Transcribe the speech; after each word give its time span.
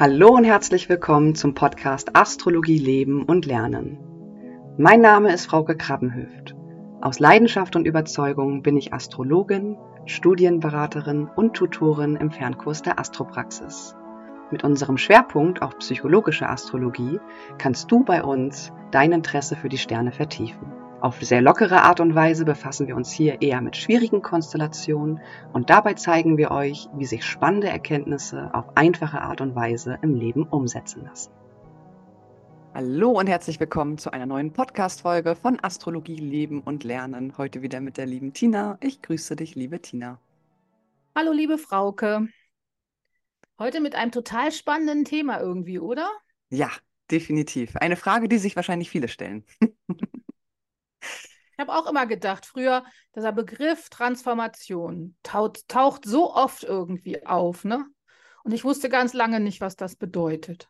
Hallo 0.00 0.28
und 0.36 0.44
herzlich 0.44 0.88
willkommen 0.88 1.34
zum 1.34 1.54
Podcast 1.54 2.14
Astrologie 2.14 2.78
Leben 2.78 3.24
und 3.24 3.46
Lernen. 3.46 3.98
Mein 4.78 5.00
Name 5.00 5.32
ist 5.32 5.46
Frauke 5.46 5.76
Krabbenhöft. 5.76 6.54
Aus 7.00 7.18
Leidenschaft 7.18 7.74
und 7.74 7.84
Überzeugung 7.84 8.62
bin 8.62 8.76
ich 8.76 8.92
Astrologin, 8.92 9.76
Studienberaterin 10.06 11.28
und 11.34 11.54
Tutorin 11.54 12.14
im 12.14 12.30
Fernkurs 12.30 12.82
der 12.82 13.00
Astropraxis. 13.00 13.96
Mit 14.52 14.62
unserem 14.62 14.98
Schwerpunkt 14.98 15.62
auf 15.62 15.76
psychologische 15.78 16.48
Astrologie 16.48 17.18
kannst 17.58 17.90
du 17.90 18.04
bei 18.04 18.22
uns 18.22 18.72
dein 18.92 19.10
Interesse 19.10 19.56
für 19.56 19.68
die 19.68 19.78
Sterne 19.78 20.12
vertiefen. 20.12 20.77
Auf 21.00 21.22
sehr 21.22 21.40
lockere 21.40 21.82
Art 21.82 22.00
und 22.00 22.16
Weise 22.16 22.44
befassen 22.44 22.88
wir 22.88 22.96
uns 22.96 23.12
hier 23.12 23.40
eher 23.40 23.60
mit 23.60 23.76
schwierigen 23.76 24.20
Konstellationen 24.20 25.20
und 25.52 25.70
dabei 25.70 25.94
zeigen 25.94 26.36
wir 26.36 26.50
euch, 26.50 26.88
wie 26.92 27.04
sich 27.04 27.24
spannende 27.24 27.68
Erkenntnisse 27.68 28.50
auf 28.52 28.76
einfache 28.76 29.20
Art 29.20 29.40
und 29.40 29.54
Weise 29.54 30.00
im 30.02 30.14
Leben 30.14 30.42
umsetzen 30.42 31.04
lassen. 31.04 31.30
Hallo 32.74 33.10
und 33.10 33.28
herzlich 33.28 33.60
willkommen 33.60 33.96
zu 33.96 34.10
einer 34.10 34.26
neuen 34.26 34.52
Podcast-Folge 34.52 35.36
von 35.36 35.62
Astrologie, 35.62 36.16
Leben 36.16 36.62
und 36.62 36.82
Lernen. 36.82 37.38
Heute 37.38 37.62
wieder 37.62 37.80
mit 37.80 37.96
der 37.96 38.06
lieben 38.06 38.32
Tina. 38.32 38.76
Ich 38.80 39.00
grüße 39.00 39.36
dich, 39.36 39.54
liebe 39.54 39.80
Tina. 39.80 40.20
Hallo, 41.14 41.30
liebe 41.30 41.58
Frauke. 41.58 42.26
Heute 43.56 43.80
mit 43.80 43.94
einem 43.94 44.10
total 44.10 44.50
spannenden 44.50 45.04
Thema 45.04 45.38
irgendwie, 45.38 45.78
oder? 45.78 46.10
Ja, 46.50 46.70
definitiv. 47.08 47.76
Eine 47.76 47.94
Frage, 47.94 48.28
die 48.28 48.38
sich 48.38 48.56
wahrscheinlich 48.56 48.90
viele 48.90 49.06
stellen. 49.06 49.44
Ich 51.00 51.58
habe 51.58 51.72
auch 51.72 51.86
immer 51.86 52.06
gedacht, 52.06 52.46
früher, 52.46 52.84
dieser 53.16 53.32
Begriff 53.32 53.88
Transformation 53.88 55.16
taucht, 55.24 55.66
taucht 55.68 56.04
so 56.04 56.32
oft 56.32 56.62
irgendwie 56.62 57.26
auf, 57.26 57.64
ne? 57.64 57.84
Und 58.44 58.52
ich 58.52 58.64
wusste 58.64 58.88
ganz 58.88 59.12
lange 59.12 59.40
nicht, 59.40 59.60
was 59.60 59.74
das 59.74 59.96
bedeutet. 59.96 60.68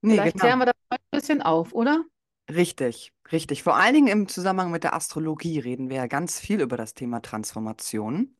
Nee, 0.00 0.14
Vielleicht 0.14 0.34
genau. 0.34 0.44
klären 0.44 0.58
wir 0.58 0.66
das 0.66 0.74
ein 0.90 0.98
bisschen 1.10 1.42
auf, 1.42 1.72
oder? 1.72 2.04
Richtig, 2.50 3.12
richtig. 3.30 3.62
Vor 3.62 3.76
allen 3.76 3.94
Dingen 3.94 4.08
im 4.08 4.28
Zusammenhang 4.28 4.70
mit 4.70 4.84
der 4.84 4.94
Astrologie 4.94 5.58
reden 5.58 5.90
wir 5.90 5.96
ja 5.96 6.06
ganz 6.06 6.40
viel 6.40 6.60
über 6.60 6.76
das 6.76 6.94
Thema 6.94 7.20
Transformation. 7.20 8.36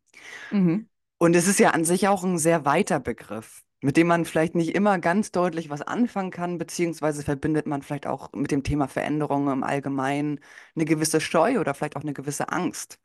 Mhm. 0.51 0.89
Und 1.19 1.37
es 1.37 1.47
ist 1.47 1.59
ja 1.59 1.71
an 1.71 1.85
sich 1.85 2.09
auch 2.09 2.25
ein 2.25 2.39
sehr 2.39 2.65
weiter 2.65 3.01
Begriff 3.01 3.65
mit 3.81 3.97
dem 3.97 4.07
man 4.09 4.25
vielleicht 4.25 4.55
nicht 4.55 4.75
immer 4.75 4.99
ganz 4.99 5.31
deutlich 5.33 5.71
was 5.71 5.83
anfangen 5.83 6.31
kann, 6.31 6.59
beziehungsweise 6.59 7.23
verbindet 7.23 7.67
man 7.67 7.83
vielleicht 7.83 8.07
auch 8.07 8.33
mit 8.33 8.51
dem 8.51 8.63
Thema 8.65 8.89
Veränderungen 8.89 9.53
im 9.53 9.63
Allgemeinen 9.65 10.41
eine 10.75 10.85
gewisse 10.85 11.21
Scheu 11.21 11.61
oder 11.61 11.75
vielleicht 11.75 11.97
auch 11.97 12.03
eine 12.03 12.15
gewisse 12.15 12.49
Angst. 12.51 12.99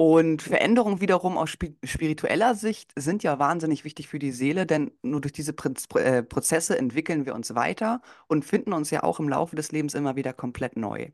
Und 0.00 0.42
Veränderungen 0.42 1.00
wiederum 1.00 1.36
aus 1.36 1.50
spiritueller 1.50 2.54
Sicht 2.54 2.92
sind 2.96 3.24
ja 3.24 3.40
wahnsinnig 3.40 3.82
wichtig 3.84 4.06
für 4.08 4.20
die 4.20 4.30
Seele, 4.30 4.64
denn 4.64 4.92
nur 5.02 5.20
durch 5.20 5.32
diese 5.32 5.52
äh, 5.96 6.22
Prozesse 6.22 6.78
entwickeln 6.78 7.26
wir 7.26 7.34
uns 7.34 7.54
weiter 7.56 8.00
und 8.28 8.44
finden 8.44 8.72
uns 8.74 8.90
ja 8.90 9.02
auch 9.02 9.18
im 9.18 9.28
Laufe 9.28 9.56
des 9.56 9.72
Lebens 9.72 9.94
immer 9.94 10.14
wieder 10.14 10.32
komplett 10.32 10.76
neu. 10.76 11.08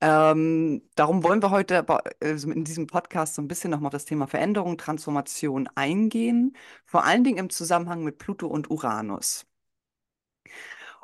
Ähm, 0.00 0.82
darum 0.96 1.22
wollen 1.24 1.42
wir 1.42 1.50
heute 1.50 1.86
also 2.20 2.50
in 2.50 2.64
diesem 2.64 2.86
Podcast 2.86 3.34
so 3.34 3.42
ein 3.42 3.48
bisschen 3.48 3.70
nochmal 3.70 3.88
auf 3.88 3.92
das 3.92 4.04
Thema 4.04 4.26
Veränderung, 4.26 4.76
Transformation 4.76 5.68
eingehen, 5.74 6.56
vor 6.84 7.04
allen 7.04 7.24
Dingen 7.24 7.38
im 7.38 7.50
Zusammenhang 7.50 8.04
mit 8.04 8.18
Pluto 8.18 8.46
und 8.46 8.70
Uranus. 8.70 9.46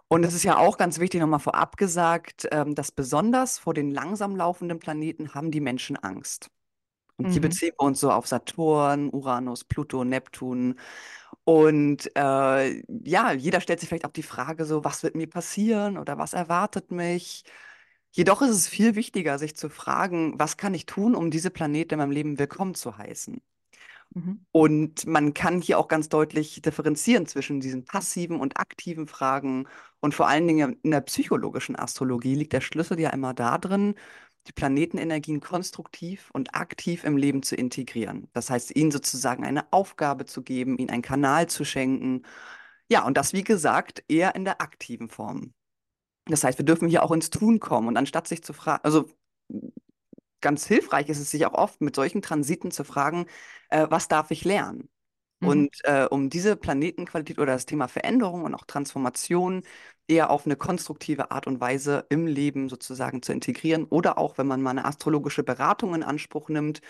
Und 0.09 0.25
es 0.25 0.35
ist 0.35 0.43
ja 0.43 0.57
auch 0.57 0.77
ganz 0.77 0.99
wichtig 0.99 1.21
nochmal 1.21 1.39
vorab 1.39 1.77
gesagt, 1.77 2.49
ähm, 2.51 2.75
dass 2.75 2.91
besonders 2.91 3.59
vor 3.59 3.75
den 3.75 3.93
langsam 3.93 4.35
laufenden 4.35 4.81
Planeten 4.81 5.35
haben 5.35 5.53
die 5.53 5.61
Menschen 5.61 5.97
Angst. 5.97 6.51
Und 7.17 7.27
hier 7.31 7.41
mhm. 7.41 7.43
beziehen 7.43 7.73
wir 7.79 7.87
uns 7.87 8.01
so 8.01 8.11
auf 8.11 8.27
Saturn, 8.27 9.11
Uranus, 9.11 9.65
Pluto, 9.65 10.05
Neptun. 10.05 10.81
Und 11.45 12.11
äh, 12.17 12.83
ja, 13.05 13.33
jeder 13.33 13.61
stellt 13.61 13.81
sich 13.81 13.89
vielleicht 13.89 14.07
auch 14.07 14.13
die 14.13 14.23
Frage 14.23 14.65
so, 14.65 14.85
was 14.85 15.03
wird 15.03 15.15
mir 15.15 15.29
passieren 15.29 15.99
oder 15.99 16.19
was 16.19 16.33
erwartet 16.33 16.91
mich? 16.91 17.45
Jedoch 18.13 18.43
ist 18.43 18.51
es 18.51 18.69
viel 18.69 18.97
wichtiger, 18.97 19.39
sich 19.39 19.57
zu 19.57 19.69
fragen, 19.69 20.39
was 20.39 20.57
kann 20.57 20.75
ich 20.75 20.87
tun, 20.87 21.15
um 21.15 21.31
diese 21.31 21.51
Planete 21.51 21.95
in 21.95 21.99
meinem 22.01 22.11
Leben 22.11 22.39
willkommen 22.39 22.75
zu 22.75 22.99
heißen? 22.99 23.41
Mhm. 24.15 24.47
Und 24.53 25.07
man 25.07 25.35
kann 25.35 25.61
hier 25.63 25.79
auch 25.79 25.89
ganz 25.89 26.09
deutlich 26.09 26.61
differenzieren 26.63 27.27
zwischen 27.27 27.61
diesen 27.61 27.85
passiven 27.85 28.41
und 28.41 28.59
aktiven 28.59 29.07
Fragen. 29.07 29.69
Und 30.01 30.15
vor 30.15 30.29
allen 30.29 30.49
Dingen 30.49 30.79
in 30.83 30.91
der 30.91 31.03
psychologischen 31.03 31.77
Astrologie 31.77 32.35
liegt 32.35 32.53
der 32.53 32.61
Schlüssel 32.61 32.99
ja 33.01 33.11
immer 33.11 33.35
darin, 33.35 33.95
die 34.49 34.53
Planetenenergien 34.53 35.41
konstruktiv 35.41 36.31
und 36.33 36.55
aktiv 36.55 37.05
im 37.05 37.17
Leben 37.17 37.43
zu 37.43 37.55
integrieren. 37.57 38.29
Das 38.33 38.51
heißt, 38.51 38.75
ihnen 38.77 38.91
sozusagen 38.91 39.45
eine 39.45 39.73
Aufgabe 39.73 40.25
zu 40.27 40.43
geben, 40.43 40.79
ihnen 40.79 40.91
einen 40.91 41.03
Kanal 41.03 41.49
zu 41.49 41.65
schenken. 41.65 42.23
Ja, 42.91 43.05
und 43.07 43.17
das, 43.17 43.33
wie 43.35 43.45
gesagt, 43.45 44.05
eher 44.09 44.35
in 44.35 44.45
der 44.45 44.61
aktiven 44.63 45.09
Form. 45.11 45.55
Das 46.31 46.45
heißt, 46.45 46.59
wir 46.59 46.65
dürfen 46.65 46.89
hier 46.89 47.03
auch 47.03 47.13
ins 47.13 47.31
Tun 47.31 47.61
kommen 47.61 47.89
und 47.89 47.97
anstatt 47.97 48.29
sich 48.29 48.43
zu 48.43 48.53
fragen, 48.53 48.85
also 48.85 49.07
ganz 50.41 50.67
hilfreich 50.67 51.09
ist 51.09 51.19
es 51.21 51.31
sich 51.31 51.47
auch 51.47 51.55
oft 51.55 51.81
mit 51.81 51.97
solchen 51.97 52.23
Transiten 52.23 52.71
zu 52.71 52.85
fragen, 52.85 53.27
äh, 53.71 53.87
was 53.91 54.09
darf 54.09 54.31
ich 54.31 54.45
lernen? 54.45 54.89
Mhm. 55.41 55.49
Und 55.49 55.77
äh, 55.85 56.07
um 56.11 56.31
diese 56.31 56.57
Planetenqualität 56.57 57.39
oder 57.39 57.53
das 57.53 57.67
Thema 57.67 57.89
Veränderung 57.89 58.45
und 58.45 58.55
auch 58.55 58.65
Transformation 58.65 59.63
eher 60.09 60.31
auf 60.31 60.47
eine 60.47 60.57
konstruktive 60.57 61.31
Art 61.31 61.47
und 61.47 61.61
Weise 61.61 62.07
im 62.11 62.27
Leben 62.27 62.69
sozusagen 62.69 63.23
zu 63.23 63.33
integrieren 63.33 63.85
oder 63.85 64.19
auch, 64.19 64.39
wenn 64.39 64.47
man 64.47 64.63
mal 64.63 64.71
eine 64.71 64.85
astrologische 64.85 65.43
Beratung 65.45 65.95
in 65.95 66.03
Anspruch 66.03 66.49
nimmt, 66.49 66.81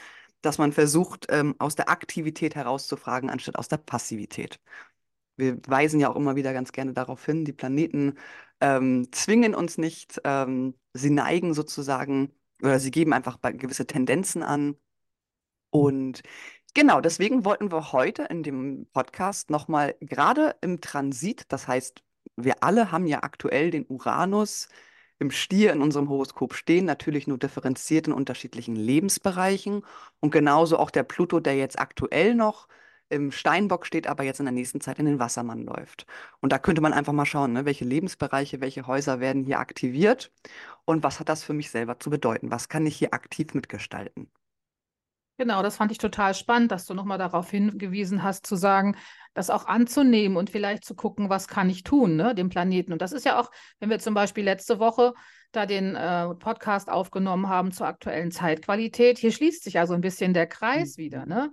dass 0.42 0.58
man 0.58 0.72
versucht, 0.72 1.26
ähm, 1.30 1.54
aus 1.58 1.74
der 1.76 1.90
Aktivität 1.90 2.54
herauszufragen, 2.54 3.30
anstatt 3.30 3.56
aus 3.56 3.68
der 3.68 3.76
Passivität. 3.78 4.58
Wir 5.40 5.58
weisen 5.66 6.00
ja 6.00 6.10
auch 6.10 6.16
immer 6.16 6.36
wieder 6.36 6.52
ganz 6.52 6.72
gerne 6.72 6.92
darauf 6.92 7.24
hin, 7.24 7.44
die 7.44 7.52
Planeten 7.52 8.16
ähm, 8.60 9.08
zwingen 9.12 9.54
uns 9.54 9.78
nicht, 9.78 10.20
ähm, 10.24 10.74
sie 10.92 11.10
neigen 11.10 11.54
sozusagen 11.54 12.32
oder 12.62 12.78
sie 12.78 12.90
geben 12.90 13.12
einfach 13.12 13.38
gewisse 13.42 13.86
Tendenzen 13.86 14.42
an. 14.42 14.76
Und 15.70 16.22
genau, 16.74 17.00
deswegen 17.00 17.44
wollten 17.44 17.72
wir 17.72 17.92
heute 17.92 18.24
in 18.24 18.42
dem 18.42 18.86
Podcast 18.92 19.50
nochmal 19.50 19.96
gerade 20.00 20.56
im 20.60 20.80
Transit, 20.80 21.44
das 21.48 21.68
heißt, 21.68 22.02
wir 22.36 22.62
alle 22.62 22.92
haben 22.92 23.06
ja 23.06 23.22
aktuell 23.22 23.70
den 23.70 23.86
Uranus 23.88 24.68
im 25.18 25.30
Stier 25.30 25.72
in 25.72 25.82
unserem 25.82 26.08
Horoskop 26.08 26.54
stehen, 26.54 26.86
natürlich 26.86 27.26
nur 27.26 27.38
differenziert 27.38 28.06
in 28.08 28.12
unterschiedlichen 28.14 28.74
Lebensbereichen 28.76 29.84
und 30.20 30.30
genauso 30.32 30.78
auch 30.78 30.90
der 30.90 31.02
Pluto, 31.04 31.40
der 31.40 31.56
jetzt 31.56 31.78
aktuell 31.78 32.34
noch 32.34 32.68
im 33.10 33.32
Steinbock 33.32 33.86
steht, 33.86 34.06
aber 34.06 34.24
jetzt 34.24 34.40
in 34.40 34.46
der 34.46 34.52
nächsten 34.52 34.80
Zeit 34.80 34.98
in 34.98 35.04
den 35.04 35.18
Wassermann 35.18 35.64
läuft. 35.64 36.06
Und 36.40 36.52
da 36.52 36.58
könnte 36.58 36.80
man 36.80 36.92
einfach 36.92 37.12
mal 37.12 37.26
schauen, 37.26 37.52
ne, 37.52 37.64
welche 37.64 37.84
Lebensbereiche, 37.84 38.60
welche 38.60 38.86
Häuser 38.86 39.20
werden 39.20 39.44
hier 39.44 39.58
aktiviert 39.58 40.32
und 40.84 41.02
was 41.02 41.20
hat 41.20 41.28
das 41.28 41.44
für 41.44 41.52
mich 41.52 41.70
selber 41.70 41.98
zu 41.98 42.10
bedeuten? 42.10 42.50
Was 42.50 42.68
kann 42.68 42.86
ich 42.86 42.96
hier 42.96 43.12
aktiv 43.12 43.52
mitgestalten? 43.54 44.30
Genau, 45.40 45.62
das 45.62 45.76
fand 45.76 45.90
ich 45.90 45.96
total 45.96 46.34
spannend, 46.34 46.70
dass 46.70 46.84
du 46.84 46.92
nochmal 46.92 47.16
darauf 47.16 47.50
hingewiesen 47.50 48.22
hast, 48.22 48.46
zu 48.46 48.56
sagen, 48.56 48.94
das 49.32 49.48
auch 49.48 49.64
anzunehmen 49.64 50.36
und 50.36 50.50
vielleicht 50.50 50.84
zu 50.84 50.94
gucken, 50.94 51.30
was 51.30 51.48
kann 51.48 51.70
ich 51.70 51.82
tun, 51.82 52.14
ne, 52.14 52.34
dem 52.34 52.50
Planeten. 52.50 52.92
Und 52.92 53.00
das 53.00 53.12
ist 53.12 53.24
ja 53.24 53.40
auch, 53.40 53.50
wenn 53.78 53.88
wir 53.88 53.98
zum 53.98 54.12
Beispiel 54.12 54.44
letzte 54.44 54.78
Woche 54.78 55.14
da 55.50 55.64
den 55.64 55.96
äh, 55.96 56.34
Podcast 56.34 56.90
aufgenommen 56.90 57.48
haben 57.48 57.72
zur 57.72 57.86
aktuellen 57.86 58.30
Zeitqualität, 58.30 59.16
hier 59.16 59.32
schließt 59.32 59.64
sich 59.64 59.74
ja 59.74 59.86
so 59.86 59.94
ein 59.94 60.02
bisschen 60.02 60.34
der 60.34 60.46
Kreis 60.46 60.98
mhm. 60.98 61.02
wieder. 61.02 61.24
Ne? 61.24 61.50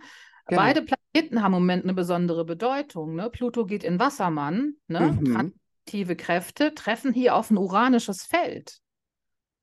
Genau. 0.48 0.62
Beide 0.62 0.82
Planeten 0.82 1.44
haben 1.44 1.54
im 1.54 1.60
Moment 1.60 1.84
eine 1.84 1.94
besondere 1.94 2.46
Bedeutung. 2.46 3.16
Ne? 3.16 3.30
Pluto 3.30 3.66
geht 3.66 3.84
in 3.84 4.00
Wassermann, 4.00 4.76
ne? 4.88 5.18
Mhm. 5.20 5.26
Transaktive 5.26 6.16
Kräfte 6.16 6.74
treffen 6.74 7.14
hier 7.14 7.36
auf 7.36 7.52
ein 7.52 7.58
uranisches 7.58 8.24
Feld. 8.24 8.80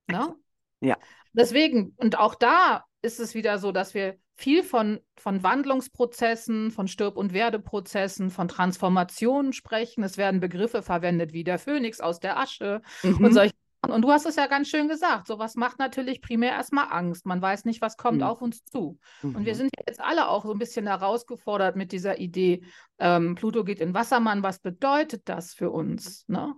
Ne? 0.08 0.34
Ja. 0.80 0.96
Deswegen, 1.32 1.94
und 1.96 2.18
auch 2.18 2.34
da 2.34 2.84
ist 3.02 3.20
es 3.20 3.34
wieder 3.34 3.58
so, 3.58 3.72
dass 3.72 3.94
wir 3.94 4.16
viel 4.36 4.62
von, 4.62 5.00
von 5.16 5.42
Wandlungsprozessen, 5.42 6.70
von 6.70 6.88
Stirb- 6.88 7.16
und 7.16 7.32
Werdeprozessen, 7.32 8.30
von 8.30 8.48
Transformationen 8.48 9.52
sprechen. 9.52 10.02
Es 10.02 10.18
werden 10.18 10.40
Begriffe 10.40 10.82
verwendet 10.82 11.32
wie 11.32 11.44
der 11.44 11.58
Phönix 11.58 12.00
aus 12.00 12.18
der 12.20 12.38
Asche 12.38 12.82
mhm. 13.02 13.24
und 13.24 13.32
solche 13.32 13.54
und 13.90 14.02
du 14.02 14.10
hast 14.10 14.26
es 14.26 14.36
ja 14.36 14.46
ganz 14.46 14.68
schön 14.68 14.88
gesagt, 14.88 15.26
sowas 15.26 15.54
macht 15.54 15.78
natürlich 15.78 16.20
primär 16.20 16.52
erstmal 16.52 16.88
Angst. 16.90 17.26
Man 17.26 17.40
weiß 17.40 17.64
nicht, 17.64 17.80
was 17.80 17.96
kommt 17.96 18.18
mhm. 18.18 18.24
auf 18.24 18.42
uns 18.42 18.64
zu. 18.64 18.98
Mhm. 19.22 19.36
Und 19.36 19.46
wir 19.46 19.54
mhm. 19.54 19.58
sind 19.58 19.70
jetzt 19.86 20.00
alle 20.00 20.28
auch 20.28 20.44
so 20.44 20.52
ein 20.52 20.58
bisschen 20.58 20.86
herausgefordert 20.86 21.76
mit 21.76 21.92
dieser 21.92 22.18
Idee, 22.18 22.64
ähm, 22.98 23.34
Pluto 23.34 23.64
geht 23.64 23.80
in 23.80 23.94
Wassermann, 23.94 24.42
was 24.42 24.58
bedeutet 24.60 25.28
das 25.28 25.54
für 25.54 25.70
uns? 25.70 26.24
Ne? 26.28 26.54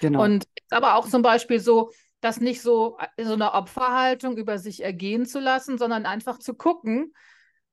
Genau. 0.00 0.22
Und 0.24 0.44
aber 0.70 0.96
auch 0.96 1.08
zum 1.08 1.22
Beispiel 1.22 1.60
so, 1.60 1.90
das 2.20 2.40
nicht 2.40 2.62
so, 2.62 2.98
äh, 3.16 3.24
so 3.24 3.34
eine 3.34 3.52
Opferhaltung 3.54 4.36
über 4.36 4.58
sich 4.58 4.82
ergehen 4.82 5.26
zu 5.26 5.40
lassen, 5.40 5.78
sondern 5.78 6.06
einfach 6.06 6.38
zu 6.38 6.54
gucken, 6.54 7.12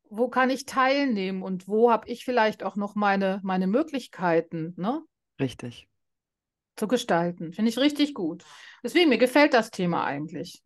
wo 0.10 0.27
kann 0.27 0.50
ich 0.50 0.65
teilnehmen 0.65 1.44
und 1.44 1.68
wo 1.68 1.92
habe 1.92 2.07
ich 2.10 2.25
vielleicht 2.25 2.63
auch 2.63 2.75
noch 2.75 2.95
meine, 2.95 3.39
meine 3.44 3.68
Möglichkeiten. 3.68 4.74
Ne? 4.75 5.01
Richtig 5.39 5.88
zu 6.79 6.87
gestalten. 6.87 7.53
Finde 7.53 7.69
ich 7.69 7.77
richtig 7.77 8.13
gut. 8.13 8.43
Deswegen, 8.83 9.09
mir 9.09 9.17
gefällt 9.17 9.53
das 9.53 9.69
Thema 9.69 10.03
eigentlich. 10.05 10.63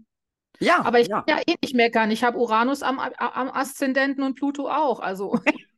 Ja. 0.60 0.86
Aber 0.86 1.00
ich 1.00 1.08
ja. 1.08 1.22
kann 1.22 1.38
ja 1.38 1.44
eh 1.46 1.56
nicht 1.62 1.76
meckern. 1.76 2.12
Ich 2.12 2.24
habe 2.24 2.38
Uranus 2.38 2.84
am, 2.84 3.00
am 3.00 3.50
Aszendenten 3.50 4.24
und 4.24 4.36
Pluto 4.36 4.70
auch. 4.70 5.00
Also. 5.00 5.40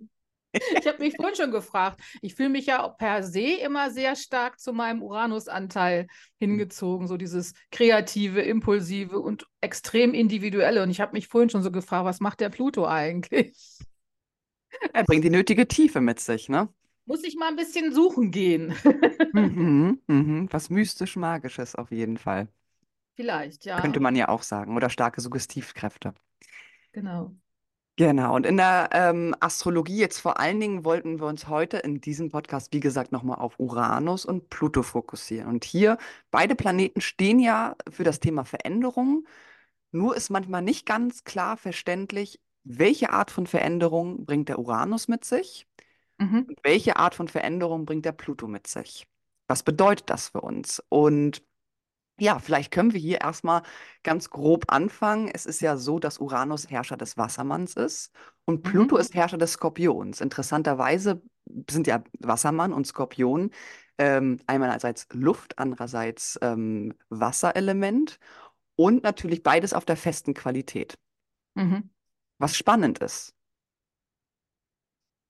Ich 0.80 0.88
habe 0.88 1.00
mich 1.00 1.18
vorhin 1.18 1.36
schon 1.36 1.52
gefragt. 1.52 2.00
Ich 2.22 2.36
fühle 2.36 2.48
mich 2.48 2.68
ja 2.68 2.88
per 2.88 3.24
se 3.24 3.42
immer 3.42 3.92
sehr 3.92 4.16
stark 4.16 4.58
zu 4.58 4.72
meinem 4.72 5.04
Uranus-Anteil 5.04 6.08
hingezogen, 6.40 7.10
so 7.10 7.18
dieses 7.18 7.54
kreative, 7.72 8.42
impulsive 8.42 9.20
und 9.20 9.46
extrem 9.60 10.14
individuelle. 10.14 10.82
Und 10.82 10.92
ich 10.92 11.02
habe 11.02 11.12
mich 11.12 11.28
vorhin 11.28 11.50
schon 11.50 11.62
so 11.62 11.72
gefragt, 11.72 12.06
was 12.06 12.22
macht 12.22 12.40
der 12.40 12.48
Pluto 12.48 12.88
eigentlich? 12.88 13.80
Er 14.94 15.04
bringt 15.04 15.26
die 15.26 15.30
nötige 15.30 15.68
Tiefe 15.68 16.00
mit 16.00 16.22
sich, 16.22 16.48
ne? 16.48 16.70
Muss 17.06 17.24
ich 17.24 17.36
mal 17.36 17.50
ein 17.50 17.56
bisschen 17.56 17.94
suchen 17.94 18.32
gehen. 18.32 18.74
Mhm, 19.34 20.00
mhm. 20.08 20.48
Was 20.52 20.70
mystisch-magisches 20.70 21.76
auf 21.76 21.92
jeden 21.92 22.18
Fall. 22.18 22.48
Vielleicht, 23.16 23.66
ja. 23.66 23.82
Könnte 23.82 24.00
man 24.00 24.16
ja 24.16 24.30
auch 24.30 24.44
sagen. 24.44 24.78
Oder 24.78 24.90
starke 24.90 25.20
Suggestivkräfte. 25.20 26.14
Genau. 26.94 27.36
Genau, 27.98 28.36
und 28.36 28.46
in 28.46 28.58
der 28.58 28.90
ähm, 28.92 29.34
Astrologie 29.40 29.98
jetzt 29.98 30.20
vor 30.20 30.38
allen 30.38 30.60
Dingen 30.60 30.84
wollten 30.84 31.20
wir 31.20 31.28
uns 31.28 31.48
heute 31.48 31.78
in 31.78 32.02
diesem 32.02 32.30
Podcast, 32.30 32.74
wie 32.74 32.82
gesagt, 32.82 33.14
nochmal 33.14 33.40
auf 33.40 33.58
Uranus 33.58 34.26
und 34.26 34.50
Pluto 34.50 34.84
fokussieren. 34.84 35.48
Und 35.48 35.64
hier, 35.64 35.98
beide 36.30 36.56
Planeten 36.56 37.00
stehen 37.00 37.40
ja 37.40 37.76
für 37.90 38.04
das 38.04 38.20
Thema 38.20 38.44
Veränderung. 38.44 39.26
Nur 39.92 40.16
ist 40.16 40.30
manchmal 40.30 40.62
nicht 40.62 40.86
ganz 40.86 41.24
klar 41.24 41.56
verständlich, 41.56 42.42
welche 42.66 43.12
Art 43.12 43.32
von 43.32 43.48
Veränderung 43.48 44.26
bringt 44.26 44.50
der 44.50 44.60
Uranus 44.60 45.08
mit 45.08 45.24
sich 45.24 45.66
Mhm. 46.20 46.50
und 46.50 46.60
welche 46.64 46.98
Art 46.98 47.16
von 47.16 47.28
Veränderung 47.28 47.86
bringt 47.86 48.06
der 48.06 48.12
Pluto 48.14 48.48
mit 48.48 48.68
sich. 48.68 49.08
Was 49.48 49.64
bedeutet 49.64 50.10
das 50.10 50.30
für 50.30 50.42
uns? 50.42 50.84
Und 50.90 51.44
ja, 52.20 52.40
vielleicht 52.40 52.72
können 52.72 52.94
wir 52.94 53.00
hier 53.00 53.22
erstmal 53.22 53.64
ganz 54.04 54.30
grob 54.30 54.66
anfangen. 54.72 55.30
Es 55.34 55.46
ist 55.46 55.62
ja 55.62 55.78
so, 55.78 56.00
dass 56.00 56.20
Uranus 56.20 56.70
Herrscher 56.70 56.98
des 56.98 57.18
Wassermanns 57.18 57.74
ist 57.76 58.12
und 58.46 58.64
Pluto 58.64 58.96
Mhm. 58.96 59.02
ist 59.02 59.16
Herrscher 59.16 59.38
des 59.38 59.54
Skorpions. 59.54 60.22
Interessanterweise 60.22 61.22
sind 61.70 61.88
ja 61.88 62.04
Wassermann 62.20 62.74
und 62.74 62.88
Skorpion 62.88 63.52
ähm, 63.98 64.40
einerseits 64.48 65.08
Luft, 65.14 65.60
andererseits 65.60 66.40
ähm, 66.42 66.94
Wasserelement 67.10 68.20
und 68.76 69.04
natürlich 69.04 69.44
beides 69.44 69.74
auf 69.74 69.86
der 69.86 69.98
festen 69.98 70.34
Qualität. 70.34 70.98
Mhm. 71.56 71.90
Was 72.38 72.56
spannend 72.56 73.00
ist. 73.00 73.34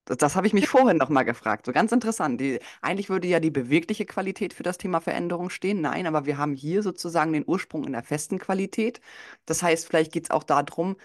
Das, 0.05 0.17
das 0.17 0.35
habe 0.35 0.47
ich 0.47 0.53
mich 0.53 0.67
vorhin 0.67 0.97
noch 0.97 1.09
mal 1.09 1.23
gefragt. 1.23 1.65
So 1.65 1.71
ganz 1.71 1.91
interessant. 1.91 2.39
Die, 2.39 2.59
eigentlich 2.81 3.09
würde 3.09 3.27
ja 3.27 3.39
die 3.39 3.51
bewegliche 3.51 4.05
Qualität 4.05 4.53
für 4.53 4.63
das 4.63 4.77
Thema 4.77 5.01
Veränderung 5.01 5.49
stehen. 5.49 5.81
Nein, 5.81 6.07
aber 6.07 6.25
wir 6.25 6.37
haben 6.37 6.53
hier 6.55 6.83
sozusagen 6.83 7.33
den 7.33 7.43
Ursprung 7.47 7.83
in 7.85 7.93
der 7.93 8.03
festen 8.03 8.39
Qualität. 8.39 9.01
Das 9.45 9.63
heißt, 9.63 9.87
vielleicht 9.87 10.11
geht 10.13 10.25
es 10.25 10.31
auch 10.31 10.43
darum, 10.43 10.95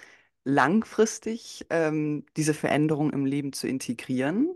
langfristig 0.44 1.66
ähm, 1.70 2.24
diese 2.36 2.54
Veränderung 2.54 3.10
im 3.12 3.26
Leben 3.26 3.52
zu 3.52 3.66
integrieren 3.68 4.50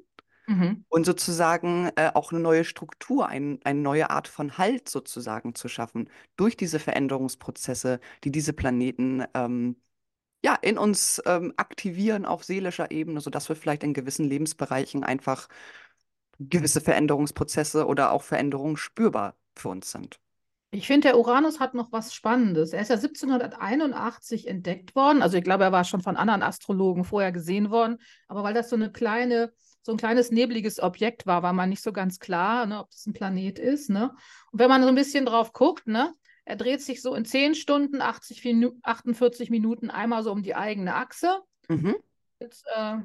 Mhm. 0.48 0.84
und 0.88 1.04
sozusagen 1.06 1.90
äh, 1.96 2.10
auch 2.14 2.32
eine 2.32 2.40
neue 2.40 2.64
Struktur, 2.64 3.28
ein, 3.28 3.58
eine 3.64 3.80
neue 3.80 4.10
Art 4.10 4.28
von 4.28 4.58
Halt 4.58 4.88
sozusagen 4.88 5.54
zu 5.54 5.68
schaffen 5.68 6.08
durch 6.36 6.56
diese 6.56 6.78
Veränderungsprozesse, 6.78 8.00
die 8.24 8.30
diese 8.32 8.52
Planeten 8.52 9.24
ähm, 9.34 9.76
ja, 10.44 10.54
in 10.60 10.76
uns 10.76 11.22
ähm, 11.24 11.54
aktivieren 11.56 12.26
auf 12.26 12.44
seelischer 12.44 12.90
Ebene, 12.90 13.22
sodass 13.22 13.48
wir 13.48 13.56
vielleicht 13.56 13.82
in 13.82 13.94
gewissen 13.94 14.26
Lebensbereichen 14.26 15.02
einfach 15.02 15.48
gewisse 16.38 16.82
Veränderungsprozesse 16.82 17.86
oder 17.86 18.12
auch 18.12 18.22
Veränderungen 18.22 18.76
spürbar 18.76 19.36
für 19.56 19.70
uns 19.70 19.90
sind. 19.90 20.20
Ich 20.70 20.86
finde, 20.86 21.08
der 21.08 21.18
Uranus 21.18 21.60
hat 21.60 21.72
noch 21.72 21.92
was 21.92 22.12
Spannendes. 22.12 22.74
Er 22.74 22.82
ist 22.82 22.90
ja 22.90 22.96
1781 22.96 24.46
entdeckt 24.46 24.94
worden. 24.94 25.22
Also 25.22 25.38
ich 25.38 25.44
glaube, 25.44 25.64
er 25.64 25.72
war 25.72 25.84
schon 25.84 26.02
von 26.02 26.18
anderen 26.18 26.42
Astrologen 26.42 27.04
vorher 27.04 27.32
gesehen 27.32 27.70
worden. 27.70 27.96
Aber 28.28 28.42
weil 28.42 28.52
das 28.52 28.68
so 28.68 28.76
eine 28.76 28.92
kleine, 28.92 29.50
so 29.80 29.92
ein 29.92 29.98
kleines 29.98 30.30
nebliges 30.30 30.78
Objekt 30.78 31.26
war, 31.26 31.42
war 31.42 31.54
man 31.54 31.70
nicht 31.70 31.82
so 31.82 31.92
ganz 31.92 32.18
klar, 32.18 32.66
ne, 32.66 32.80
ob 32.80 32.90
das 32.90 33.06
ein 33.06 33.14
Planet 33.14 33.58
ist. 33.58 33.88
Ne? 33.88 34.10
Und 34.52 34.58
wenn 34.58 34.68
man 34.68 34.82
so 34.82 34.88
ein 34.88 34.94
bisschen 34.94 35.24
drauf 35.24 35.54
guckt, 35.54 35.86
ne, 35.86 36.12
er 36.44 36.56
dreht 36.56 36.82
sich 36.82 37.02
so 37.02 37.14
in 37.14 37.24
10 37.24 37.54
Stunden, 37.54 38.00
80, 38.00 38.44
Minu 38.44 38.72
48 38.82 39.50
Minuten 39.50 39.90
einmal 39.90 40.22
so 40.22 40.32
um 40.32 40.42
die 40.42 40.54
eigene 40.54 40.94
Achse. 40.94 41.40
Mhm. 41.68 41.96
Jetzt, 42.40 42.64
äh, 42.74 42.98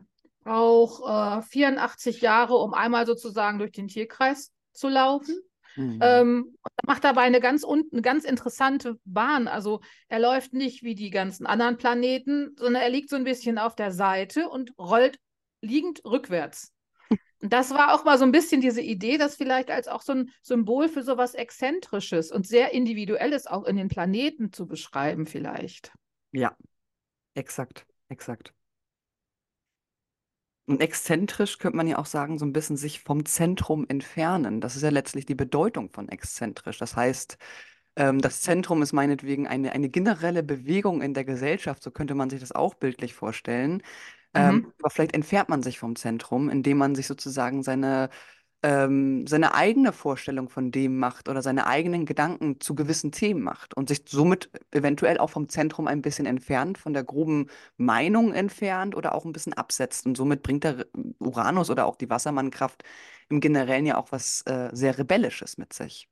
braucht 0.43 1.03
äh, 1.03 1.41
84 1.41 2.21
Jahre, 2.21 2.55
um 2.55 2.73
einmal 2.73 3.05
sozusagen 3.05 3.59
durch 3.59 3.71
den 3.71 3.87
Tierkreis 3.87 4.51
zu 4.73 4.87
laufen. 4.87 5.39
Mhm. 5.75 5.99
Ähm, 6.01 6.57
er 6.63 6.87
macht 6.87 7.03
dabei 7.03 7.21
eine 7.21 7.39
ganz, 7.39 7.63
eine 7.63 8.01
ganz 8.01 8.25
interessante 8.25 8.99
Bahn. 9.05 9.47
Also 9.47 9.81
er 10.07 10.19
läuft 10.19 10.53
nicht 10.53 10.83
wie 10.83 10.95
die 10.95 11.09
ganzen 11.09 11.45
anderen 11.45 11.77
Planeten, 11.77 12.55
sondern 12.57 12.81
er 12.81 12.89
liegt 12.89 13.09
so 13.09 13.15
ein 13.15 13.23
bisschen 13.23 13.57
auf 13.57 13.75
der 13.75 13.91
Seite 13.91 14.49
und 14.49 14.73
rollt 14.77 15.19
liegend 15.61 16.03
rückwärts. 16.05 16.73
Das 17.41 17.71
war 17.71 17.93
auch 17.93 18.03
mal 18.03 18.17
so 18.17 18.25
ein 18.25 18.33
bisschen 18.33 18.59
diese 18.59 18.81
Idee, 18.81 19.17
das 19.17 19.35
vielleicht 19.35 19.71
als 19.71 19.87
auch 19.87 20.01
so 20.01 20.13
ein 20.13 20.29
Symbol 20.41 20.89
für 20.89 21.03
so 21.03 21.17
was 21.17 21.35
Exzentrisches 21.35 22.31
und 22.31 22.45
sehr 22.45 22.73
Individuelles 22.73 23.47
auch 23.47 23.63
in 23.63 23.77
den 23.77 23.87
Planeten 23.87 24.51
zu 24.51 24.67
beschreiben, 24.67 25.25
vielleicht. 25.25 25.93
Ja, 26.31 26.55
exakt, 27.35 27.85
exakt. 28.09 28.53
Und 30.65 30.81
exzentrisch 30.81 31.57
könnte 31.57 31.77
man 31.77 31.87
ja 31.87 31.97
auch 31.97 32.05
sagen, 32.05 32.37
so 32.37 32.45
ein 32.45 32.53
bisschen 32.53 32.77
sich 32.77 32.99
vom 32.99 33.25
Zentrum 33.25 33.85
entfernen. 33.87 34.61
Das 34.61 34.75
ist 34.75 34.83
ja 34.83 34.89
letztlich 34.89 35.25
die 35.25 35.33
Bedeutung 35.33 35.89
von 35.89 36.09
exzentrisch. 36.09 36.77
Das 36.77 36.95
heißt, 36.95 37.37
ähm, 37.95 38.21
das 38.21 38.41
Zentrum 38.41 38.81
ist 38.83 38.93
meinetwegen 38.93 39.47
eine, 39.47 39.71
eine 39.71 39.89
generelle 39.89 40.43
Bewegung 40.43 41.01
in 41.01 41.15
der 41.15 41.25
Gesellschaft, 41.25 41.81
so 41.81 41.89
könnte 41.91 42.15
man 42.15 42.29
sich 42.29 42.39
das 42.39 42.51
auch 42.51 42.75
bildlich 42.75 43.15
vorstellen. 43.15 43.81
Ähm, 44.33 44.61
Mhm. 44.61 44.73
aber 44.79 44.89
vielleicht 44.91 45.13
entfernt 45.13 45.49
man 45.49 45.63
sich 45.63 45.79
vom 45.79 45.95
Zentrum, 45.95 46.49
indem 46.49 46.77
man 46.77 46.95
sich 46.95 47.07
sozusagen 47.07 47.63
seine, 47.63 48.09
ähm, 48.63 49.25
seine 49.27 49.55
eigene 49.55 49.93
Vorstellung 49.93 50.49
von 50.49 50.71
dem 50.71 50.99
macht 50.99 51.29
oder 51.29 51.41
seine 51.41 51.67
eigenen 51.67 52.05
Gedanken 52.05 52.59
zu 52.61 52.75
gewissen 52.75 53.11
Themen 53.11 53.41
macht 53.41 53.75
und 53.75 53.89
sich 53.89 54.03
somit 54.07 54.49
eventuell 54.71 55.17
auch 55.19 55.29
vom 55.31 55.49
Zentrum 55.49 55.87
ein 55.87 56.01
bisschen 56.01 56.25
entfernt, 56.25 56.77
von 56.77 56.93
der 56.93 57.03
groben 57.05 57.49
Meinung 57.77 58.33
entfernt 58.33 58.95
oder 58.95 59.15
auch 59.15 59.25
ein 59.25 59.31
bisschen 59.33 59.53
absetzt. 59.53 60.05
Und 60.05 60.17
somit 60.17 60.43
bringt 60.43 60.63
der 60.65 60.85
Uranus 61.19 61.69
oder 61.69 61.85
auch 61.85 61.95
die 61.95 62.09
Wassermannkraft 62.09 62.83
im 63.29 63.39
Generellen 63.41 63.85
ja 63.85 63.97
auch 63.97 64.11
was 64.11 64.41
äh, 64.47 64.69
sehr 64.73 64.97
Rebellisches 64.97 65.57
mit 65.57 65.73
sich. 65.73 66.09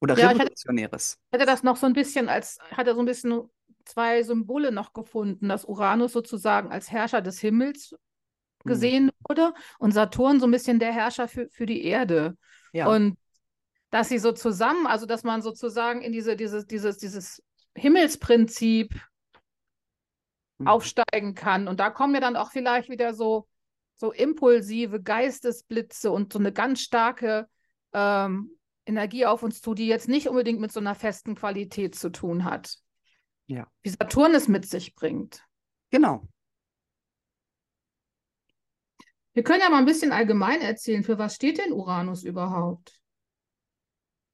Oder 0.00 0.16
Ja, 0.16 0.32
ich 0.32 0.38
hatte, 0.40 0.52
Revolutionäres. 0.52 1.18
hätte 1.32 1.46
das 1.46 1.62
noch 1.64 1.76
so 1.76 1.86
ein 1.86 1.94
bisschen 1.94 2.28
als, 2.30 2.62
hat 2.72 2.86
er 2.88 2.94
so 2.94 3.00
ein 3.00 3.06
bisschen 3.06 3.50
zwei 3.88 4.22
Symbole 4.22 4.72
noch 4.72 4.92
gefunden, 4.92 5.48
dass 5.48 5.64
Uranus 5.64 6.12
sozusagen 6.12 6.70
als 6.70 6.90
Herrscher 6.90 7.22
des 7.22 7.40
Himmels 7.40 7.90
Hm. 7.90 7.98
gesehen 8.64 9.10
wurde 9.28 9.54
und 9.78 9.92
Saturn 9.92 10.40
so 10.40 10.46
ein 10.46 10.50
bisschen 10.50 10.80
der 10.80 10.92
Herrscher 10.92 11.28
für, 11.28 11.48
für 11.48 11.64
die 11.64 11.84
Erde. 11.84 12.36
Ja. 12.72 12.88
Und 12.88 13.16
dass 13.90 14.08
sie 14.08 14.18
so 14.18 14.32
zusammen, 14.32 14.86
also 14.86 15.06
dass 15.06 15.22
man 15.22 15.42
sozusagen 15.42 16.02
in 16.02 16.12
diese, 16.12 16.36
dieses, 16.36 16.66
dieses, 16.66 16.98
dieses 16.98 17.42
Himmelsprinzip 17.74 18.94
Mhm. 20.58 20.66
aufsteigen 20.66 21.34
kann. 21.34 21.68
Und 21.68 21.80
da 21.80 21.90
kommen 21.90 22.14
ja 22.14 22.20
dann 22.20 22.36
auch 22.36 22.50
vielleicht 22.50 22.88
wieder 22.88 23.14
so, 23.14 23.46
so 23.96 24.12
impulsive 24.12 25.00
Geistesblitze 25.00 26.10
und 26.10 26.32
so 26.32 26.38
eine 26.38 26.52
ganz 26.52 26.80
starke 26.80 27.48
ähm, 27.92 28.50
Energie 28.84 29.26
auf 29.26 29.42
uns 29.42 29.60
zu, 29.60 29.74
die 29.74 29.86
jetzt 29.86 30.08
nicht 30.08 30.28
unbedingt 30.28 30.60
mit 30.60 30.72
so 30.72 30.80
einer 30.80 30.94
festen 30.94 31.34
Qualität 31.34 31.94
zu 31.94 32.10
tun 32.10 32.44
hat. 32.44 32.76
Ja. 33.48 33.68
Wie 33.82 33.88
Saturn 33.90 34.34
es 34.36 34.46
mit 34.46 34.66
sich 34.68 34.94
bringt. 34.94 35.44
Genau. 35.90 36.28
Wir 39.32 39.42
können 39.42 39.60
ja 39.62 39.70
mal 39.70 39.78
ein 39.78 39.86
bisschen 39.86 40.12
allgemein 40.12 40.60
erzählen, 40.60 41.02
für 41.04 41.16
was 41.18 41.34
steht 41.36 41.56
denn 41.58 41.72
Uranus 41.72 42.24
überhaupt? 42.24 43.00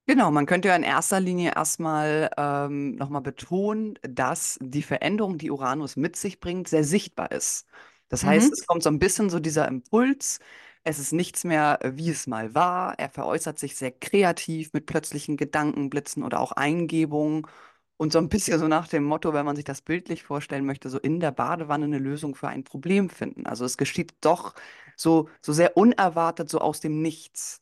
Genau, 0.07 0.31
man 0.31 0.45
könnte 0.45 0.69
ja 0.69 0.77
in 0.77 0.83
erster 0.83 1.19
Linie 1.19 1.53
erstmal 1.57 2.31
ähm, 2.37 2.95
nochmal 2.97 3.23
betonen, 3.23 3.99
dass 4.03 4.59
die 4.61 4.83
Veränderung, 4.83 5.39
die 5.39 5.51
Uranus 5.51 5.97
mit 5.97 6.17
sich 6.17 6.41
bringt, 6.41 6.69
sehr 6.69 6.85
sichtbar 6.85 7.31
ist. 7.33 7.67
Das 8.09 8.23
heißt, 8.25 8.51
Mhm. 8.51 8.53
es 8.53 8.67
kommt 8.67 8.83
so 8.83 8.91
ein 8.91 8.99
bisschen 8.99 9.31
so 9.31 9.41
dieser 9.41 9.67
Impuls, 9.67 10.41
es 10.83 10.99
ist 10.99 11.13
nichts 11.13 11.45
mehr, 11.45 11.79
wie 11.83 12.11
es 12.11 12.27
mal 12.27 12.55
war. 12.55 12.99
Er 12.99 13.09
veräußert 13.09 13.59
sich 13.59 13.77
sehr 13.77 13.93
kreativ 13.93 14.75
mit 14.75 14.85
plötzlichen 14.85 15.39
Gedankenblitzen 15.39 16.23
oder 16.23 16.41
auch 16.41 16.53
Eingebungen 16.53 17.47
und 17.97 18.13
so 18.13 18.19
ein 18.19 18.29
bisschen 18.29 18.59
so 18.59 18.69
nach 18.69 18.89
dem 18.89 19.05
Motto, 19.05 19.33
wenn 19.33 19.47
man 19.47 19.57
sich 19.57 19.65
das 19.65 19.83
bildlich 19.83 20.23
vorstellen 20.23 20.67
möchte, 20.67 20.91
so 20.91 20.99
in 20.99 21.21
der 21.21 21.31
Badewanne 21.31 21.85
eine 21.85 21.99
Lösung 21.99 22.35
für 22.35 22.49
ein 22.49 22.65
Problem 22.65 23.09
finden. 23.09 23.47
Also 23.47 23.65
es 23.65 23.77
geschieht 23.77 24.15
doch 24.21 24.55
so, 24.97 25.29
so 25.41 25.53
sehr 25.53 25.77
unerwartet, 25.77 26.49
so 26.49 26.59
aus 26.59 26.81
dem 26.81 27.03
Nichts. 27.03 27.61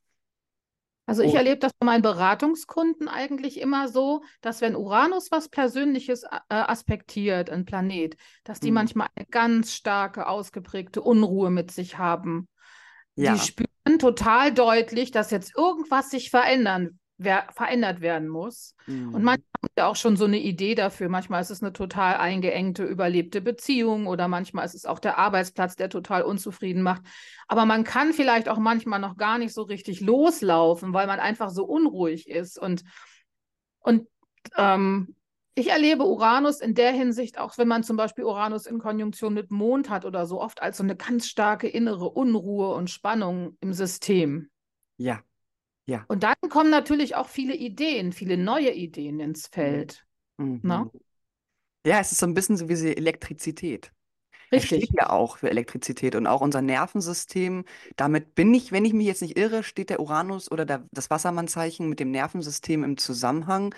Also 1.04 1.22
ich 1.22 1.34
erlebe 1.34 1.58
das 1.58 1.72
bei 1.78 1.84
meinen 1.84 2.02
Beratungskunden 2.02 3.08
eigentlich 3.08 3.60
immer 3.60 3.88
so, 3.88 4.22
dass 4.40 4.60
wenn 4.60 4.76
Uranus 4.76 5.30
was 5.30 5.48
Persönliches 5.48 6.22
äh, 6.22 6.28
aspektiert, 6.48 7.50
ein 7.50 7.64
Planet, 7.64 8.16
dass 8.44 8.60
die 8.60 8.68
hm, 8.68 8.74
manchmal 8.74 9.08
eine 9.14 9.26
ganz 9.26 9.74
starke, 9.74 10.28
ausgeprägte 10.28 11.02
Unruhe 11.02 11.50
mit 11.50 11.72
sich 11.72 11.98
haben. 11.98 12.48
Die 13.16 13.24
ja. 13.24 13.36
spüren 13.36 13.98
total 13.98 14.54
deutlich, 14.54 15.10
dass 15.10 15.32
jetzt 15.32 15.54
irgendwas 15.56 16.08
sich 16.08 16.30
verändern 16.30 17.00
wer 17.25 17.47
verändert 17.52 18.00
werden 18.00 18.29
muss. 18.29 18.75
Mhm. 18.87 19.14
Und 19.14 19.25
manchmal 19.25 19.49
haben 19.62 19.73
wir 19.75 19.87
auch 19.87 19.97
schon 19.97 20.17
so 20.17 20.25
eine 20.25 20.38
Idee 20.38 20.75
dafür. 20.75 21.09
Manchmal 21.09 21.43
ist 21.43 21.50
es 21.50 21.62
eine 21.62 21.73
total 21.73 22.17
eingeengte, 22.17 22.85
überlebte 22.85 23.41
Beziehung 23.41 24.07
oder 24.07 24.29
manchmal 24.29 24.64
ist 24.64 24.75
es 24.75 24.87
auch 24.87 24.99
der 24.99 25.19
Arbeitsplatz, 25.19 25.76
der 25.76 25.88
total 25.88 26.23
unzufrieden 26.23 26.83
macht. 26.83 27.02
Aber 27.49 27.64
man 27.64 27.85
kann 27.85 28.12
vielleicht 28.12 28.49
auch 28.49 28.59
manchmal 28.59 29.00
noch 29.00 29.17
gar 29.17 29.38
nicht 29.38 29.55
so 29.55 29.62
richtig 29.62 30.00
loslaufen, 30.00 30.93
weil 30.93 31.07
man 31.07 31.21
einfach 31.21 31.50
so 31.50 31.64
unruhig 31.64 32.29
ist. 32.29 32.59
Und, 32.59 32.85
und 33.81 34.07
ähm, 34.57 35.14
ich 35.55 35.69
erlebe 35.69 36.05
Uranus 36.05 36.61
in 36.61 36.75
der 36.75 36.93
Hinsicht, 36.93 37.38
auch 37.38 37.59
wenn 37.59 37.69
man 37.69 37.83
zum 37.83 37.97
Beispiel 37.97 38.25
Uranus 38.25 38.67
in 38.67 38.79
Konjunktion 38.79 39.35
mit 39.35 39.50
Mond 39.50 39.91
hat 39.91 40.05
oder 40.05 40.25
so, 40.25 40.41
oft 40.41 40.62
als 40.62 40.79
so 40.79 40.83
eine 40.83 40.97
ganz 40.97 41.26
starke 41.26 41.69
innere 41.69 42.09
Unruhe 42.09 42.75
und 42.75 42.88
Spannung 42.88 43.57
im 43.61 43.75
System. 43.75 44.50
Ja, 44.97 45.21
ja. 45.86 46.04
Und 46.08 46.22
dann 46.22 46.34
kommen 46.48 46.70
natürlich 46.70 47.16
auch 47.16 47.28
viele 47.28 47.54
Ideen, 47.54 48.12
viele 48.12 48.36
neue 48.36 48.72
Ideen 48.72 49.20
ins 49.20 49.48
Feld. 49.48 50.04
Mhm. 50.38 50.60
Na? 50.62 50.90
Ja, 51.84 51.98
es 52.00 52.12
ist 52.12 52.18
so 52.18 52.26
ein 52.26 52.34
bisschen 52.34 52.56
so 52.56 52.68
wie 52.68 52.74
die 52.74 52.96
Elektrizität. 52.96 53.92
Er 54.50 54.58
Richtig. 54.58 54.84
steht 54.84 54.98
ja 55.00 55.10
auch 55.10 55.38
für 55.38 55.50
Elektrizität 55.50 56.14
und 56.14 56.26
auch 56.26 56.42
unser 56.42 56.62
Nervensystem. 56.62 57.64
Damit 57.96 58.34
bin 58.34 58.52
ich, 58.54 58.70
wenn 58.70 58.84
ich 58.84 58.92
mich 58.92 59.06
jetzt 59.06 59.22
nicht 59.22 59.38
irre, 59.38 59.62
steht 59.62 59.90
der 59.90 60.00
Uranus 60.00 60.50
oder 60.50 60.64
der, 60.66 60.86
das 60.92 61.10
Wassermannzeichen 61.10 61.88
mit 61.88 62.00
dem 62.00 62.10
Nervensystem 62.10 62.84
im 62.84 62.98
Zusammenhang. 62.98 63.74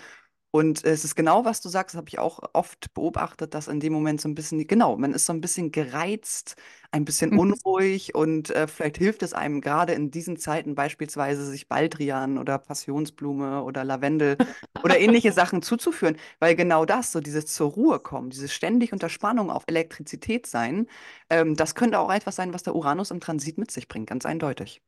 Und 0.55 0.85
es 0.85 1.03
ist 1.03 1.15
genau, 1.15 1.43
was 1.43 1.59
du 1.61 1.67
sagst, 1.67 1.93
das 1.95 1.97
habe 1.97 2.07
ich 2.09 2.17
auch 2.19 2.39
oft 2.53 2.93
beobachtet, 2.93 3.53
dass 3.53 3.67
in 3.67 3.81
dem 3.81 3.91
Moment 3.91 4.21
so 4.21 4.29
ein 4.29 4.35
bisschen, 4.35 4.65
genau, 4.67 4.95
man 4.97 5.13
ist 5.13 5.25
so 5.25 5.33
ein 5.33 5.41
bisschen 5.41 5.71
gereizt, 5.71 6.55
ein 6.91 7.03
bisschen 7.03 7.31
Mhm. 7.31 7.33
unruhig 7.33 8.15
und 8.15 8.51
äh, 8.51 8.67
vielleicht 8.67 8.97
hilft 8.97 9.21
es 9.23 9.33
einem 9.33 9.59
gerade 9.59 9.91
in 9.93 10.11
diesen 10.11 10.37
Zeiten 10.37 10.73
beispielsweise, 10.75 11.45
sich 11.45 11.67
Baldrian 11.67 12.37
oder 12.37 12.57
Passionsblume 12.57 13.63
oder 13.63 13.83
Lavendel 13.83 14.37
oder 14.81 14.97
ähnliche 14.97 15.31
Sachen 15.33 15.61
zuzuführen, 15.61 16.15
weil 16.39 16.55
genau 16.55 16.85
das, 16.85 17.11
so 17.11 17.19
dieses 17.19 17.47
zur 17.47 17.71
Ruhe 17.71 17.99
kommen, 17.99 18.29
dieses 18.29 18.53
ständig 18.53 18.93
unter 18.93 19.09
Spannung 19.09 19.49
auf 19.49 19.63
Elektrizität 19.67 20.47
sein, 20.47 20.87
ähm, 21.29 21.55
das 21.57 21.75
könnte 21.75 21.99
auch 21.99 22.11
etwas 22.13 22.35
sein, 22.37 22.53
was 22.53 22.63
der 22.63 22.75
Uranus 22.75 23.11
im 23.11 23.19
Transit 23.19 23.57
mit 23.57 23.71
sich 23.71 23.87
bringt, 23.89 24.07
ganz 24.07 24.25
eindeutig. 24.25 24.81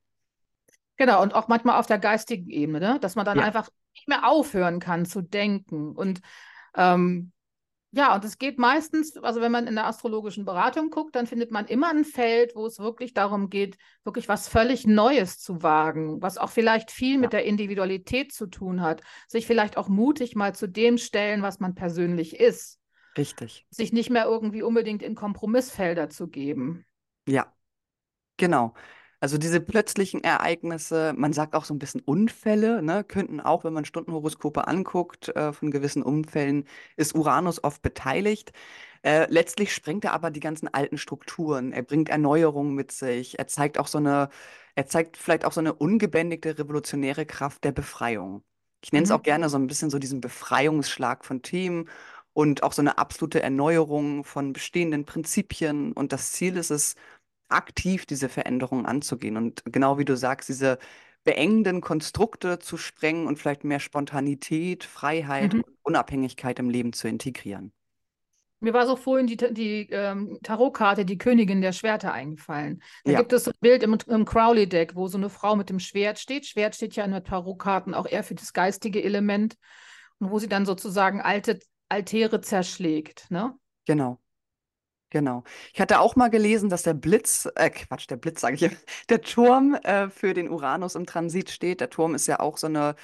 Genau, 0.98 1.22
und 1.22 1.34
auch 1.36 1.48
manchmal 1.48 1.80
auf 1.80 1.86
der 1.86 2.00
geistigen 2.00 2.50
Ebene, 2.50 2.80
ne? 2.80 3.00
dass 3.00 3.16
man 3.16 3.26
dann 3.26 3.38
Ja. 3.38 3.46
einfach 3.46 3.70
nicht 3.94 4.08
mehr 4.08 4.28
aufhören 4.28 4.80
kann 4.80 5.06
zu 5.06 5.22
denken. 5.22 5.96
Und 5.96 6.22
ähm, 6.76 7.32
ja, 7.92 8.14
und 8.14 8.26
es 8.26 8.38
geht 8.38 8.60
meistens, 8.60 9.16
also 9.18 9.42
wenn 9.42 9.52
man 9.52 9.66
in 9.66 9.76
der 9.76 9.88
astrologischen 9.88 10.44
Beratung 10.46 10.90
guckt, 10.90 11.16
dann 11.16 11.26
findet 11.26 11.52
man 11.52 11.66
immer 11.68 11.90
ein 11.90 12.04
Feld, 12.04 12.54
wo 12.56 12.66
es 12.66 12.80
wirklich 12.80 13.14
darum 13.14 13.50
geht, 13.50 13.78
wirklich 14.04 14.28
was 14.28 14.50
völlig 14.50 14.86
Neues 14.86 15.40
zu 15.40 15.64
wagen, 15.64 16.22
was 16.22 16.38
auch 16.38 16.50
vielleicht 16.50 16.92
viel 16.92 17.18
mit 17.18 17.32
der 17.32 17.46
Individualität 17.46 18.34
zu 18.34 18.48
tun 18.48 18.82
hat, 18.82 19.02
sich 19.28 19.48
vielleicht 19.48 19.78
auch 19.78 19.88
mutig 19.88 20.36
mal 20.36 20.54
zu 20.54 20.68
dem 20.68 20.98
stellen, 20.98 21.42
was 21.42 21.60
man 21.60 21.76
persönlich 21.76 22.40
ist, 22.40 22.80
Richtig. 23.18 23.66
sich 23.70 23.94
nicht 23.94 24.10
mehr 24.10 24.26
irgendwie 24.26 24.64
unbedingt 24.64 25.02
in 25.02 25.16
Kompromissfelder 25.16 26.10
zu 26.10 26.28
geben. 26.28 26.86
Ja, 27.26 27.54
genau. 28.38 28.74
Also 29.20 29.40
diese 29.40 29.60
plötzlichen 29.60 30.24
Ereignisse, 30.24 31.14
man 31.18 31.34
sagt 31.34 31.56
auch 31.56 31.66
so 31.66 31.74
ein 31.74 31.80
bisschen 31.80 32.02
Unfälle, 32.02 32.84
ne, 32.84 33.04
könnten 33.04 33.40
auch, 33.42 33.64
wenn 33.64 33.74
man 33.74 33.84
Stundenhoroskope 33.84 34.68
anguckt, 34.68 35.30
äh, 35.36 35.54
von 35.54 35.72
gewissen 35.72 36.04
Unfällen, 36.04 36.66
ist 36.98 37.16
Uranus 37.16 37.64
oft 37.64 37.82
beteiligt. 37.82 38.52
Äh, 39.04 39.26
letztlich 39.32 39.74
sprengt 39.74 40.06
er 40.06 40.14
aber 40.14 40.30
die 40.32 40.40
ganzen 40.40 40.68
alten 40.72 40.98
Strukturen. 41.00 41.72
Er 41.74 41.82
bringt 41.84 42.10
Erneuerung 42.10 42.76
mit 42.76 42.92
sich. 42.92 43.40
Er 43.40 43.48
zeigt 43.48 43.80
auch 43.80 43.88
so 43.88 43.98
eine, 43.98 44.30
er 44.76 44.86
zeigt 44.88 45.18
vielleicht 45.18 45.46
auch 45.46 45.54
so 45.54 45.62
eine 45.62 45.74
ungebändigte 45.74 46.58
revolutionäre 46.60 47.26
Kraft 47.26 47.64
der 47.64 47.72
Befreiung. 47.72 48.44
Ich 48.84 48.92
nenne 48.94 49.04
es 49.06 49.12
Mhm. 49.12 49.12
auch 49.12 49.24
gerne 49.24 49.50
so 49.50 49.58
ein 49.58 49.66
bisschen 49.68 49.90
so 49.90 49.98
diesen 50.00 50.22
Befreiungsschlag 50.22 51.26
von 51.26 51.42
Themen 51.42 51.90
und 52.34 52.62
auch 52.64 52.74
so 52.74 52.82
eine 52.82 52.98
absolute 53.00 53.42
Erneuerung 53.42 54.24
von 54.24 54.54
bestehenden 54.54 55.06
Prinzipien. 55.06 55.94
Und 55.94 56.14
das 56.14 56.32
Ziel 56.34 56.56
ist 56.58 56.70
es, 56.72 56.96
aktiv 57.50 58.06
diese 58.06 58.30
Veränderungen 58.30 58.86
anzugehen 58.86 59.38
und 59.38 59.64
genau 59.66 59.98
wie 59.98 60.06
du 60.06 60.16
sagst, 60.18 60.50
diese 60.50 60.80
beengenden 61.24 61.82
Konstrukte 61.82 62.60
zu 62.60 62.78
sprengen 62.78 63.28
und 63.28 63.38
vielleicht 63.40 63.64
mehr 63.64 63.80
Spontanität, 63.80 64.84
Freiheit 64.84 65.54
Mhm. 65.54 65.64
und 65.64 65.78
Unabhängigkeit 65.84 66.60
im 66.60 66.70
Leben 66.70 66.94
zu 66.94 67.08
integrieren. 67.08 67.74
Mir 68.60 68.74
war 68.74 68.88
so 68.88 68.96
vorhin 68.96 69.28
die, 69.28 69.38
die 69.38 69.88
ähm, 69.92 70.40
Tarotkarte, 70.42 71.06
die 71.06 71.20
Königin 71.20 71.62
der 71.62 71.74
Schwerter, 71.74 72.12
eingefallen. 72.12 72.82
Da 73.06 73.12
Ja. 73.12 73.20
gibt 73.20 73.32
es 73.34 73.44
so 73.44 73.52
ein 73.52 73.58
Bild 73.60 73.84
im, 73.84 73.96
im 74.08 74.26
Crowley-Deck, 74.26 74.96
wo 74.96 75.08
so 75.08 75.18
eine 75.18 75.30
Frau 75.30 75.56
mit 75.56 75.70
dem 75.70 75.80
Schwert 75.80 76.18
steht. 76.18 76.48
Schwert 76.48 76.74
steht 76.76 76.96
ja 76.96 77.06
in 77.06 77.12
den 77.12 77.24
Tarotkarten 77.24 77.94
auch 77.94 78.08
eher 78.08 78.24
für 78.24 78.34
das 78.34 78.54
geistige 78.54 79.04
Element. 79.04 79.58
Und 80.18 80.32
wo 80.32 80.40
sie 80.40 80.48
dann 80.50 80.66
sozusagen 80.66 81.22
alte 81.22 81.60
Altäre 81.90 82.42
zerschlägt. 82.42 83.30
Ne? 83.30 83.54
Genau. 83.86 84.20
Genau. 85.10 85.44
Ich 85.74 85.80
hatte 85.80 86.00
auch 86.02 86.18
mal 86.18 86.30
gelesen, 86.30 86.70
dass 86.70 86.84
der 86.84 86.94
Blitz, 86.94 87.48
äh, 87.56 87.70
Quatsch, 87.70 88.10
der 88.10 88.18
Blitz 88.18 88.42
sage 88.42 88.56
ich, 88.56 88.64
immer, 88.64 88.76
der 89.10 89.22
Turm 89.22 89.76
äh, 89.84 90.10
für 90.10 90.34
den 90.34 90.50
Uranus 90.50 90.96
im 90.96 91.06
Transit 91.06 91.50
steht. 91.50 91.80
Der 91.80 91.90
Turm 91.90 92.14
ist 92.14 92.28
ja 92.28 92.42
auch 92.42 92.58
so 92.58 92.68
eine, 92.68 92.96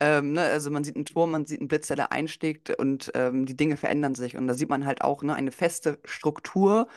ähm, 0.00 0.32
ne, 0.32 0.42
also 0.42 0.70
man 0.72 0.82
sieht 0.82 0.96
einen 0.96 1.04
Turm, 1.04 1.30
man 1.30 1.46
sieht 1.46 1.60
einen 1.60 1.68
Blitz, 1.68 1.86
der 1.86 1.96
da 1.96 2.06
einschlägt 2.06 2.70
und 2.70 3.12
ähm, 3.14 3.46
die 3.46 3.56
Dinge 3.56 3.76
verändern 3.76 4.16
sich. 4.16 4.36
Und 4.36 4.48
da 4.48 4.54
sieht 4.54 4.70
man 4.70 4.84
halt 4.86 5.02
auch 5.02 5.22
ne, 5.22 5.34
eine 5.34 5.52
feste 5.52 6.00
Struktur 6.04 6.88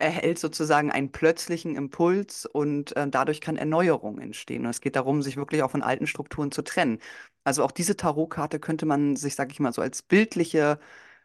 erhält 0.00 0.38
sozusagen 0.38 0.92
einen 0.92 1.12
plötzlichen 1.12 1.76
Impuls 1.76 2.46
und 2.46 2.96
äh, 2.96 3.08
dadurch 3.08 3.40
kann 3.40 3.56
Erneuerung 3.56 4.18
entstehen. 4.20 4.64
Und 4.64 4.70
es 4.70 4.80
geht 4.80 4.96
darum, 4.96 5.22
sich 5.22 5.36
wirklich 5.36 5.62
auch 5.62 5.70
von 5.72 5.82
alten 5.82 6.06
Strukturen 6.08 6.52
zu 6.52 6.62
trennen. 6.62 7.00
Also 7.44 7.64
auch 7.64 7.72
diese 7.72 7.96
Tarotkarte 7.96 8.60
könnte 8.60 8.86
man 8.86 9.16
sich, 9.16 9.34
sage 9.36 9.52
ich 9.52 9.60
mal, 9.60 9.72
so 9.72 9.82
als 9.82 10.02
bildliche. 10.02 10.78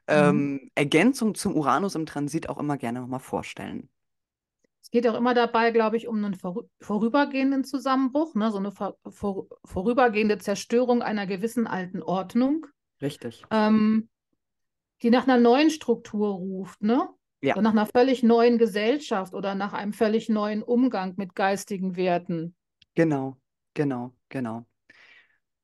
Ähm, 0.08 0.70
Ergänzung 0.76 1.36
zum 1.36 1.56
Uranus 1.56 1.96
im 1.96 2.06
Transit 2.06 2.50
auch 2.50 2.58
immer 2.58 2.78
gerne 2.78 3.02
nochmal 3.02 3.20
vorstellen. 3.20 3.90
Es 4.82 4.92
geht 4.92 5.08
auch 5.08 5.16
immer 5.16 5.34
dabei, 5.34 5.72
glaube 5.72 5.98
ich, 5.98 6.08
um 6.08 6.18
einen 6.18 6.36
vorü- 6.36 6.68
vorübergehenden 6.82 7.64
Zusammenbruch, 7.64 8.36
ne? 8.36 8.52
so 8.52 8.58
eine 8.58 8.72
vor, 8.72 8.98
vor, 9.10 9.48
vorübergehende 9.64 10.38
Zerstörung 10.38 11.02
einer 11.02 11.26
gewissen 11.26 11.68
alten 11.68 12.02
Ordnung, 12.02 12.68
Richtig. 13.02 13.44
ähm, 13.50 14.10
die 15.02 15.10
nach 15.10 15.24
einer 15.24 15.38
neuen 15.40 15.70
Struktur 15.70 16.30
ruft, 16.30 16.82
ne? 16.82 17.08
Ja. 17.42 17.56
Oder 17.56 17.64
nach 17.64 17.72
einer 17.72 17.86
völlig 17.86 18.24
neuen 18.24 18.58
Gesellschaft 18.58 19.34
oder 19.34 19.54
nach 19.54 19.74
einem 19.74 19.92
völlig 19.92 20.30
neuen 20.30 20.64
Umgang 20.64 21.14
mit 21.18 21.36
geistigen 21.36 21.98
Werten. 21.98 22.56
Genau, 22.96 23.38
genau, 23.74 24.14
genau. 24.30 24.66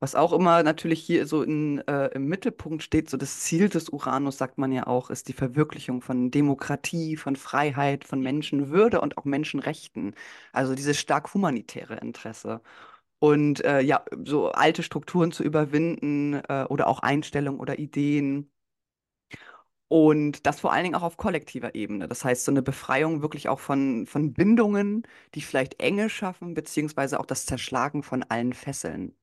Was 0.01 0.15
auch 0.15 0.32
immer 0.32 0.63
natürlich 0.63 1.01
hier 1.03 1.27
so 1.27 1.44
in, 1.44 1.79
äh, 1.88 2.08
im 2.15 2.25
Mittelpunkt 2.27 2.84
steht, 2.84 3.10
so 3.10 3.18
das 3.18 3.41
Ziel 3.41 3.68
des 3.68 3.89
Uranus, 3.89 4.38
sagt 4.38 4.58
man 4.58 4.72
ja 4.72 4.88
auch, 4.88 5.10
ist 5.10 5.27
die 5.27 5.34
Verwirklichung 5.34 6.01
von 6.01 6.32
Demokratie, 6.32 7.18
von 7.18 7.36
Freiheit, 7.36 8.06
von 8.06 8.22
Menschenwürde 8.22 9.01
und 9.01 9.18
auch 9.18 9.25
Menschenrechten. 9.25 10.15
Also 10.53 10.74
dieses 10.74 10.98
stark 11.00 11.34
humanitäre 11.34 11.96
Interesse. 11.98 12.62
Und 13.20 13.63
äh, 13.65 13.82
ja, 13.82 14.06
so 14.25 14.51
alte 14.51 14.84
Strukturen 14.84 15.32
zu 15.34 15.44
überwinden 15.44 16.36
äh, 16.50 16.65
oder 16.70 16.88
auch 16.88 17.00
Einstellungen 17.00 17.60
oder 17.60 17.79
Ideen. 17.79 18.51
Und 19.88 20.46
das 20.46 20.60
vor 20.60 20.72
allen 20.72 20.84
Dingen 20.84 20.96
auch 20.96 21.01
auf 21.03 21.18
kollektiver 21.18 21.74
Ebene. 21.75 22.08
Das 22.08 22.24
heißt, 22.24 22.46
so 22.46 22.51
eine 22.51 22.62
Befreiung 22.62 23.22
wirklich 23.22 23.50
auch 23.50 23.60
von, 23.60 24.06
von 24.06 24.34
Bindungen, 24.34 25.03
die 25.34 25.41
vielleicht 25.41 25.79
Enge 25.82 26.10
schaffen, 26.10 26.53
beziehungsweise 26.53 27.20
auch 27.20 27.25
das 27.25 27.46
Zerschlagen 27.48 28.03
von 28.03 28.24
allen 28.24 28.53
Fesseln 28.53 29.15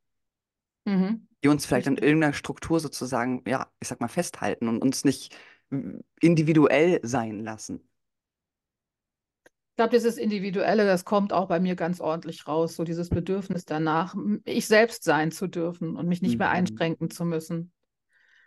Mhm. 0.86 1.26
die 1.44 1.48
uns 1.48 1.66
vielleicht 1.66 1.88
Richtig. 1.88 1.98
irgendeiner 1.98 2.32
Struktur 2.32 2.80
sozusagen, 2.80 3.42
ja, 3.46 3.70
ich 3.80 3.88
sag 3.88 4.00
mal, 4.00 4.08
festhalten 4.08 4.68
und 4.68 4.82
uns 4.82 5.04
nicht 5.04 5.36
mm, 5.70 5.98
individuell 6.20 7.00
sein 7.02 7.40
lassen. 7.44 7.88
Ich 9.72 9.76
glaube, 9.76 9.90
dieses 9.90 10.16
Individuelle, 10.16 10.86
das 10.86 11.04
kommt 11.04 11.32
auch 11.34 11.48
bei 11.48 11.60
mir 11.60 11.76
ganz 11.76 12.00
ordentlich 12.00 12.48
raus, 12.48 12.76
so 12.76 12.84
dieses 12.84 13.10
Bedürfnis 13.10 13.64
danach, 13.66 14.14
ich 14.44 14.66
selbst 14.66 15.04
sein 15.04 15.30
zu 15.32 15.46
dürfen 15.48 15.96
und 15.96 16.08
mich 16.08 16.22
nicht 16.22 16.38
mehr 16.38 16.48
Mhm. 16.48 16.50
einschränken 16.50 17.10
zu 17.10 17.24
müssen. 17.26 17.72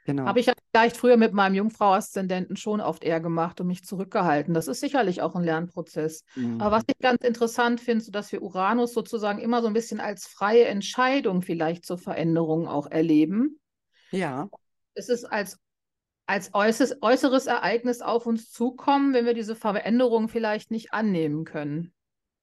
Genau. 0.09 0.25
Habe 0.25 0.39
ich 0.39 0.47
ja 0.47 0.53
vielleicht 0.71 0.97
früher 0.97 1.17
mit 1.17 1.33
meinem 1.33 1.53
Jungfrau-Aszendenten 1.53 2.57
schon 2.57 2.81
oft 2.81 3.03
eher 3.03 3.19
gemacht 3.19 3.61
und 3.61 3.67
mich 3.67 3.83
zurückgehalten. 3.83 4.53
Das 4.55 4.67
ist 4.67 4.79
sicherlich 4.79 5.21
auch 5.21 5.35
ein 5.35 5.43
Lernprozess. 5.43 6.23
Aber 6.57 6.71
was 6.71 6.83
Mhm. 6.83 6.87
ich 6.87 6.99
ganz 6.99 7.23
interessant 7.23 7.79
finde, 7.79 8.03
so 8.03 8.11
dass 8.11 8.31
wir 8.31 8.41
Uranus 8.41 8.93
sozusagen 8.93 9.39
immer 9.39 9.61
so 9.61 9.67
ein 9.67 9.73
bisschen 9.73 9.99
als 9.99 10.25
freie 10.25 10.65
Entscheidung 10.65 11.41
vielleicht 11.43 11.85
zur 11.85 11.97
Veränderung 11.99 12.67
auch 12.67 12.87
erleben. 12.87 13.59
Ja, 14.11 14.49
Es 14.95 15.09
ist 15.09 15.25
als, 15.25 15.57
als 16.25 16.53
äußeres, 16.53 16.97
äußeres 17.01 17.45
Ereignis 17.45 18.01
auf 18.01 18.25
uns 18.25 18.51
zukommen, 18.51 19.13
wenn 19.13 19.25
wir 19.25 19.33
diese 19.35 19.55
Veränderung 19.55 20.27
vielleicht 20.27 20.71
nicht 20.71 20.93
annehmen 20.93 21.45
können. 21.45 21.93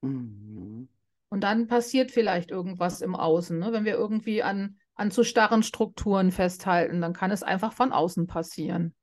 Mhm. 0.01 0.87
Und 1.29 1.41
dann 1.41 1.67
passiert 1.67 2.11
vielleicht 2.11 2.51
irgendwas 2.51 3.01
im 3.01 3.15
Außen. 3.15 3.59
Ne? 3.59 3.73
Wenn 3.73 3.83
wir 3.85 3.95
irgendwie 3.95 4.43
an, 4.43 4.77
an 4.97 5.11
zu 5.11 5.23
starren 5.23 5.63
Strukturen 5.63 6.31
festhalten, 6.31 7.01
dann 7.01 7.13
kann 7.13 7.31
es 7.31 7.43
einfach 7.43 7.73
von 7.73 7.91
außen 7.91 8.27
passieren. 8.27 8.93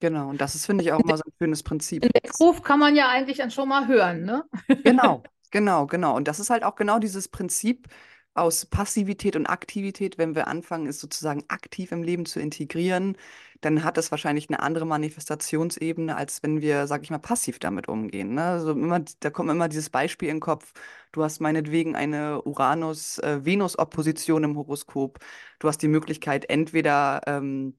Genau. 0.00 0.30
Und 0.30 0.40
das 0.40 0.56
ist, 0.56 0.66
finde 0.66 0.82
ich, 0.82 0.92
auch 0.92 0.98
immer 0.98 1.16
so 1.16 1.22
ein 1.24 1.32
schönes 1.38 1.62
Prinzip. 1.62 2.02
Den 2.02 2.10
Weckruf 2.12 2.62
kann 2.62 2.80
man 2.80 2.96
ja 2.96 3.08
eigentlich 3.08 3.36
dann 3.36 3.52
schon 3.52 3.68
mal 3.68 3.86
hören, 3.86 4.24
ne? 4.24 4.44
Genau, 4.82 5.22
genau, 5.52 5.86
genau. 5.86 6.16
Und 6.16 6.26
das 6.26 6.40
ist 6.40 6.50
halt 6.50 6.64
auch 6.64 6.74
genau 6.74 6.98
dieses 6.98 7.28
Prinzip, 7.28 7.88
aus 8.34 8.66
Passivität 8.66 9.36
und 9.36 9.46
Aktivität, 9.46 10.18
wenn 10.18 10.34
wir 10.34 10.46
anfangen, 10.46 10.86
es 10.86 11.00
sozusagen 11.00 11.44
aktiv 11.48 11.92
im 11.92 12.02
Leben 12.02 12.26
zu 12.26 12.40
integrieren, 12.40 13.16
dann 13.62 13.84
hat 13.84 13.96
es 13.96 14.10
wahrscheinlich 14.10 14.50
eine 14.50 14.60
andere 14.60 14.84
Manifestationsebene, 14.86 16.16
als 16.16 16.42
wenn 16.42 16.60
wir, 16.60 16.86
sag 16.86 17.02
ich 17.02 17.10
mal, 17.10 17.18
passiv 17.18 17.58
damit 17.58 17.88
umgehen. 17.88 18.34
Ne? 18.34 18.42
Also 18.44 18.72
immer, 18.72 19.00
da 19.20 19.30
kommt 19.30 19.50
immer 19.50 19.68
dieses 19.68 19.88
Beispiel 19.88 20.28
in 20.28 20.36
den 20.36 20.40
Kopf. 20.40 20.72
Du 21.12 21.22
hast 21.22 21.40
meinetwegen 21.40 21.94
eine 21.96 22.42
Uranus-Venus-Opposition 22.42 24.44
im 24.44 24.56
Horoskop. 24.56 25.20
Du 25.60 25.68
hast 25.68 25.78
die 25.78 25.88
Möglichkeit, 25.88 26.50
entweder 26.50 27.22
ähm, 27.26 27.78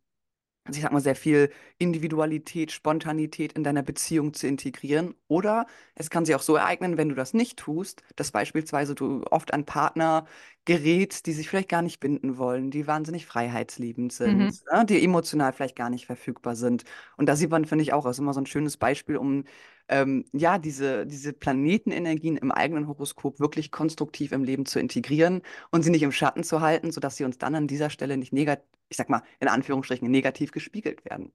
also 0.65 0.77
ich 0.77 0.83
sag 0.83 0.91
mal, 0.93 1.01
sehr 1.01 1.15
viel 1.15 1.51
Individualität, 1.77 2.71
Spontanität 2.71 3.53
in 3.53 3.63
deiner 3.65 3.83
Beziehung 3.83 4.33
zu 4.33 4.47
integrieren. 4.47 5.13
Oder 5.27 5.65
es 5.95 6.09
kann 6.09 6.25
sich 6.25 6.35
auch 6.35 6.41
so 6.41 6.55
ereignen, 6.55 6.97
wenn 6.97 7.09
du 7.09 7.15
das 7.15 7.33
nicht 7.33 7.59
tust, 7.59 8.01
dass 8.15 8.31
beispielsweise 8.31 8.95
du 8.95 9.23
oft 9.29 9.53
an 9.53 9.65
Partner 9.65 10.25
gerätst, 10.65 11.25
die 11.27 11.33
sich 11.33 11.49
vielleicht 11.49 11.67
gar 11.69 11.81
nicht 11.81 11.99
binden 11.99 12.37
wollen, 12.37 12.71
die 12.71 12.87
wahnsinnig 12.87 13.25
freiheitsliebend 13.25 14.13
sind, 14.13 14.49
Mhm. 14.49 14.57
ne, 14.73 14.85
die 14.85 15.03
emotional 15.03 15.51
vielleicht 15.51 15.75
gar 15.75 15.89
nicht 15.89 16.05
verfügbar 16.05 16.55
sind. 16.55 16.83
Und 17.17 17.27
da 17.27 17.35
sieht 17.35 17.49
man, 17.49 17.65
finde 17.65 17.83
ich, 17.83 17.91
auch, 17.93 18.05
ist 18.05 18.19
immer 18.19 18.33
so 18.33 18.39
ein 18.41 18.45
schönes 18.45 18.77
Beispiel, 18.77 19.17
um 19.17 19.43
ähm, 19.89 20.25
ja, 20.33 20.57
diese, 20.57 21.05
diese 21.05 21.33
Planetenenergien 21.33 22.37
im 22.37 22.51
eigenen 22.51 22.87
Horoskop 22.87 23.39
wirklich 23.39 23.71
konstruktiv 23.71 24.31
im 24.31 24.43
Leben 24.43 24.65
zu 24.65 24.79
integrieren 24.79 25.41
und 25.71 25.83
sie 25.83 25.89
nicht 25.91 26.03
im 26.03 26.11
Schatten 26.11 26.43
zu 26.43 26.61
halten, 26.61 26.91
sodass 26.91 27.17
sie 27.17 27.25
uns 27.25 27.37
dann 27.37 27.55
an 27.55 27.67
dieser 27.67 27.89
Stelle 27.89 28.17
nicht 28.17 28.31
negativ, 28.33 28.65
ich 28.89 28.97
sag 28.97 29.09
mal, 29.09 29.23
in 29.39 29.47
Anführungsstrichen 29.47 30.09
negativ 30.09 30.51
gespiegelt 30.51 31.05
werden. 31.05 31.33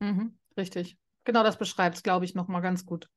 Mhm. 0.00 0.38
Richtig. 0.56 0.96
Genau 1.24 1.42
das 1.42 1.58
beschreibt 1.58 1.96
es, 1.96 2.02
glaube 2.02 2.24
ich, 2.24 2.34
nochmal 2.34 2.62
ganz 2.62 2.84
gut. 2.84 3.08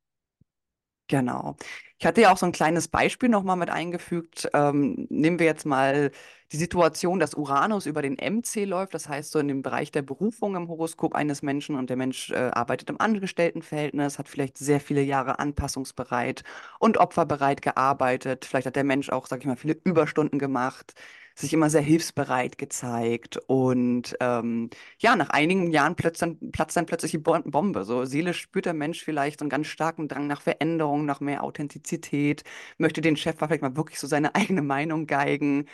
Genau. 1.07 1.55
Ich 1.99 2.05
hatte 2.07 2.21
ja 2.21 2.33
auch 2.33 2.37
so 2.37 2.47
ein 2.47 2.51
kleines 2.51 2.87
Beispiel 2.87 3.29
nochmal 3.29 3.57
mit 3.57 3.69
eingefügt. 3.69 4.49
Ähm, 4.53 5.05
nehmen 5.11 5.37
wir 5.37 5.45
jetzt 5.45 5.65
mal 5.65 6.09
die 6.51 6.57
Situation, 6.57 7.19
dass 7.19 7.35
Uranus 7.35 7.85
über 7.85 8.01
den 8.01 8.17
MC 8.17 8.65
läuft, 8.65 8.95
das 8.95 9.07
heißt 9.07 9.31
so 9.31 9.37
in 9.39 9.47
dem 9.47 9.61
Bereich 9.61 9.91
der 9.91 10.01
Berufung 10.01 10.55
im 10.55 10.67
Horoskop 10.67 11.13
eines 11.13 11.43
Menschen 11.43 11.75
und 11.75 11.91
der 11.91 11.97
Mensch 11.97 12.31
äh, 12.31 12.35
arbeitet 12.53 12.89
im 12.89 12.99
Angestelltenverhältnis, 12.99 14.17
hat 14.17 14.27
vielleicht 14.27 14.57
sehr 14.57 14.79
viele 14.79 15.01
Jahre 15.03 15.37
anpassungsbereit 15.37 16.43
und 16.79 16.97
opferbereit 16.97 17.61
gearbeitet. 17.61 18.45
Vielleicht 18.45 18.65
hat 18.67 18.75
der 18.75 18.83
Mensch 18.83 19.09
auch, 19.09 19.27
sag 19.27 19.41
ich 19.41 19.45
mal, 19.45 19.57
viele 19.57 19.77
Überstunden 19.83 20.39
gemacht, 20.39 20.93
sich 21.35 21.53
immer 21.53 21.69
sehr 21.69 21.81
hilfsbereit 21.81 22.57
gezeigt 22.57 23.37
und 23.47 24.15
ähm, 24.21 24.69
ja, 24.99 25.15
nach 25.15 25.29
einigen 25.29 25.71
Jahren 25.71 25.95
platzt 25.95 26.21
dann, 26.21 26.39
platzt 26.51 26.77
dann 26.77 26.85
plötzlich 26.85 27.11
die 27.11 27.17
Bo- 27.17 27.41
Bombe. 27.43 27.83
So 27.85 28.05
seelisch 28.05 28.39
spürt 28.41 28.65
der 28.65 28.73
Mensch 28.73 29.03
vielleicht 29.03 29.39
so 29.39 29.43
einen 29.43 29.49
ganz 29.49 29.67
starken 29.67 30.07
Drang 30.07 30.27
nach 30.27 30.41
Veränderung, 30.41 31.05
nach 31.05 31.19
mehr 31.19 31.43
Authentizität, 31.43 32.43
möchte 32.77 33.01
den 33.01 33.17
Chef 33.17 33.37
vielleicht 33.37 33.61
mal 33.61 33.75
wirklich 33.75 33.99
so 33.99 34.07
seine 34.07 34.33
eigene 34.35 34.61
Meinung 34.61 35.07
geigen, 35.07 35.65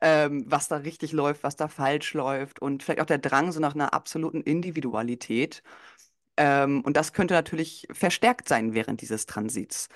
ähm, 0.00 0.44
was 0.46 0.68
da 0.68 0.76
richtig 0.78 1.12
läuft, 1.12 1.42
was 1.44 1.56
da 1.56 1.68
falsch 1.68 2.14
läuft 2.14 2.60
und 2.62 2.82
vielleicht 2.82 3.00
auch 3.02 3.06
der 3.06 3.18
Drang 3.18 3.52
so 3.52 3.60
nach 3.60 3.74
einer 3.74 3.94
absoluten 3.94 4.42
Individualität. 4.42 5.62
Ähm, 6.36 6.82
und 6.82 6.96
das 6.96 7.12
könnte 7.12 7.34
natürlich 7.34 7.86
verstärkt 7.92 8.48
sein 8.48 8.74
während 8.74 9.00
dieses 9.00 9.26
Transits. 9.26 9.88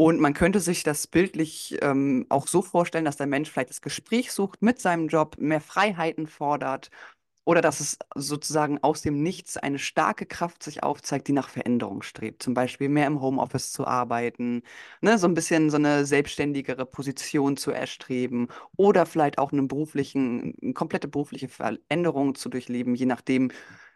Und 0.00 0.18
man 0.18 0.32
könnte 0.32 0.60
sich 0.60 0.82
das 0.82 1.06
bildlich 1.06 1.76
ähm, 1.82 2.24
auch 2.30 2.46
so 2.46 2.62
vorstellen, 2.62 3.04
dass 3.04 3.18
der 3.18 3.26
Mensch 3.26 3.50
vielleicht 3.50 3.68
das 3.68 3.82
Gespräch 3.82 4.32
sucht 4.32 4.62
mit 4.62 4.80
seinem 4.80 5.08
Job, 5.08 5.36
mehr 5.38 5.60
Freiheiten 5.60 6.26
fordert 6.26 6.88
oder 7.44 7.60
dass 7.60 7.80
es 7.80 7.98
sozusagen 8.14 8.82
aus 8.82 9.02
dem 9.02 9.22
Nichts 9.22 9.58
eine 9.58 9.78
starke 9.78 10.24
Kraft 10.24 10.62
sich 10.62 10.82
aufzeigt, 10.82 11.28
die 11.28 11.32
nach 11.34 11.50
Veränderung 11.50 12.00
strebt. 12.00 12.42
Zum 12.42 12.54
Beispiel 12.54 12.88
mehr 12.88 13.06
im 13.06 13.20
Homeoffice 13.20 13.72
zu 13.72 13.86
arbeiten, 13.86 14.62
ne, 15.02 15.18
so 15.18 15.26
ein 15.28 15.34
bisschen 15.34 15.68
so 15.68 15.76
eine 15.76 16.06
selbstständigere 16.06 16.86
Position 16.86 17.58
zu 17.58 17.70
erstreben 17.70 18.48
oder 18.76 19.04
vielleicht 19.04 19.36
auch 19.38 19.52
einen 19.52 19.68
beruflichen, 19.68 20.54
eine 20.62 20.72
komplette 20.72 21.08
berufliche 21.08 21.48
Veränderung 21.48 22.36
zu 22.36 22.48
durchleben, 22.48 22.94
je 22.94 23.04
nachdem, 23.06 23.50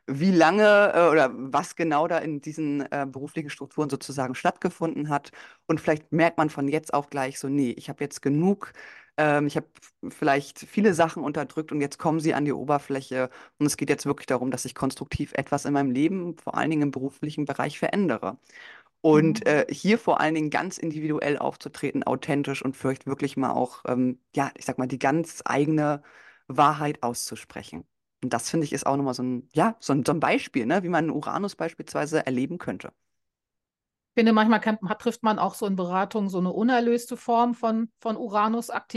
wie 0.07 0.31
lange 0.31 0.93
äh, 0.95 1.09
oder 1.11 1.31
was 1.35 1.77
genau 1.77 2.07
da 2.09 2.19
in 2.19 2.41
diesen 2.41 2.83
äh, 2.93 3.07
beruflichen 3.11 3.51
Strukturen 3.51 3.89
sozusagen 3.91 4.35
stattgefunden 4.35 5.09
hat. 5.09 5.33
Und 5.67 5.81
vielleicht 5.81 6.13
merkt 6.13 6.39
man 6.39 6.51
von 6.51 6.69
jetzt 6.69 6.93
auf 6.95 7.11
gleich 7.11 7.39
so, 7.39 7.49
nee, 7.49 7.71
ich 7.73 7.89
habe 7.89 8.05
jetzt 8.05 8.21
genug, 8.23 8.73
ähm, 9.17 9.47
ich 9.47 9.57
habe 9.57 9.67
vielleicht 10.11 10.59
viele 10.61 10.93
Sachen 10.95 11.23
unterdrückt 11.23 11.73
und 11.73 11.81
jetzt 11.81 11.99
kommen 11.99 12.21
sie 12.21 12.35
an 12.35 12.45
die 12.45 12.53
Oberfläche 12.53 13.31
und 13.59 13.67
es 13.67 13.77
geht 13.77 13.89
jetzt 13.91 14.07
wirklich 14.07 14.27
darum, 14.27 14.51
dass 14.51 14.65
ich 14.65 14.75
konstruktiv 14.75 15.33
etwas 15.35 15.65
in 15.65 15.73
meinem 15.73 15.91
Leben, 15.91 16.37
vor 16.39 16.57
allen 16.57 16.71
Dingen 16.71 16.83
im 16.83 16.91
beruflichen 16.91 17.45
Bereich, 17.47 17.79
verändere. 17.79 18.39
Und 19.01 19.41
Mhm. 19.41 19.47
äh, 19.47 19.67
hier 19.71 19.99
vor 19.99 20.21
allen 20.21 20.35
Dingen 20.35 20.51
ganz 20.51 20.79
individuell 20.79 21.39
aufzutreten, 21.39 22.05
authentisch 22.05 22.63
und 22.65 22.77
vielleicht 22.77 23.07
wirklich 23.07 23.37
mal 23.37 23.53
auch, 23.53 23.85
ähm, 23.87 24.19
ja, 24.35 24.51
ich 24.57 24.65
sag 24.65 24.79
mal, 24.79 24.87
die 24.89 24.99
ganz 24.99 25.43
eigene 25.45 26.03
Wahrheit 26.49 27.03
auszusprechen. 27.03 27.85
Und 28.25 28.33
das 28.35 28.51
finde 28.51 28.67
ich 28.67 28.73
ist 28.73 28.87
auch 28.87 28.97
nochmal 28.97 29.15
so 29.15 29.23
ein, 29.23 29.49
ja, 29.55 29.77
so 29.81 29.93
ein, 29.93 30.05
so 30.05 30.13
ein 30.13 30.21
Beispiel, 30.21 30.67
ne, 30.67 30.83
wie 30.83 30.89
man 30.91 31.11
Uranus 31.11 31.57
beispielsweise 31.57 32.27
erleben 32.27 32.59
könnte. 32.59 32.93
Ich 34.17 34.21
finde, 34.21 34.33
manchmal 34.33 34.61
kann, 34.61 34.79
trifft 34.99 35.23
man 35.25 35.39
auch 35.41 35.55
so 35.55 35.67
in 35.67 35.75
Beratung 35.77 36.29
so 36.29 36.39
eine 36.39 36.53
unerlöste 36.53 37.17
Form 37.17 37.55
von, 37.55 37.91
von 38.01 38.17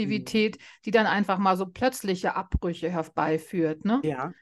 Mhm. 0.02 0.38
Uranus-Aktivität, 0.40 0.58
die 0.84 0.90
dann 0.92 1.06
einfach 1.06 1.38
mal 1.38 1.56
so 1.56 1.66
plötzliche 1.66 2.34
Abbrüche 2.36 2.88
herbeiführt, 2.90 3.84
ne? 3.84 4.02
Ja, 4.02 4.34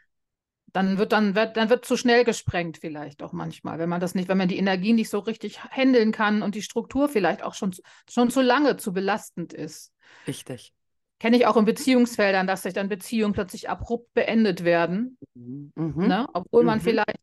Dann 0.72 0.98
wird 0.98 1.12
dann 1.12 1.34
wird, 1.34 1.56
dann 1.56 1.70
wird 1.70 1.86
zu 1.86 1.96
schnell 1.96 2.22
gesprengt 2.24 2.76
vielleicht 2.78 3.22
auch 3.22 3.32
manchmal, 3.32 3.78
wenn 3.78 3.88
man 3.88 4.00
das 4.00 4.14
nicht, 4.14 4.28
wenn 4.28 4.36
man 4.36 4.48
die 4.48 4.58
Energie 4.58 4.92
nicht 4.92 5.08
so 5.08 5.18
richtig 5.20 5.62
handeln 5.64 6.12
kann 6.12 6.42
und 6.42 6.54
die 6.54 6.62
Struktur 6.62 7.08
vielleicht 7.08 7.42
auch 7.42 7.54
schon, 7.54 7.74
schon 8.10 8.30
zu 8.30 8.42
lange 8.42 8.76
zu 8.76 8.92
belastend 8.92 9.52
ist. 9.54 9.92
richtig. 10.26 10.72
Kenne 11.18 11.36
ich 11.38 11.46
auch 11.46 11.56
in 11.56 11.64
Beziehungsfeldern, 11.64 12.46
dass 12.46 12.62
sich 12.62 12.74
dann 12.74 12.88
Beziehungen 12.88 13.32
plötzlich 13.32 13.68
abrupt 13.70 14.12
beendet 14.14 14.64
werden, 14.64 15.18
Mhm. 15.34 15.72
Ne? 15.76 16.28
Obwohl 16.34 16.64
man 16.64 16.78
Mhm. 16.78 16.84
vielleicht 16.84 17.18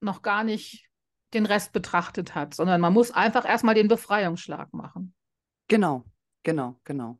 noch 0.00 0.22
gar 0.22 0.44
nicht 0.44 0.88
den 1.34 1.46
Rest 1.46 1.72
betrachtet 1.72 2.34
hat, 2.34 2.54
sondern 2.54 2.80
man 2.80 2.92
muss 2.92 3.10
einfach 3.10 3.46
erstmal 3.46 3.74
den 3.74 3.88
Befreiungsschlag 3.88 4.72
machen. 4.74 5.14
Genau, 5.68 6.04
genau, 6.42 6.78
genau. 6.84 7.18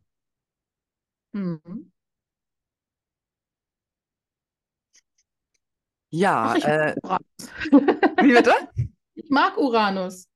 Mhm. 1.34 1.88
Ja, 6.10 6.52
Ach, 6.52 6.56
ich 6.56 6.64
äh, 6.64 6.94
mag 7.02 7.22
wie 8.20 8.32
bitte? 8.32 8.52
Ich 9.14 9.30
mag 9.30 9.56
Uranus. 9.58 10.28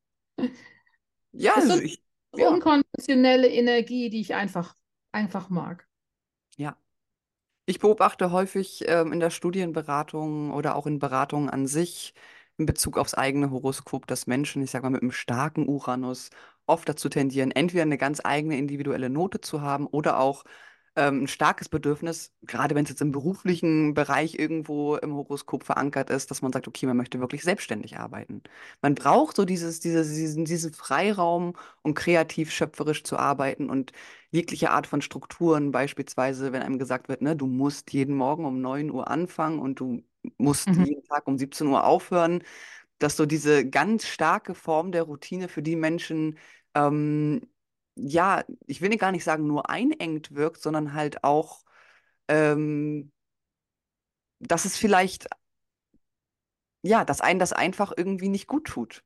Ja, 1.32 1.54
Ist 1.54 1.66
so 1.66 1.72
also 1.72 1.74
eine 1.74 1.82
ich, 1.84 2.02
ja. 2.34 2.48
unkonventionelle 2.48 3.48
Energie, 3.48 4.10
die 4.10 4.20
ich 4.20 4.34
einfach, 4.34 4.74
einfach 5.12 5.50
mag. 5.50 5.86
Ja. 6.56 6.76
Ich 7.66 7.78
beobachte 7.78 8.32
häufig 8.32 8.84
ähm, 8.88 9.12
in 9.12 9.20
der 9.20 9.30
Studienberatung 9.30 10.52
oder 10.52 10.76
auch 10.76 10.86
in 10.86 10.98
Beratungen 10.98 11.48
an 11.50 11.66
sich 11.66 12.14
in 12.58 12.66
Bezug 12.66 12.98
aufs 12.98 13.14
eigene 13.14 13.50
Horoskop, 13.50 14.06
dass 14.06 14.26
Menschen, 14.26 14.62
ich 14.62 14.70
sag 14.70 14.82
mal, 14.82 14.90
mit 14.90 15.02
einem 15.02 15.12
starken 15.12 15.68
Uranus 15.68 16.30
oft 16.66 16.88
dazu 16.88 17.08
tendieren, 17.08 17.50
entweder 17.50 17.82
eine 17.82 17.98
ganz 17.98 18.20
eigene 18.24 18.58
individuelle 18.58 19.10
Note 19.10 19.40
zu 19.40 19.62
haben 19.62 19.86
oder 19.86 20.18
auch 20.18 20.44
ähm, 20.96 21.24
ein 21.24 21.28
starkes 21.28 21.68
Bedürfnis, 21.68 22.32
gerade 22.42 22.74
wenn 22.74 22.84
es 22.84 22.90
jetzt 22.90 23.00
im 23.02 23.12
beruflichen 23.12 23.94
Bereich 23.94 24.38
irgendwo 24.38 24.96
im 24.96 25.14
Horoskop 25.14 25.64
verankert 25.64 26.10
ist, 26.10 26.30
dass 26.30 26.42
man 26.42 26.52
sagt, 26.52 26.68
okay, 26.68 26.86
man 26.86 26.96
möchte 26.96 27.20
wirklich 27.20 27.42
selbstständig 27.42 27.98
arbeiten. 27.98 28.42
Man 28.82 28.94
braucht 28.94 29.36
so 29.36 29.44
dieses, 29.44 29.80
dieses, 29.80 30.08
diesen, 30.14 30.44
diesen 30.44 30.72
Freiraum, 30.74 31.54
um 31.82 31.94
kreativ, 31.94 32.50
schöpferisch 32.52 33.04
zu 33.04 33.16
arbeiten 33.18 33.70
und 33.70 33.92
jegliche 34.30 34.70
Art 34.70 34.86
von 34.86 35.02
Strukturen, 35.02 35.72
beispielsweise, 35.72 36.52
wenn 36.52 36.62
einem 36.62 36.78
gesagt 36.78 37.08
wird, 37.08 37.22
ne, 37.22 37.36
du 37.36 37.46
musst 37.46 37.92
jeden 37.92 38.14
Morgen 38.14 38.44
um 38.44 38.60
9 38.60 38.90
Uhr 38.90 39.08
anfangen 39.08 39.58
und 39.60 39.80
du 39.80 40.02
musst 40.38 40.76
Mhm. 40.76 40.84
jeden 40.84 41.02
Tag 41.04 41.26
um 41.26 41.38
17 41.38 41.66
Uhr 41.68 41.84
aufhören, 41.84 42.42
dass 42.98 43.16
so 43.16 43.26
diese 43.26 43.68
ganz 43.68 44.06
starke 44.06 44.54
Form 44.54 44.92
der 44.92 45.04
Routine 45.04 45.48
für 45.48 45.62
die 45.62 45.76
Menschen, 45.76 46.38
ähm, 46.74 47.42
ja, 47.96 48.44
ich 48.66 48.80
will 48.80 48.96
gar 48.96 49.12
nicht 49.12 49.24
sagen, 49.24 49.46
nur 49.46 49.70
einengt 49.70 50.34
wirkt, 50.34 50.62
sondern 50.62 50.94
halt 50.94 51.24
auch, 51.24 51.64
ähm, 52.28 53.12
dass 54.40 54.64
es 54.66 54.76
vielleicht, 54.76 55.28
ja, 56.82 57.04
dass 57.04 57.20
einen 57.20 57.40
das 57.40 57.52
einfach 57.52 57.92
irgendwie 57.96 58.28
nicht 58.28 58.46
gut 58.46 58.66
tut. 58.68 59.02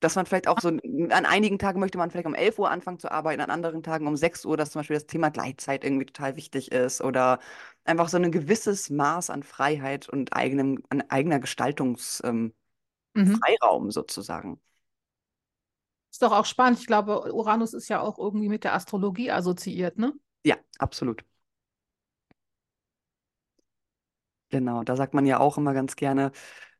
Dass 0.00 0.14
man 0.14 0.26
vielleicht 0.26 0.46
auch 0.46 0.60
so, 0.60 0.68
an 0.68 1.26
einigen 1.26 1.58
Tagen 1.58 1.80
möchte 1.80 1.98
man 1.98 2.10
vielleicht 2.12 2.26
um 2.28 2.34
11 2.36 2.56
Uhr 2.60 2.70
anfangen 2.70 3.00
zu 3.00 3.10
arbeiten, 3.10 3.40
an 3.40 3.50
anderen 3.50 3.82
Tagen 3.82 4.06
um 4.06 4.16
6 4.16 4.44
Uhr, 4.44 4.56
dass 4.56 4.70
zum 4.70 4.78
Beispiel 4.80 4.94
das 4.96 5.06
Thema 5.06 5.28
Gleitzeit 5.30 5.82
irgendwie 5.82 6.06
total 6.06 6.36
wichtig 6.36 6.70
ist 6.70 7.00
oder 7.00 7.40
einfach 7.84 8.08
so 8.08 8.16
ein 8.16 8.30
gewisses 8.30 8.90
Maß 8.90 9.30
an 9.30 9.42
Freiheit 9.42 10.08
und 10.08 10.34
eigenem, 10.34 10.84
an 10.90 11.02
eigener 11.10 11.40
Gestaltungsfreiraum 11.40 12.52
Mhm. 13.14 13.90
sozusagen. 13.90 14.60
Ist 16.10 16.22
doch 16.22 16.32
auch 16.32 16.44
spannend. 16.46 16.80
Ich 16.80 16.86
glaube, 16.86 17.32
Uranus 17.32 17.74
ist 17.74 17.88
ja 17.88 18.00
auch 18.00 18.18
irgendwie 18.18 18.48
mit 18.48 18.64
der 18.64 18.74
Astrologie 18.74 19.30
assoziiert, 19.30 19.98
ne? 19.98 20.12
Ja, 20.44 20.56
absolut. 20.78 21.24
Genau, 24.50 24.82
da 24.82 24.96
sagt 24.96 25.12
man 25.14 25.26
ja 25.26 25.40
auch 25.40 25.58
immer 25.58 25.74
ganz 25.74 25.94
gerne, 25.96 26.32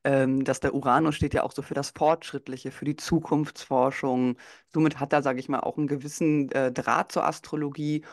ähm, 0.05 0.45
dass 0.45 0.61
der 0.61 0.75
Uranus 0.75 1.17
steht 1.17 1.35
ja 1.35 1.43
auch 1.45 1.53
so 1.53 1.63
für 1.63 1.75
das 1.75 1.91
Fortschrittliche, 1.91 2.71
für 2.73 2.85
die 2.87 2.97
Zukunftsforschung. 2.97 4.39
Somit 4.69 5.01
hat 5.01 5.13
er, 5.13 5.23
sage 5.23 5.41
ich 5.41 5.49
mal, 5.51 5.61
auch 5.61 5.79
einen 5.79 5.87
gewissen 5.89 6.51
äh, 6.53 6.73
Draht 6.73 7.13
zur 7.13 7.25
Astrologie. 7.27 8.05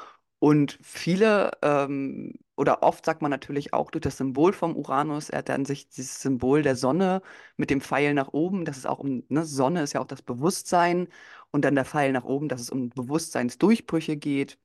Und 0.45 0.77
viele 0.83 1.51
ähm, 1.63 2.33
oder 2.55 2.83
oft 2.83 3.03
sagt 3.03 3.21
man 3.23 3.31
natürlich 3.31 3.73
auch 3.73 3.89
durch 3.89 4.03
das 4.03 4.17
Symbol 4.17 4.53
vom 4.53 4.75
Uranus, 4.77 5.29
er 5.31 5.39
hat 5.39 5.49
dann 5.49 5.65
sich 5.65 5.89
dieses 5.89 6.21
Symbol 6.21 6.61
der 6.61 6.75
Sonne 6.75 7.23
mit 7.57 7.71
dem 7.71 7.81
Pfeil 7.81 8.13
nach 8.13 8.27
oben, 8.31 8.63
das 8.63 8.77
ist 8.77 8.85
auch 8.85 8.99
um, 8.99 9.23
ne, 9.29 9.43
Sonne 9.43 9.81
ist 9.81 9.93
ja 9.93 10.01
auch 10.01 10.05
das 10.07 10.21
Bewusstsein 10.21 11.07
und 11.51 11.65
dann 11.65 11.73
der 11.75 11.83
Pfeil 11.85 12.11
nach 12.11 12.25
oben, 12.25 12.47
dass 12.47 12.61
es 12.61 12.69
um 12.69 12.89
Bewusstseinsdurchbrüche 12.89 14.17
geht, 14.17 14.59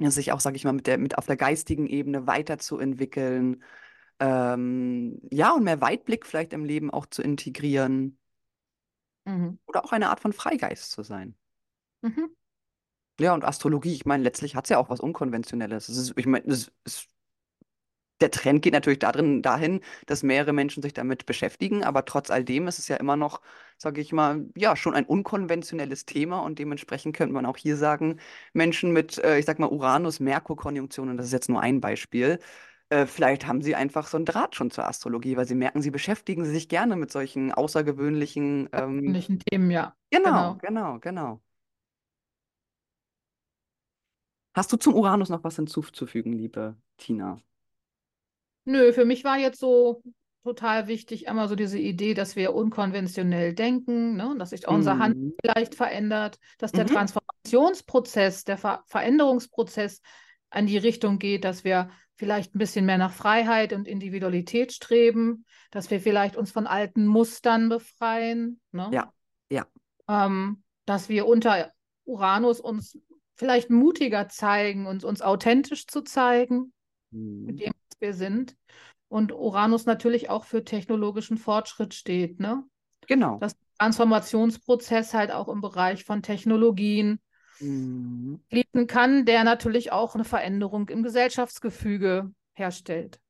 sich 0.00 0.32
auch, 0.32 0.40
sage 0.40 0.56
ich 0.56 0.64
mal, 0.64 0.72
mit 0.72 0.86
der, 0.86 0.98
mit 0.98 1.18
auf 1.18 1.26
der 1.26 1.36
geistigen 1.36 1.86
Ebene 1.86 2.26
weiterzuentwickeln, 2.26 3.62
ähm, 4.20 5.20
ja, 5.30 5.52
und 5.52 5.64
mehr 5.64 5.80
Weitblick 5.80 6.26
vielleicht 6.26 6.52
im 6.52 6.64
Leben 6.64 6.90
auch 6.90 7.06
zu 7.06 7.22
integrieren 7.22 8.18
Mhm. 9.26 9.58
oder 9.66 9.84
auch 9.84 9.92
eine 9.92 10.10
Art 10.10 10.20
von 10.20 10.32
Freigeist 10.32 10.90
zu 10.92 11.02
sein. 11.02 11.36
Mhm. 12.02 12.34
Ja, 13.22 13.34
und 13.34 13.44
Astrologie, 13.44 13.94
ich 13.94 14.04
meine, 14.04 14.24
letztlich 14.24 14.56
hat 14.56 14.64
es 14.64 14.70
ja 14.70 14.78
auch 14.78 14.90
was 14.90 15.00
Unkonventionelles. 15.00 15.88
Es 15.88 15.96
ist, 15.96 16.14
ich 16.16 16.26
meine, 16.26 16.44
es 16.46 16.72
ist, 16.84 17.08
der 18.20 18.30
Trend 18.30 18.62
geht 18.62 18.72
natürlich 18.72 18.98
darin, 19.00 19.42
dahin, 19.42 19.80
dass 20.06 20.22
mehrere 20.22 20.52
Menschen 20.52 20.82
sich 20.82 20.92
damit 20.92 21.26
beschäftigen, 21.26 21.84
aber 21.84 22.04
trotz 22.04 22.30
alledem 22.30 22.68
ist 22.68 22.78
es 22.78 22.88
ja 22.88 22.96
immer 22.96 23.16
noch, 23.16 23.40
sage 23.78 24.00
ich 24.00 24.12
mal, 24.12 24.46
ja, 24.56 24.76
schon 24.76 24.94
ein 24.94 25.04
unkonventionelles 25.04 26.04
Thema 26.04 26.40
und 26.40 26.58
dementsprechend 26.58 27.16
könnte 27.16 27.34
man 27.34 27.46
auch 27.46 27.56
hier 27.56 27.76
sagen, 27.76 28.18
Menschen 28.52 28.92
mit, 28.92 29.18
äh, 29.18 29.38
ich 29.38 29.44
sag 29.46 29.58
mal, 29.58 29.68
Uranus-Merkur-Konjunktionen, 29.70 31.16
das 31.16 31.26
ist 31.26 31.32
jetzt 31.32 31.48
nur 31.48 31.60
ein 31.60 31.80
Beispiel, 31.80 32.38
äh, 32.90 33.06
vielleicht 33.06 33.46
haben 33.46 33.62
sie 33.62 33.74
einfach 33.74 34.06
so 34.06 34.16
einen 34.18 34.26
Draht 34.26 34.54
schon 34.54 34.70
zur 34.70 34.86
Astrologie, 34.86 35.36
weil 35.36 35.46
sie 35.46 35.54
merken, 35.54 35.80
sie 35.82 35.90
beschäftigen 35.90 36.44
sich 36.44 36.68
gerne 36.68 36.94
mit 36.96 37.10
solchen 37.10 37.52
außergewöhnlichen, 37.52 38.68
ähm, 38.72 39.20
Themen, 39.50 39.70
ja. 39.70 39.96
genau, 40.10 40.56
genau, 40.60 40.98
genau. 41.00 41.40
Hast 44.54 44.72
du 44.72 44.76
zum 44.76 44.94
Uranus 44.94 45.28
noch 45.30 45.44
was 45.44 45.56
hinzuzufügen, 45.56 46.32
liebe 46.32 46.76
Tina? 46.98 47.40
Nö, 48.64 48.92
für 48.92 49.04
mich 49.04 49.24
war 49.24 49.38
jetzt 49.38 49.58
so 49.58 50.02
total 50.44 50.86
wichtig, 50.88 51.28
einmal 51.28 51.48
so 51.48 51.54
diese 51.56 51.78
Idee, 51.78 52.14
dass 52.14 52.36
wir 52.36 52.54
unkonventionell 52.54 53.54
denken, 53.54 54.16
ne? 54.16 54.34
dass 54.38 54.50
sich 54.50 54.66
unser 54.68 54.98
Handeln 54.98 55.16
Mhm. 55.18 55.34
vielleicht 55.44 55.74
verändert, 55.74 56.38
dass 56.58 56.72
der 56.72 56.84
Mhm. 56.86 56.92
Transformationsprozess, 56.92 58.44
der 58.44 58.58
Ver 58.58 58.82
Veränderungsprozess 58.86 60.00
an 60.50 60.66
die 60.66 60.78
Richtung 60.78 61.18
geht, 61.18 61.44
dass 61.44 61.64
wir 61.64 61.90
vielleicht 62.16 62.54
ein 62.54 62.58
bisschen 62.58 62.84
mehr 62.86 62.98
nach 62.98 63.12
Freiheit 63.12 63.72
und 63.72 63.88
Individualität 63.88 64.72
streben, 64.72 65.44
dass 65.70 65.90
wir 65.90 66.00
vielleicht 66.00 66.36
uns 66.36 66.52
von 66.52 66.66
alten 66.66 67.06
Mustern 67.06 67.68
befreien, 67.68 68.60
ne? 68.70 68.90
Ja, 68.92 69.12
ja. 69.50 69.66
ähm, 70.08 70.62
dass 70.84 71.08
wir 71.08 71.26
unter 71.26 71.72
Uranus 72.04 72.60
uns 72.60 72.98
vielleicht 73.36 73.70
mutiger 73.70 74.28
zeigen 74.28 74.86
und 74.86 75.04
uns 75.04 75.22
authentisch 75.22 75.86
zu 75.86 76.02
zeigen 76.02 76.72
mit 77.46 77.58
Mhm. 77.58 77.60
dem, 77.60 77.72
was 77.90 78.00
wir 78.00 78.14
sind. 78.14 78.56
Und 79.08 79.32
Uranus 79.32 79.86
natürlich 79.86 80.30
auch 80.30 80.44
für 80.44 80.64
technologischen 80.64 81.38
Fortschritt 81.38 81.94
steht, 81.94 82.40
ne? 82.40 82.64
Genau. 83.06 83.40
Dass 83.40 83.54
der 83.56 83.68
Transformationsprozess 83.78 85.14
halt 85.14 85.32
auch 85.32 85.48
im 85.48 85.60
Bereich 85.60 86.04
von 86.04 86.22
Technologien 86.22 87.20
Mhm. 87.60 88.36
liegen 88.50 88.86
kann, 88.86 89.24
der 89.24 89.42
natürlich 89.44 89.90
auch 89.92 90.14
eine 90.14 90.24
Veränderung 90.24 90.88
im 90.88 91.02
Gesellschaftsgefüge 91.02 92.32
herstellt. 92.54 93.20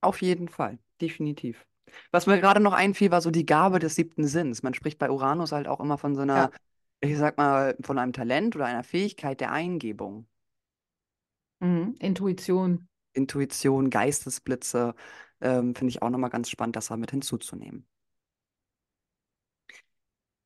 Auf 0.00 0.22
jeden 0.22 0.48
Fall, 0.48 0.78
definitiv. 1.00 1.66
Was 2.10 2.26
mir 2.26 2.38
gerade 2.40 2.60
noch 2.60 2.72
einfiel, 2.72 3.10
war 3.10 3.20
so 3.20 3.30
die 3.30 3.46
Gabe 3.46 3.78
des 3.78 3.94
siebten 3.94 4.24
Sinns. 4.26 4.62
Man 4.62 4.74
spricht 4.74 4.98
bei 4.98 5.10
Uranus 5.10 5.52
halt 5.52 5.68
auch 5.68 5.80
immer 5.80 5.98
von 5.98 6.14
so 6.14 6.22
einer, 6.22 6.50
Ja. 6.50 6.50
Ich 7.00 7.18
sag 7.18 7.36
mal, 7.38 7.76
von 7.82 7.98
einem 7.98 8.12
Talent 8.12 8.56
oder 8.56 8.66
einer 8.66 8.84
Fähigkeit 8.84 9.40
der 9.40 9.52
Eingebung. 9.52 10.26
Mhm. 11.60 11.94
Intuition. 11.98 12.88
Intuition, 13.12 13.90
Geistesblitze, 13.90 14.94
ähm, 15.40 15.74
finde 15.74 15.90
ich 15.90 16.02
auch 16.02 16.10
nochmal 16.10 16.30
ganz 16.30 16.50
spannend, 16.50 16.76
das 16.76 16.88
da 16.88 16.96
mit 16.96 17.10
hinzuzunehmen. 17.10 17.86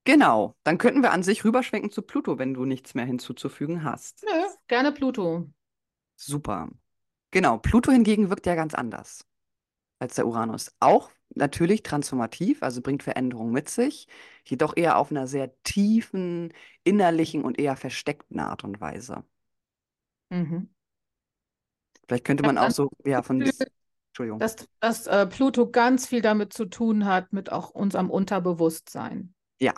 Genau, 0.05 0.57
dann 0.65 0.79
könnten 0.79 1.03
wir 1.03 1.13
an 1.13 1.23
sich 1.23 1.45
rüberschwenken 1.45 1.91
zu 1.91 2.03
Pluto, 2.03 2.39
wenn 2.39 2.55
du 2.55 2.65
nichts 2.65 2.95
mehr 2.95 3.05
hinzuzufügen 3.05 3.85
hast. 3.85 4.25
Nö, 4.25 4.43
gerne 4.67 4.93
Pluto. 4.93 5.51
Super. 6.17 6.69
Genau, 7.31 7.59
Pluto 7.59 7.93
hingegen 7.93 8.31
wirkt 8.31 8.47
ja 8.47 8.55
ganz 8.55 8.75
anders 8.75 9.25
als 10.01 10.17
der 10.17 10.27
Uranus. 10.27 10.73
Auch 10.81 11.11
natürlich 11.35 11.85
transformativ, 11.85 12.63
also 12.63 12.83
bringt 12.83 13.05
Veränderungen 13.05 13.53
mit 13.53 13.69
sich, 13.69 14.09
jedoch 14.45 14.77
eher 14.77 14.99
auf 14.99 15.13
einer 15.13 15.29
sehr 15.29 15.53
tiefen, 15.63 16.53
innerlichen 16.83 17.45
und 17.45 17.61
eher 17.61 17.77
versteckten 17.77 18.41
Art 18.41 18.65
und 18.65 18.81
Weise. 18.81 19.23
Mhm. 20.31 20.69
Vielleicht 22.09 22.25
könnte 22.25 22.43
man 22.43 22.59
auch 22.59 22.73
so, 22.73 22.91
ja, 23.05 23.23
von 23.23 23.41
Entschuldigung. 23.41 24.41
dass, 24.41 24.57
dass 24.81 25.07
äh, 25.07 25.27
Pluto 25.27 25.71
ganz 25.71 26.09
viel 26.09 26.23
damit 26.23 26.53
zu 26.53 26.65
tun 26.65 27.05
hat, 27.05 27.33
mit 27.33 27.53
auch 27.53 27.71
unserem 27.71 28.11
Unterbewusstsein. 28.11 29.35
Ja, 29.61 29.75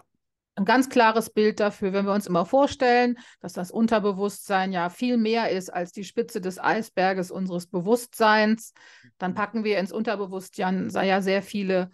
Ein 0.62 0.66
ganz 0.66 0.88
klares 0.88 1.29
Bild 1.29 1.59
dafür, 1.59 1.92
wenn 1.92 2.07
wir 2.07 2.12
uns 2.12 2.29
immer 2.29 2.46
vorstellen, 2.46 3.18
dass 3.40 3.53
das 3.53 3.72
Unterbewusstsein 3.72 4.72
ja 4.72 4.90
viel 4.90 5.16
mehr 5.16 5.51
ist 5.51 5.70
als 5.70 5.90
die 5.90 6.05
Spitze 6.05 6.40
des 6.40 6.61
Eisberges 6.61 7.33
unseres 7.33 7.66
Bewusstseins, 7.66 8.72
dann 9.18 9.35
packen 9.35 9.64
wir 9.64 9.81
ins 9.81 9.90
Unterbewusstsein 9.90 10.88
ja 10.90 11.20
sehr 11.20 11.42
viele 11.42 11.90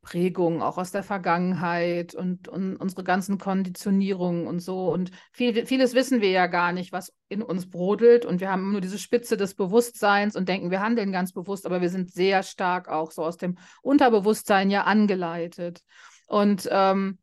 Prägungen, 0.00 0.62
auch 0.62 0.78
aus 0.78 0.90
der 0.90 1.02
Vergangenheit 1.02 2.14
und, 2.14 2.48
und 2.48 2.76
unsere 2.76 3.04
ganzen 3.04 3.36
Konditionierungen 3.36 4.46
und 4.46 4.60
so. 4.60 4.90
Und 4.90 5.10
viel, 5.32 5.66
vieles 5.66 5.92
wissen 5.92 6.22
wir 6.22 6.30
ja 6.30 6.46
gar 6.46 6.72
nicht, 6.72 6.92
was 6.92 7.12
in 7.28 7.42
uns 7.42 7.68
brodelt. 7.68 8.24
Und 8.24 8.40
wir 8.40 8.50
haben 8.50 8.72
nur 8.72 8.80
diese 8.80 8.98
Spitze 8.98 9.36
des 9.36 9.54
Bewusstseins 9.54 10.34
und 10.34 10.48
denken, 10.48 10.70
wir 10.70 10.80
handeln 10.80 11.12
ganz 11.12 11.34
bewusst, 11.34 11.66
aber 11.66 11.82
wir 11.82 11.90
sind 11.90 12.10
sehr 12.10 12.42
stark 12.42 12.88
auch 12.88 13.10
so 13.10 13.22
aus 13.22 13.36
dem 13.36 13.58
Unterbewusstsein 13.82 14.70
ja 14.70 14.84
angeleitet. 14.84 15.82
Und 16.26 16.66
ähm, 16.72 17.18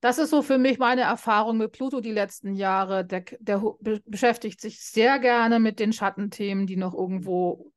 das 0.00 0.18
ist 0.18 0.30
so 0.30 0.42
für 0.42 0.58
mich 0.58 0.78
meine 0.78 1.02
Erfahrung 1.02 1.56
mit 1.56 1.72
Pluto 1.72 2.00
die 2.00 2.12
letzten 2.12 2.54
Jahre. 2.54 3.04
Der, 3.04 3.24
der 3.40 3.58
be 3.80 4.02
beschäftigt 4.06 4.60
sich 4.60 4.80
sehr 4.80 5.18
gerne 5.18 5.58
mit 5.58 5.80
den 5.80 5.92
Schattenthemen, 5.92 6.66
die 6.66 6.76
noch 6.76 6.94
irgendwo 6.94 7.72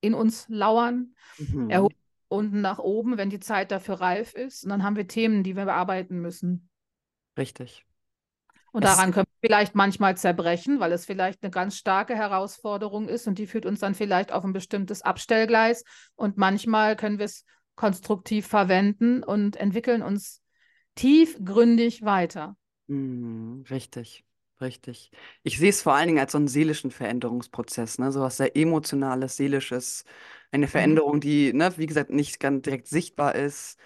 in 0.00 0.14
uns 0.14 0.46
lauern. 0.48 1.14
Er 1.38 1.80
mhm. 1.80 1.82
holt 1.82 1.96
unten 2.28 2.60
nach 2.60 2.78
oben, 2.78 3.16
wenn 3.16 3.30
die 3.30 3.40
Zeit 3.40 3.70
dafür 3.70 4.00
reif 4.00 4.34
ist. 4.34 4.64
Und 4.64 4.70
dann 4.70 4.82
haben 4.82 4.96
wir 4.96 5.08
Themen, 5.08 5.42
die 5.42 5.56
wir 5.56 5.64
bearbeiten 5.64 6.20
müssen. 6.20 6.68
Richtig. 7.36 7.86
Und 8.70 8.84
Es 8.84 8.90
daran 8.90 9.12
können 9.12 9.26
wir 9.40 9.48
vielleicht 9.48 9.74
manchmal 9.74 10.16
zerbrechen, 10.16 10.78
weil 10.78 10.92
es 10.92 11.06
vielleicht 11.06 11.42
eine 11.42 11.50
ganz 11.50 11.76
starke 11.76 12.14
Herausforderung 12.14 13.08
ist 13.08 13.26
und 13.26 13.38
die 13.38 13.46
führt 13.46 13.64
uns 13.64 13.80
dann 13.80 13.94
vielleicht 13.94 14.30
auf 14.30 14.44
ein 14.44 14.52
bestimmtes 14.52 15.02
Abstellgleis. 15.02 15.84
Und 16.14 16.36
manchmal 16.36 16.94
können 16.94 17.18
wir 17.18 17.24
es 17.24 17.44
konstruktiv 17.74 18.46
verwenden 18.46 19.22
und 19.22 19.56
entwickeln 19.56 20.02
uns 20.02 20.42
tiefgründig 20.98 22.04
weiter. 22.04 22.56
Mhm, 22.86 23.64
richtig, 23.70 24.24
richtig. 24.60 25.10
Ich 25.42 25.58
sehe 25.58 25.68
es 25.70 25.82
vor 25.82 25.94
allen 25.94 26.06
Dingen 26.08 26.18
als 26.18 26.32
so 26.32 26.38
einen 26.38 26.48
seelischen 26.48 26.90
Veränderungsprozess, 26.90 27.98
ne? 27.98 28.12
So 28.12 28.20
was 28.22 28.38
sehr 28.38 28.56
Emotionales, 28.56 29.36
Seelisches, 29.36 30.04
eine 30.50 30.68
Mhm. 30.74 31.00
Veränderung, 31.00 31.20
die, 31.20 31.52
ne, 31.52 31.76
wie 31.76 31.86
gesagt, 31.86 32.10
nicht 32.10 32.40
ganz 32.40 32.62
direkt 32.62 32.88
sichtbar 32.88 33.34
ist. 33.34 33.78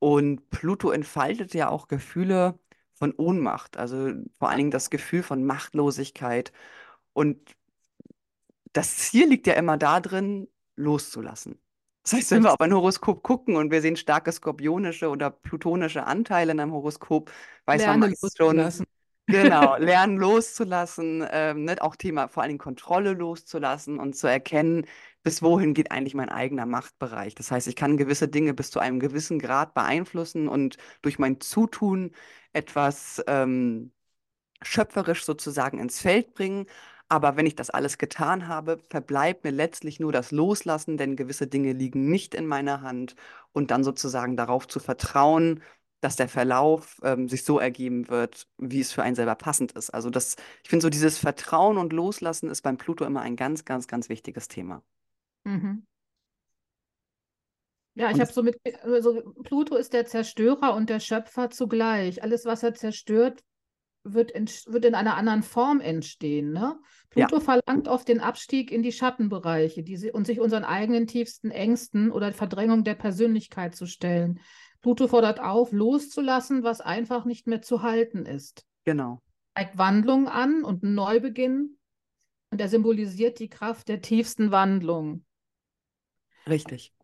Und 0.00 0.50
Pluto 0.50 0.90
entfaltet 0.90 1.54
ja 1.54 1.68
auch 1.70 1.88
Gefühle 1.88 2.58
von 2.94 3.12
Ohnmacht, 3.16 3.76
also 3.76 4.12
vor 4.38 4.48
allen 4.50 4.58
Dingen 4.58 4.70
das 4.72 4.90
Gefühl 4.90 5.22
von 5.22 5.44
Machtlosigkeit. 5.44 6.52
Und 7.14 7.56
das 8.72 8.96
Ziel 8.96 9.28
liegt 9.28 9.46
ja 9.46 9.54
immer 9.54 9.76
darin, 9.76 10.48
loszulassen. 10.76 11.58
Das 12.08 12.18
heißt, 12.20 12.30
wenn 12.30 12.42
wir 12.42 12.52
auf 12.54 12.60
ein 12.60 12.72
Horoskop 12.72 13.22
gucken 13.22 13.56
und 13.56 13.70
wir 13.70 13.82
sehen 13.82 13.96
starke 13.96 14.32
skorpionische 14.32 15.10
oder 15.10 15.30
plutonische 15.30 16.06
Anteile 16.06 16.52
in 16.52 16.60
einem 16.60 16.72
Horoskop, 16.72 17.30
weiß 17.66 17.84
man 17.84 17.98
Lerne 17.98 17.98
meist 17.98 18.34
schon, 18.38 18.70
loszulassen. 18.70 18.86
genau, 19.28 19.76
lernen 19.78 20.16
loszulassen, 20.16 21.26
ähm, 21.30 21.64
ne, 21.64 21.76
auch 21.82 21.96
Thema 21.96 22.28
vor 22.28 22.42
allen 22.42 22.50
Dingen 22.50 22.58
Kontrolle 22.60 23.12
loszulassen 23.12 23.98
und 23.98 24.16
zu 24.16 24.26
erkennen, 24.26 24.86
bis 25.22 25.42
wohin 25.42 25.74
geht 25.74 25.90
eigentlich 25.92 26.14
mein 26.14 26.30
eigener 26.30 26.64
Machtbereich. 26.64 27.34
Das 27.34 27.50
heißt, 27.50 27.68
ich 27.68 27.76
kann 27.76 27.98
gewisse 27.98 28.28
Dinge 28.28 28.54
bis 28.54 28.70
zu 28.70 28.78
einem 28.80 29.00
gewissen 29.00 29.38
Grad 29.38 29.74
beeinflussen 29.74 30.48
und 30.48 30.78
durch 31.02 31.18
mein 31.18 31.40
Zutun 31.40 32.12
etwas 32.54 33.22
ähm, 33.26 33.92
schöpferisch 34.62 35.24
sozusagen 35.24 35.78
ins 35.78 36.00
Feld 36.00 36.34
bringen. 36.34 36.66
Aber 37.10 37.36
wenn 37.36 37.46
ich 37.46 37.56
das 37.56 37.70
alles 37.70 37.96
getan 37.96 38.48
habe, 38.48 38.78
verbleibt 38.90 39.44
mir 39.44 39.50
letztlich 39.50 39.98
nur 39.98 40.12
das 40.12 40.30
Loslassen, 40.30 40.98
denn 40.98 41.16
gewisse 41.16 41.46
Dinge 41.46 41.72
liegen 41.72 42.10
nicht 42.10 42.34
in 42.34 42.46
meiner 42.46 42.82
Hand 42.82 43.14
und 43.52 43.70
dann 43.70 43.82
sozusagen 43.82 44.36
darauf 44.36 44.68
zu 44.68 44.78
vertrauen, 44.78 45.62
dass 46.00 46.16
der 46.16 46.28
Verlauf 46.28 47.00
ähm, 47.02 47.28
sich 47.28 47.44
so 47.44 47.58
ergeben 47.58 48.08
wird, 48.08 48.46
wie 48.58 48.80
es 48.80 48.92
für 48.92 49.02
einen 49.02 49.16
selber 49.16 49.34
passend 49.34 49.72
ist. 49.72 49.90
Also 49.90 50.10
das, 50.10 50.36
ich 50.62 50.68
finde 50.70 50.82
so 50.82 50.90
dieses 50.90 51.18
Vertrauen 51.18 51.78
und 51.78 51.92
Loslassen 51.92 52.50
ist 52.50 52.62
beim 52.62 52.76
Pluto 52.76 53.04
immer 53.04 53.22
ein 53.22 53.36
ganz, 53.36 53.64
ganz, 53.64 53.88
ganz 53.88 54.08
wichtiges 54.08 54.48
Thema. 54.48 54.82
Mhm. 55.44 55.86
Ja, 57.94 58.12
ich 58.12 58.20
habe 58.20 58.32
so 58.32 58.44
mit, 58.44 58.60
also 58.84 59.22
Pluto 59.42 59.74
ist 59.74 59.92
der 59.92 60.06
Zerstörer 60.06 60.74
und 60.76 60.88
der 60.88 61.00
Schöpfer 61.00 61.50
zugleich. 61.50 62.22
Alles, 62.22 62.44
was 62.44 62.62
er 62.62 62.74
zerstört, 62.74 63.42
wird, 64.14 64.32
wird 64.34 64.84
in 64.84 64.94
einer 64.94 65.16
anderen 65.16 65.42
Form 65.42 65.80
entstehen. 65.80 66.52
Ne? 66.52 66.78
Pluto 67.10 67.36
ja. 67.36 67.40
verlangt 67.40 67.88
oft 67.88 68.08
den 68.08 68.20
Abstieg 68.20 68.70
in 68.70 68.82
die 68.82 68.92
Schattenbereiche 68.92 69.82
die, 69.82 70.10
und 70.10 70.26
sich 70.26 70.40
unseren 70.40 70.64
eigenen 70.64 71.06
tiefsten 71.06 71.50
Ängsten 71.50 72.10
oder 72.10 72.32
Verdrängung 72.32 72.84
der 72.84 72.94
Persönlichkeit 72.94 73.74
zu 73.74 73.86
stellen. 73.86 74.40
Pluto 74.80 75.08
fordert 75.08 75.40
auf, 75.40 75.72
loszulassen, 75.72 76.62
was 76.62 76.80
einfach 76.80 77.24
nicht 77.24 77.46
mehr 77.46 77.62
zu 77.62 77.82
halten 77.82 78.26
ist. 78.26 78.64
Genau. 78.84 79.20
Zeigt 79.56 79.76
Wandlung 79.76 80.28
an 80.28 80.64
und 80.64 80.84
einen 80.84 80.94
Neubeginn. 80.94 81.78
Und 82.50 82.60
er 82.60 82.68
symbolisiert 82.68 83.40
die 83.40 83.50
Kraft 83.50 83.88
der 83.88 84.00
tiefsten 84.00 84.50
Wandlung. 84.50 85.24
Richtig. 86.46 86.94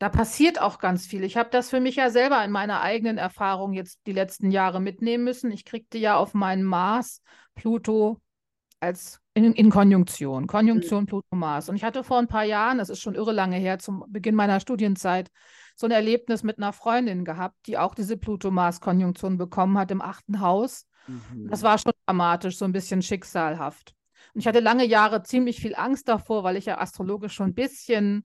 Da 0.00 0.08
passiert 0.08 0.62
auch 0.62 0.78
ganz 0.78 1.06
viel. 1.06 1.24
Ich 1.24 1.36
habe 1.36 1.50
das 1.50 1.68
für 1.68 1.78
mich 1.78 1.96
ja 1.96 2.08
selber 2.08 2.42
in 2.42 2.50
meiner 2.50 2.80
eigenen 2.80 3.18
Erfahrung 3.18 3.74
jetzt 3.74 4.00
die 4.06 4.12
letzten 4.12 4.50
Jahre 4.50 4.80
mitnehmen 4.80 5.24
müssen. 5.24 5.52
Ich 5.52 5.66
kriegte 5.66 5.98
ja 5.98 6.16
auf 6.16 6.32
meinen 6.32 6.64
Mars 6.64 7.20
Pluto 7.54 8.18
als 8.80 9.20
in, 9.34 9.52
in 9.52 9.68
Konjunktion. 9.68 10.46
Konjunktion 10.46 11.02
mhm. 11.02 11.06
Pluto-Mars. 11.06 11.68
Und 11.68 11.76
ich 11.76 11.84
hatte 11.84 12.02
vor 12.02 12.18
ein 12.18 12.28
paar 12.28 12.44
Jahren, 12.44 12.78
das 12.78 12.88
ist 12.88 13.02
schon 13.02 13.14
irre 13.14 13.32
lange 13.32 13.56
her, 13.56 13.78
zum 13.78 14.06
Beginn 14.08 14.34
meiner 14.34 14.58
Studienzeit, 14.58 15.30
so 15.76 15.86
ein 15.86 15.92
Erlebnis 15.92 16.42
mit 16.42 16.56
einer 16.56 16.72
Freundin 16.72 17.26
gehabt, 17.26 17.58
die 17.66 17.76
auch 17.76 17.94
diese 17.94 18.16
Pluto-Mars-Konjunktion 18.16 19.36
bekommen 19.36 19.76
hat 19.76 19.90
im 19.90 20.00
achten 20.00 20.40
Haus. 20.40 20.86
Mhm. 21.08 21.48
Das 21.50 21.62
war 21.62 21.76
schon 21.76 21.92
dramatisch, 22.06 22.56
so 22.56 22.64
ein 22.64 22.72
bisschen 22.72 23.02
schicksalhaft. 23.02 23.94
Und 24.32 24.40
ich 24.40 24.46
hatte 24.46 24.60
lange 24.60 24.86
Jahre 24.86 25.22
ziemlich 25.22 25.60
viel 25.60 25.74
Angst 25.74 26.08
davor, 26.08 26.42
weil 26.42 26.56
ich 26.56 26.64
ja 26.64 26.78
astrologisch 26.78 27.34
schon 27.34 27.48
ein 27.48 27.54
bisschen 27.54 28.24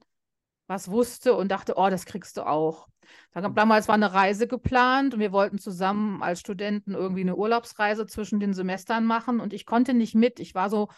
was 0.66 0.90
wusste 0.90 1.34
und 1.34 1.50
dachte, 1.50 1.74
oh, 1.76 1.88
das 1.88 2.06
kriegst 2.06 2.36
du 2.36 2.46
auch. 2.46 2.88
Mhm. 3.34 3.54
Damals 3.54 3.88
war 3.88 3.94
eine 3.94 4.12
Reise 4.12 4.46
geplant 4.46 5.14
und 5.14 5.20
wir 5.20 5.32
wollten 5.32 5.58
zusammen 5.58 6.22
als 6.22 6.40
Studenten 6.40 6.94
irgendwie 6.94 7.20
eine 7.20 7.36
Urlaubsreise 7.36 8.06
zwischen 8.06 8.40
den 8.40 8.54
Semestern 8.54 9.04
machen 9.04 9.40
und 9.40 9.52
ich 9.52 9.66
konnte 9.66 9.94
nicht 9.94 10.14
mit. 10.14 10.40
Ich 10.40 10.54
war 10.54 10.70
so 10.70 10.88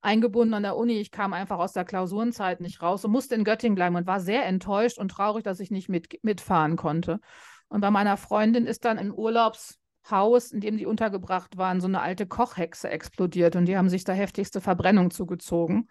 eingebunden 0.00 0.54
an 0.54 0.62
der 0.62 0.76
Uni. 0.76 0.94
Ich 0.94 1.10
kam 1.10 1.32
einfach 1.32 1.58
aus 1.58 1.72
der 1.72 1.84
Klausurenzeit 1.84 2.60
nicht 2.60 2.82
raus 2.82 3.04
und 3.04 3.10
musste 3.10 3.34
in 3.34 3.44
Göttingen 3.44 3.74
bleiben 3.74 3.96
und 3.96 4.06
war 4.06 4.20
sehr 4.20 4.46
enttäuscht 4.46 4.98
und 4.98 5.08
traurig, 5.10 5.42
dass 5.42 5.60
ich 5.60 5.70
nicht 5.70 5.88
mit, 5.88 6.22
mitfahren 6.22 6.76
konnte. 6.76 7.20
Und 7.68 7.80
bei 7.80 7.90
meiner 7.90 8.16
Freundin 8.16 8.66
ist 8.66 8.84
dann 8.84 8.98
im 8.98 9.12
Urlaubshaus, 9.12 10.52
in 10.52 10.60
dem 10.60 10.78
sie 10.78 10.86
untergebracht 10.86 11.56
waren, 11.56 11.80
so 11.80 11.88
eine 11.88 12.00
alte 12.00 12.26
Kochhexe 12.26 12.88
explodiert 12.88 13.56
und 13.56 13.66
die 13.66 13.76
haben 13.76 13.88
sich 13.88 14.04
da 14.04 14.12
heftigste 14.12 14.60
Verbrennung 14.60 15.10
zugezogen. 15.10 15.88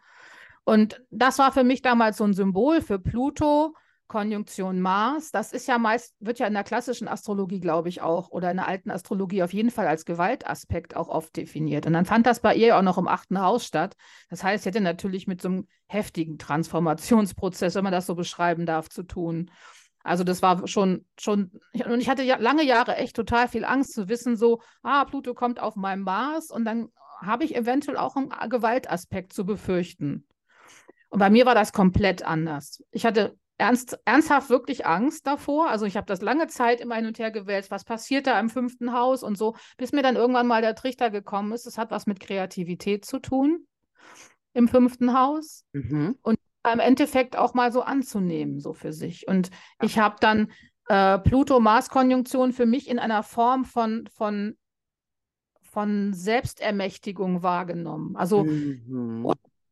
Und 0.66 1.02
das 1.12 1.40
war 1.40 1.52
für 1.52 1.64
mich 1.64 1.82
damals 1.82 2.18
so 2.18 2.24
ein 2.24 2.34
Symbol 2.34 2.82
für 2.82 3.00
Pluto, 3.00 3.76
Konjunktion 4.08 4.82
Mars. 4.82 5.32
Das 5.32 5.54
ist 5.54 5.68
ja 5.68 5.78
meist, 5.78 6.16
wird 6.20 6.40
ja 6.40 6.48
in 6.48 6.54
der 6.54 6.64
klassischen 6.64 7.08
Astrologie, 7.08 7.60
glaube 7.60 7.90
ich, 7.90 8.02
auch, 8.02 8.30
oder 8.30 8.52
in 8.52 8.58
der 8.58 8.68
alten 8.68 8.92
Astrologie 8.92 9.44
auf 9.44 9.54
jeden 9.54 9.72
Fall 9.72 9.88
als 9.88 10.06
Gewaltaspekt 10.06 10.96
auch 10.96 11.08
oft 11.08 11.36
definiert. 11.38 11.86
Und 11.86 11.94
dann 11.94 12.06
fand 12.06 12.26
das 12.26 12.40
bei 12.40 12.56
ihr 12.56 12.78
auch 12.78 12.82
noch 12.82 12.98
im 12.98 13.08
achten 13.08 13.40
Haus 13.40 13.66
statt. 13.66 13.96
Das 14.30 14.44
heißt, 14.44 14.64
sie 14.64 14.70
hätte 14.70 14.82
natürlich 14.82 15.28
mit 15.28 15.42
so 15.42 15.50
einem 15.50 15.68
heftigen 15.88 16.38
Transformationsprozess, 16.38 17.76
wenn 17.76 17.84
man 17.84 17.94
das 17.94 18.08
so 18.08 18.16
beschreiben 18.16 18.66
darf, 18.66 18.90
zu 18.90 19.04
tun. 19.04 19.52
Also 20.04 20.24
das 20.24 20.44
war 20.44 20.68
schon, 20.68 21.06
schon, 21.20 21.52
und 21.74 22.00
ich 22.00 22.10
hatte 22.10 22.22
ja 22.22 22.38
lange 22.38 22.64
Jahre 22.64 22.96
echt 22.96 23.16
total 23.16 23.48
viel 23.48 23.66
Angst 23.66 23.94
zu 23.94 24.08
wissen, 24.08 24.36
so, 24.36 24.62
ah, 24.84 25.04
Pluto 25.06 25.34
kommt 25.34 25.60
auf 25.60 25.76
meinem 25.76 26.04
Mars 26.04 26.52
und 26.52 26.64
dann 26.64 26.90
habe 27.22 27.44
ich 27.44 27.56
eventuell 27.56 27.98
auch 27.98 28.16
einen 28.16 28.30
Gewaltaspekt 28.50 29.34
zu 29.34 29.46
befürchten. 29.46 30.28
Und 31.16 31.20
bei 31.20 31.30
mir 31.30 31.46
war 31.46 31.56
das 31.56 31.72
komplett 31.72 32.24
anders. 32.24 32.84
Ich 32.92 33.06
hatte 33.06 33.38
ernst, 33.58 33.98
ernsthaft 34.04 34.50
wirklich 34.50 34.86
Angst 34.86 35.26
davor. 35.26 35.70
Also 35.70 35.86
ich 35.86 35.96
habe 35.96 36.08
das 36.08 36.22
lange 36.22 36.48
Zeit 36.48 36.82
immer 36.82 36.96
hin 36.96 37.06
und 37.06 37.20
her 37.20 37.32
gewählt, 37.32 37.72
was 37.72 37.86
passiert 37.86 38.28
da 38.28 38.38
im 38.38 38.50
fünften 38.50 38.92
Haus 38.92 39.24
und 39.24 39.38
so, 39.38 39.56
bis 39.78 39.94
mir 39.94 40.02
dann 40.02 40.18
irgendwann 40.18 40.46
mal 40.46 40.62
der 40.62 40.76
Trichter 40.76 41.10
gekommen 41.12 41.54
ist, 41.54 41.68
es 41.68 41.78
hat 41.78 41.90
was 41.90 42.06
mit 42.06 42.20
Kreativität 42.20 43.06
zu 43.06 43.20
tun 43.20 43.66
im 44.52 44.68
fünften 44.68 45.18
Haus. 45.18 45.64
Mhm. 45.72 46.18
Und 46.22 46.38
im 46.70 46.80
Endeffekt 46.82 47.38
auch 47.38 47.54
mal 47.54 47.72
so 47.72 47.82
anzunehmen, 47.82 48.60
so 48.60 48.74
für 48.74 48.92
sich. 48.92 49.26
Und 49.26 49.52
ich 49.82 49.98
habe 49.98 50.18
dann 50.20 50.52
äh, 50.90 51.18
Pluto-Mars-Konjunktion 51.20 52.52
für 52.52 52.66
mich 52.66 52.90
in 52.90 53.00
einer 53.00 53.24
Form 53.24 53.64
von, 53.64 54.06
von, 54.14 54.58
von 55.62 56.12
Selbstermächtigung 56.12 57.42
wahrgenommen. 57.42 58.18
Also 58.18 58.44
mhm 58.44 59.26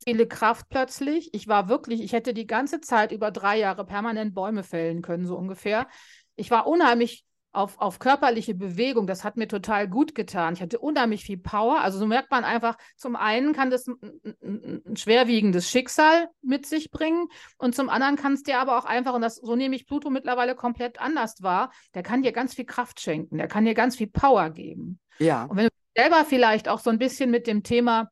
viele 0.04 0.28
Kraft 0.28 0.68
plötzlich. 0.70 1.34
Ich 1.34 1.48
war 1.48 1.70
wirklich, 1.70 2.02
ich 2.02 2.14
hätte 2.14 2.34
die 2.34 2.48
ganze 2.48 2.82
Zeit 2.82 3.12
über 3.12 3.32
drei 3.32 3.58
Jahre 3.60 3.86
permanent 3.86 4.34
Bäume 4.34 4.64
fällen 4.64 5.02
können, 5.02 5.26
so 5.26 5.36
ungefähr. 5.36 5.88
Ich 6.36 6.52
war 6.52 6.68
unheimlich 6.68 7.26
auf, 7.54 7.80
auf 7.80 8.00
körperliche 8.00 8.56
Bewegung. 8.56 9.08
Das 9.08 9.24
hat 9.24 9.38
mir 9.38 9.48
total 9.48 9.88
gut 9.88 10.16
getan. 10.16 10.56
Ich 10.56 10.62
hatte 10.62 10.80
unheimlich 10.80 11.24
viel 11.24 11.38
Power. 11.38 11.82
Also 11.82 12.00
so 12.00 12.08
merkt 12.08 12.32
man 12.32 12.44
einfach, 12.44 12.78
zum 12.98 13.16
einen 13.16 13.54
kann 13.54 13.70
das 13.70 13.88
ein, 13.88 14.82
ein, 14.86 14.98
schwerwiegendes 14.98 15.70
Schicksal 15.70 16.30
mit 16.42 16.66
sich 16.66 16.90
bringen 16.90 17.28
und 17.58 17.76
zum 17.76 17.90
anderen 17.90 18.16
kann 18.16 18.34
es 18.34 18.44
dir 18.44 18.60
aber 18.60 18.78
auch 18.78 18.86
einfach, 18.86 19.14
und 19.14 19.22
das 19.22 19.36
so 19.36 19.56
nehme 19.56 19.76
ich 19.76 19.86
Pluto 19.86 20.10
mittlerweile 20.10 20.56
komplett 20.56 21.00
anders 21.00 21.42
wahr, 21.42 21.72
der 21.94 22.04
kann 22.04 22.24
dir 22.24 22.32
ganz 22.32 22.56
viel 22.56 22.66
Kraft 22.66 23.00
schenken, 23.00 23.38
der 23.38 23.48
kann 23.48 23.66
dir 23.66 23.76
ganz 23.76 23.96
viel 23.96 24.08
Power 24.08 24.50
geben. 24.50 25.00
Ja. 25.20 25.46
Und 25.46 25.58
wenn 25.58 25.66
du 25.66 25.72
selber 25.96 26.26
vielleicht 26.26 26.68
auch 26.68 26.80
so 26.80 26.90
ein 26.90 26.98
bisschen 26.98 27.30
mit 27.30 27.46
dem 27.46 27.62
Thema 27.62 28.10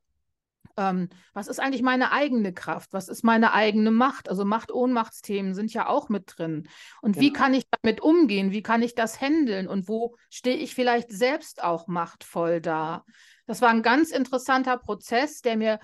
ähm, 0.76 1.08
was 1.32 1.48
ist 1.48 1.60
eigentlich 1.60 1.82
meine 1.82 2.12
eigene 2.12 2.52
Kraft? 2.52 2.92
Was 2.92 3.08
ist 3.08 3.24
meine 3.24 3.52
eigene 3.52 3.90
Macht? 3.90 4.28
Also 4.28 4.44
Macht-Ohnmachtsthemen 4.44 5.54
sind 5.54 5.72
ja 5.72 5.88
auch 5.88 6.08
mit 6.08 6.34
drin. 6.36 6.68
Und 7.00 7.12
genau. 7.12 7.24
wie 7.24 7.32
kann 7.32 7.54
ich 7.54 7.64
damit 7.70 8.00
umgehen? 8.00 8.52
Wie 8.52 8.62
kann 8.62 8.82
ich 8.82 8.94
das 8.94 9.20
handeln? 9.20 9.68
Und 9.68 9.88
wo 9.88 10.16
stehe 10.30 10.56
ich 10.56 10.74
vielleicht 10.74 11.10
selbst 11.12 11.62
auch 11.62 11.86
machtvoll 11.86 12.60
da? 12.60 13.04
Das 13.46 13.60
war 13.60 13.70
ein 13.70 13.82
ganz 13.82 14.10
interessanter 14.10 14.78
Prozess, 14.78 15.42
der 15.42 15.56
mir, 15.56 15.80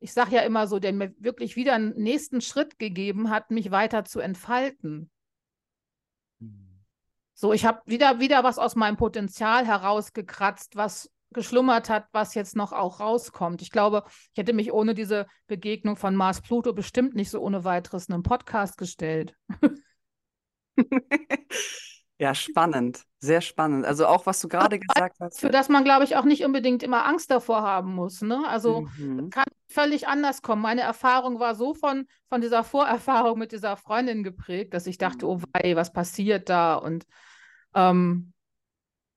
ich 0.00 0.12
sage 0.12 0.36
ja 0.36 0.42
immer 0.42 0.66
so, 0.66 0.78
der 0.78 0.92
mir 0.92 1.14
wirklich 1.18 1.56
wieder 1.56 1.74
einen 1.74 1.94
nächsten 1.94 2.40
Schritt 2.40 2.78
gegeben 2.78 3.30
hat, 3.30 3.50
mich 3.50 3.70
weiter 3.70 4.04
zu 4.04 4.20
entfalten. 4.20 5.10
Mhm. 6.38 6.72
So, 7.34 7.52
ich 7.52 7.64
habe 7.64 7.80
wieder, 7.86 8.20
wieder 8.20 8.44
was 8.44 8.58
aus 8.58 8.76
meinem 8.76 8.96
Potenzial 8.96 9.66
herausgekratzt, 9.66 10.76
was 10.76 11.10
geschlummert 11.32 11.88
hat, 11.88 12.06
was 12.12 12.34
jetzt 12.34 12.56
noch 12.56 12.72
auch 12.72 13.00
rauskommt. 13.00 13.62
Ich 13.62 13.70
glaube, 13.70 14.04
ich 14.06 14.38
hätte 14.38 14.52
mich 14.52 14.72
ohne 14.72 14.94
diese 14.94 15.26
Begegnung 15.46 15.96
von 15.96 16.14
Mars 16.16 16.40
Pluto 16.40 16.72
bestimmt 16.72 17.14
nicht 17.14 17.30
so 17.30 17.40
ohne 17.40 17.64
weiteres 17.64 18.06
in 18.06 18.14
einem 18.14 18.22
Podcast 18.22 18.78
gestellt. 18.78 19.34
ja, 22.18 22.34
spannend, 22.34 23.02
sehr 23.18 23.40
spannend. 23.40 23.84
Also 23.84 24.06
auch, 24.06 24.26
was 24.26 24.40
du 24.40 24.48
gerade 24.48 24.78
gesagt 24.78 25.16
hast. 25.20 25.40
Für 25.40 25.50
das 25.50 25.68
man, 25.68 25.84
glaube 25.84 26.04
ich, 26.04 26.16
auch 26.16 26.24
nicht 26.24 26.44
unbedingt 26.44 26.82
immer 26.82 27.06
Angst 27.06 27.30
davor 27.30 27.62
haben 27.62 27.94
muss. 27.94 28.22
Ne? 28.22 28.42
Also 28.46 28.86
mhm. 28.96 29.30
kann 29.30 29.44
völlig 29.68 30.08
anders 30.08 30.42
kommen. 30.42 30.62
Meine 30.62 30.82
Erfahrung 30.82 31.40
war 31.40 31.54
so 31.54 31.74
von, 31.74 32.06
von 32.28 32.40
dieser 32.40 32.64
Vorerfahrung 32.64 33.38
mit 33.38 33.52
dieser 33.52 33.76
Freundin 33.76 34.22
geprägt, 34.22 34.74
dass 34.74 34.86
ich 34.86 34.98
dachte, 34.98 35.26
oh 35.26 35.36
mhm. 35.36 35.44
wei, 35.52 35.76
was 35.76 35.92
passiert 35.92 36.48
da? 36.48 36.74
Und 36.74 37.04
ähm, 37.74 38.31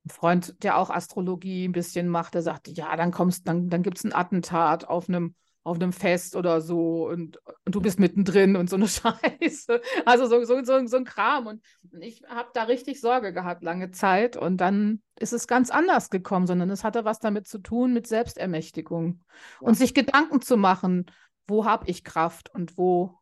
ein 0.05 0.09
Freund, 0.09 0.63
der 0.63 0.77
auch 0.77 0.89
Astrologie 0.89 1.67
ein 1.67 1.71
bisschen 1.71 2.07
macht, 2.07 2.35
der 2.35 2.41
sagte, 2.41 2.71
ja, 2.71 2.95
dann 2.95 3.11
kommst, 3.11 3.47
dann, 3.47 3.69
dann 3.69 3.83
gibt 3.83 3.97
es 3.97 4.03
ein 4.03 4.13
Attentat 4.13 4.87
auf 4.87 5.09
einem, 5.09 5.35
auf 5.63 5.77
einem 5.77 5.93
Fest 5.93 6.35
oder 6.35 6.61
so 6.61 7.07
und, 7.07 7.39
und 7.65 7.75
du 7.75 7.81
bist 7.81 7.99
mittendrin 7.99 8.55
und 8.55 8.69
so 8.69 8.75
eine 8.75 8.87
Scheiße. 8.87 9.81
Also 10.05 10.27
so, 10.27 10.43
so, 10.43 10.63
so, 10.63 10.85
so 10.85 10.97
ein 10.97 11.05
Kram. 11.05 11.47
Und 11.47 11.63
ich 11.99 12.21
habe 12.29 12.49
da 12.53 12.63
richtig 12.63 13.01
Sorge 13.01 13.33
gehabt, 13.33 13.63
lange 13.63 13.89
Zeit. 13.91 14.37
Und 14.37 14.57
dann 14.57 15.01
ist 15.19 15.33
es 15.33 15.47
ganz 15.47 15.71
anders 15.71 16.11
gekommen, 16.11 16.45
sondern 16.45 16.69
es 16.69 16.83
hatte 16.83 17.03
was 17.03 17.19
damit 17.19 17.47
zu 17.47 17.57
tun 17.57 17.93
mit 17.93 18.05
Selbstermächtigung 18.05 19.23
ja. 19.61 19.67
und 19.67 19.75
sich 19.75 19.95
Gedanken 19.95 20.41
zu 20.41 20.55
machen, 20.55 21.07
wo 21.47 21.65
habe 21.65 21.89
ich 21.89 22.03
Kraft 22.03 22.53
und 22.53 22.77
wo 22.77 23.17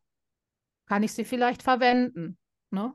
kann 0.88 1.04
ich 1.04 1.14
sie 1.14 1.24
vielleicht 1.24 1.64
verwenden. 1.64 2.38
Ne? 2.72 2.94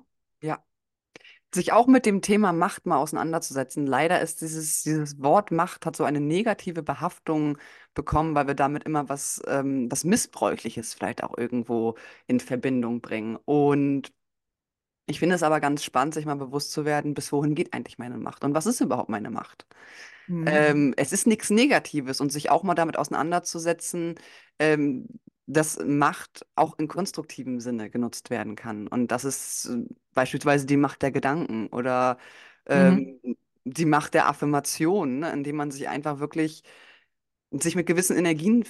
Sich 1.55 1.73
auch 1.73 1.87
mit 1.87 2.05
dem 2.05 2.21
Thema 2.21 2.53
Macht 2.53 2.85
mal 2.85 2.99
auseinanderzusetzen. 2.99 3.87
Leider 3.87 4.21
ist 4.21 4.43
dieses, 4.43 4.83
dieses 4.83 5.23
Wort 5.23 5.51
Macht 5.51 5.87
hat 5.87 5.97
so 5.97 6.05
eine 6.05 6.21
negative 6.21 6.83
Behaftung 6.83 7.57
bekommen, 7.95 8.35
weil 8.35 8.47
wir 8.47 8.55
damit 8.55 8.85
immer 8.85 9.09
was, 9.09 9.41
ähm, 9.47 9.91
was 9.91 10.05
Missbräuchliches 10.05 10.93
vielleicht 10.93 11.25
auch 11.25 11.37
irgendwo 11.39 11.97
in 12.27 12.39
Verbindung 12.41 13.01
bringen. 13.01 13.37
Und 13.45 14.13
ich 15.07 15.21
finde 15.21 15.37
es 15.37 15.43
aber 15.43 15.59
ganz 15.61 15.83
spannend, 15.85 16.13
sich 16.15 16.27
mal 16.27 16.35
bewusst 16.37 16.71
zu 16.71 16.85
werden, 16.85 17.15
bis 17.15 17.33
wohin 17.33 17.55
geht 17.55 17.73
eigentlich 17.73 17.99
meine 17.99 18.19
Macht 18.19 18.45
und 18.45 18.55
was 18.55 18.67
ist 18.67 18.81
überhaupt 18.81 19.09
meine 19.09 19.31
Macht? 19.31 19.67
Mhm. 20.27 20.45
Ähm, 20.47 20.95
es 20.99 21.13
ist 21.13 21.27
nichts 21.27 21.49
Negatives 21.49 22.21
und 22.21 22.31
sich 22.31 22.51
auch 22.51 22.63
mal 22.63 22.75
damit 22.75 22.99
auseinanderzusetzen, 22.99 24.17
ähm, 24.59 25.09
dass 25.49 25.79
Macht 25.85 26.47
auch 26.57 26.79
in 26.79 26.89
konstruktivem 26.89 27.59
Sinne 27.61 27.91
genutzt 27.91 28.31
werden 28.31 28.55
kann. 28.55 28.87
Und 28.87 29.09
das 29.09 29.25
ist 29.25 29.67
äh, 29.67 29.85
beispielsweise 30.15 30.67
die 30.67 30.77
Macht 30.77 31.03
der 31.03 31.11
Gedanken 31.11 31.69
oder 31.69 32.19
ähm, 32.67 33.19
mhm. 33.23 33.37
die 33.65 33.87
Macht 33.87 34.15
der 34.15 34.29
Affirmation, 34.29 35.21
ne, 35.21 35.33
indem 35.33 35.57
man 35.57 35.71
sich 35.71 35.89
einfach 35.89 36.21
wirklich 36.21 36.63
sich 37.51 37.77
mit 37.77 37.87
gewissen 37.87 38.17
Energien 38.17 38.65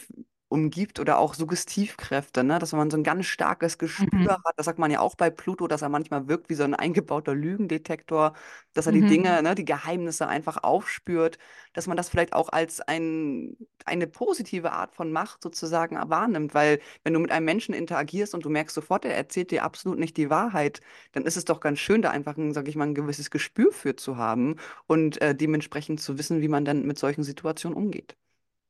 umgibt 0.49 0.99
oder 1.01 1.19
auch 1.19 1.35
Suggestivkräfte, 1.35 2.43
ne? 2.45 2.59
Dass 2.59 2.73
man 2.73 2.91
so 2.91 2.97
ein 2.97 3.05
ganz 3.05 3.27
starkes 3.27 3.79
Gespür 3.79 4.09
Mhm. 4.13 4.37
hat. 4.45 4.55
Das 4.57 4.67
sagt 4.67 4.79
man 4.79 4.91
ja 4.91 5.01
auch 5.01 5.15
bei 5.15 5.31
Pluto, 5.31 5.67
dass 5.69 5.83
er 5.83 5.89
manchmal 5.91 6.29
wirkt 6.29 6.49
wie 6.49 6.55
so 6.55 6.65
ein 6.65 6.75
eingebauter 6.75 7.35
Lügendetektor, 7.35 8.35
dass 8.75 8.87
er 8.87 8.93
die 8.93 9.05
Mhm. 9.05 9.07
Dinge, 9.07 9.43
ne, 9.43 9.55
die 9.55 9.65
Geheimnisse 9.65 10.27
einfach 10.27 10.63
aufspürt, 10.63 11.39
dass 11.73 11.87
man 11.87 11.97
das 11.97 12.09
vielleicht 12.09 12.33
auch 12.33 12.49
als 12.51 12.81
ein, 12.81 13.57
eine 13.85 14.07
positive 14.07 14.73
Art 14.73 14.95
von 14.95 15.13
Macht 15.13 15.43
sozusagen 15.43 15.97
wahrnimmt. 16.11 16.55
Weil 16.55 16.81
wenn 17.05 17.13
du 17.15 17.21
mit 17.21 17.31
einem 17.31 17.45
Menschen 17.45 17.75
interagierst 17.75 18.35
und 18.35 18.45
du 18.45 18.51
merkst 18.51 18.75
sofort, 18.75 19.05
er 19.05 19.15
erzählt 19.17 19.51
dir 19.51 19.65
absolut 19.65 19.99
nicht 19.99 20.17
die 20.17 20.31
Wahrheit, 20.31 20.81
dann 21.13 21.25
ist 21.25 21.37
es 21.37 21.45
doch 21.45 21.61
ganz 21.61 21.79
schön, 21.79 22.03
da 22.03 22.11
einfach 22.11 22.37
ein, 22.37 22.53
sag 22.55 22.69
ich 22.69 22.77
mal, 22.77 22.87
ein 22.87 22.95
gewisses 22.95 23.31
Gespür 23.31 23.73
für 23.73 23.97
zu 23.97 24.17
haben 24.17 24.57
und 24.87 25.21
äh, 25.21 25.35
dementsprechend 25.35 26.01
zu 26.01 26.19
wissen, 26.19 26.41
wie 26.41 26.49
man 26.49 26.65
dann 26.65 26.87
mit 26.87 26.99
solchen 26.99 27.23
Situationen 27.25 27.77
umgeht. 27.77 28.17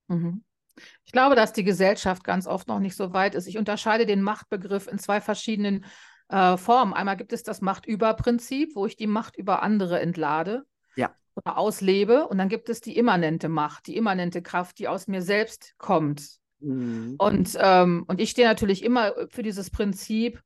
Mhm. 0.08 0.40
Ich 1.04 1.12
glaube, 1.12 1.34
dass 1.34 1.52
die 1.52 1.64
Gesellschaft 1.64 2.24
ganz 2.24 2.46
oft 2.46 2.68
noch 2.68 2.80
nicht 2.80 2.96
so 2.96 3.12
weit 3.12 3.34
ist. 3.34 3.46
Ich 3.46 3.58
unterscheide 3.58 4.06
den 4.06 4.22
Machtbegriff 4.22 4.86
in 4.86 4.98
zwei 4.98 5.20
verschiedenen 5.20 5.84
äh, 6.28 6.56
Formen. 6.56 6.92
Einmal 6.94 7.16
gibt 7.16 7.32
es 7.32 7.42
das 7.42 7.60
Machtüberprinzip, 7.60 8.74
wo 8.74 8.86
ich 8.86 8.96
die 8.96 9.06
Macht 9.06 9.36
über 9.36 9.62
andere 9.62 10.00
entlade 10.00 10.64
Ja. 10.94 11.14
oder 11.34 11.56
auslebe. 11.58 12.28
Und 12.28 12.38
dann 12.38 12.48
gibt 12.48 12.68
es 12.68 12.80
die 12.80 12.96
immanente 12.96 13.48
Macht, 13.48 13.86
die 13.86 13.96
immanente 13.96 14.42
Kraft, 14.42 14.78
die 14.78 14.88
aus 14.88 15.06
mir 15.06 15.22
selbst 15.22 15.74
kommt. 15.78 16.38
Mhm. 16.60 17.14
Und, 17.18 17.56
ähm, 17.60 18.04
und 18.08 18.20
ich 18.20 18.30
stehe 18.30 18.46
natürlich 18.48 18.82
immer 18.82 19.14
für 19.30 19.42
dieses 19.42 19.70
Prinzip, 19.70 20.42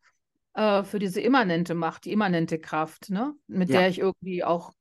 äh, 0.54 0.84
für 0.84 0.98
diese 0.98 1.20
immanente 1.20 1.74
Macht, 1.74 2.04
die 2.04 2.12
immanente 2.12 2.58
Kraft, 2.58 3.10
ne? 3.10 3.34
mit 3.46 3.70
Ja. 3.70 3.80
der 3.80 3.88
ich 3.88 3.98
irgendwie 3.98 4.44
auch, 4.44 4.72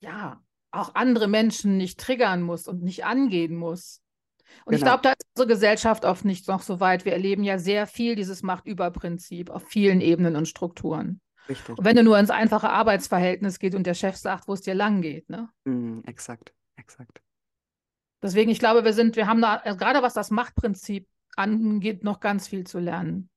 ja, 0.00 0.42
auch 0.70 0.94
andere 0.94 1.26
Menschen 1.26 1.78
nicht 1.78 1.98
triggern 1.98 2.42
muss 2.42 2.68
und 2.68 2.82
nicht 2.82 3.06
angehen 3.06 3.56
muss. 3.56 4.02
Und 4.64 4.74
ich 4.74 4.80
Genau. 4.80 4.92
glaube, 4.92 5.02
da 5.02 5.10
ist 5.12 5.26
unsere 5.34 5.48
Gesellschaft 5.48 6.04
oft 6.04 6.24
nicht 6.24 6.48
noch 6.48 6.62
so 6.62 6.80
weit. 6.80 7.04
Wir 7.04 7.12
erleben 7.12 7.44
ja 7.44 7.58
sehr 7.58 7.86
viel 7.86 8.14
dieses 8.14 8.42
Machtüberprinzip 8.42 9.50
auf 9.50 9.64
vielen 9.64 10.00
Ebenen 10.00 10.36
und 10.36 10.46
Strukturen. 10.48 11.20
Richtig. 11.48 11.78
Und 11.78 11.84
wenn 11.84 11.96
du 11.96 12.02
nur 12.02 12.18
ins 12.18 12.30
einfache 12.30 12.70
Arbeitsverhältnis 12.70 13.58
geht 13.58 13.74
und 13.74 13.86
der 13.86 13.94
Chef 13.94 14.16
sagt, 14.16 14.48
wo 14.48 14.54
es 14.54 14.62
dir 14.62 14.74
lang 14.74 15.02
geht, 15.02 15.28
ne? 15.30 15.48
Mhm, 15.64 16.02
exakt, 16.06 16.52
exakt. 16.76 17.20
Deswegen, 18.22 18.50
ich 18.50 18.58
glaube, 18.58 18.84
wir 18.84 18.92
sind, 18.92 19.16
wir 19.16 19.26
haben 19.26 19.40
da, 19.40 19.62
äh, 19.64 19.76
gerade 19.76 20.02
was 20.02 20.14
das 20.14 20.30
Machtprinzip 20.30 21.08
angeht, 21.36 22.02
noch 22.02 22.20
ganz 22.20 22.48
viel 22.48 22.64
zu 22.66 22.78
lernen. 22.78 23.30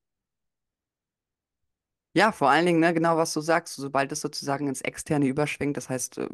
Ja, 2.12 2.32
vor 2.32 2.50
allen 2.50 2.66
Dingen, 2.66 2.80
ne, 2.80 2.92
genau 2.92 3.16
was 3.16 3.32
du 3.32 3.40
sagst, 3.40 3.76
sobald 3.76 4.10
es 4.10 4.20
sozusagen 4.20 4.66
ins 4.66 4.80
Externe 4.80 5.26
überschwingt, 5.28 5.76
das 5.76 5.88
heißt, 5.88 6.18
äh, 6.18 6.28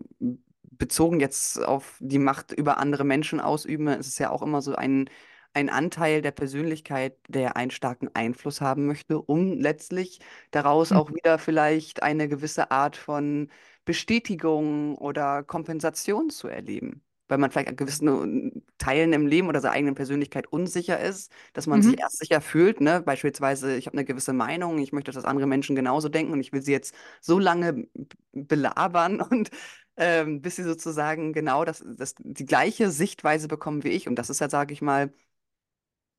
bezogen 0.79 1.21
jetzt 1.21 1.62
auf 1.62 1.97
die 2.01 2.19
Macht 2.19 2.53
über 2.53 2.79
andere 2.79 3.05
Menschen 3.05 3.41
ausüben, 3.41 3.89
ist 3.89 4.07
es 4.09 4.19
ja 4.19 4.31
auch 4.31 4.43
immer 4.43 4.62
so 4.62 4.75
ein, 4.75 5.09
ein 5.55 5.71
Anteil 5.71 6.23
der 6.23 6.33
Persönlichkeit, 6.33 7.17
der 7.29 7.57
einen 7.57 7.71
starken 7.71 8.09
Einfluss 8.15 8.61
haben 8.61 8.87
möchte, 8.87 9.21
um 9.21 9.55
letztlich 9.55 10.21
daraus 10.51 10.91
Mhm. 10.91 10.93
auch 10.93 11.11
wieder 11.12 11.39
vielleicht 11.39 12.03
eine 12.03 12.29
gewisse 12.29 12.71
Art 12.71 12.97
von 12.97 13.51
Bestätigung 13.85 14.97
oder 14.99 15.43
Kompensation 15.43 16.31
zu 16.31 16.49
erleben. 16.49 17.03
Weil 17.29 17.39
man 17.39 17.51
vielleicht 17.51 17.69
an 17.69 17.77
gewissen 17.77 18.53
äh, 18.57 18.61
Teilen 18.79 19.12
im 19.12 19.27
Leben 19.27 19.49
oder 19.49 19.61
seiner 19.61 19.75
eigenen 19.75 19.95
Persönlichkeit 19.97 20.47
unsicher 20.47 21.01
ist, 21.01 21.33
dass 21.55 21.67
man 21.67 21.83
sich 21.83 21.95
Mhm. 21.95 21.99
erst 21.99 22.19
sicher 22.19 22.41
fühlt, 22.41 22.81
ne? 22.81 23.03
Beispielsweise, 23.03 23.77
ich 23.77 23.87
habe 23.87 23.97
eine 23.97 24.05
gewisse 24.05 24.33
Meinung, 24.33 24.79
ich 24.79 24.93
möchte, 24.93 25.11
dass 25.11 25.25
andere 25.25 25.47
Menschen 25.49 25.75
genauso 25.75 26.09
denken 26.09 26.33
und 26.33 26.41
ich 26.41 26.53
will 26.53 26.62
sie 26.62 26.71
jetzt 26.73 26.95
so 27.21 27.39
lange 27.41 27.89
belabern 28.33 29.21
und 29.31 29.51
ähm, 29.97 30.43
bis 30.43 30.57
sie 30.57 30.63
sozusagen 30.65 31.33
genau 31.33 31.65
das, 31.65 31.85
das, 31.97 32.15
die 32.19 32.47
gleiche 32.47 32.91
Sichtweise 32.91 33.49
bekommen 33.49 33.85
wie 33.85 33.89
ich. 33.91 34.09
Und 34.09 34.17
das 34.17 34.31
ist 34.31 34.41
ja, 34.41 34.49
sage 34.51 34.73
ich 34.75 34.83
mal, 34.83 35.13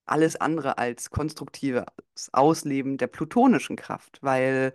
alles 0.05 0.35
andere 0.37 0.77
als 0.77 1.09
konstruktives 1.09 1.83
Ausleben 2.31 2.97
der 2.97 3.07
plutonischen 3.07 3.75
Kraft, 3.75 4.19
weil 4.21 4.73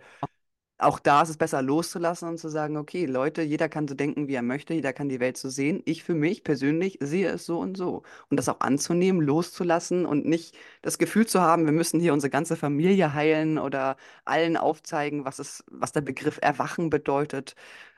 auch 0.79 0.99
da 0.99 1.23
ist 1.23 1.29
es 1.29 1.37
besser 1.37 1.61
loszulassen 1.61 2.29
und 2.29 2.39
zu 2.39 2.49
sagen, 2.49 2.77
okay, 2.77 3.05
Leute, 3.05 3.41
jeder 3.43 3.69
kann 3.69 3.87
so 3.87 3.95
denken, 3.95 4.27
wie 4.27 4.35
er 4.35 4.43
möchte, 4.43 4.73
jeder 4.75 4.93
kann 4.93 5.09
die 5.09 5.19
Welt 5.21 5.37
so 5.37 5.49
sehen. 5.49 5.81
Ich 5.85 6.03
für 6.03 6.15
mich 6.15 6.43
persönlich 6.43 6.97
sehe 7.01 7.29
es 7.29 7.45
so 7.45 7.59
und 7.59 7.77
so. 7.77 8.03
Und 8.29 8.37
das 8.37 8.49
auch 8.49 8.59
anzunehmen, 8.61 9.21
loszulassen 9.21 10.05
und 10.05 10.25
nicht 10.25 10.55
das 10.83 10.97
Gefühl 10.99 11.27
zu 11.27 11.41
haben, 11.41 11.65
wir 11.65 11.73
müssen 11.73 11.99
hier 12.01 12.13
unsere 12.13 12.31
ganze 12.31 12.57
Familie 12.57 13.13
heilen 13.13 13.59
oder 13.59 13.97
allen 14.25 14.57
aufzeigen, 14.57 15.25
was 15.25 15.39
es, 15.39 15.63
was 15.71 15.93
der 15.93 16.01
Begriff 16.01 16.39
Erwachen 16.41 16.89
bedeutet. 16.89 17.55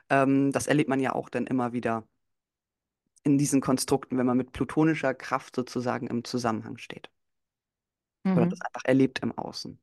Ähm, 0.10 0.52
das 0.52 0.68
erlebt 0.68 0.90
man 0.90 1.00
ja 1.00 1.14
auch 1.16 1.30
dann 1.30 1.48
immer 1.48 1.74
wieder 1.74 2.08
in 3.24 3.38
diesen 3.38 3.60
Konstrukten, 3.60 4.18
wenn 4.18 4.26
man 4.26 4.38
mit 4.38 4.54
plutonischer 4.54 5.14
Kraft 5.14 5.56
sozusagen 5.58 6.08
im 6.08 6.24
Zusammenhang 6.24 6.78
steht. 6.78 7.10
Oder 8.36 8.46
das 8.46 8.60
Mhm. 8.60 8.62
einfach 8.62 8.84
erlebt 8.86 9.20
im 9.24 9.36
Außen. 9.36 9.80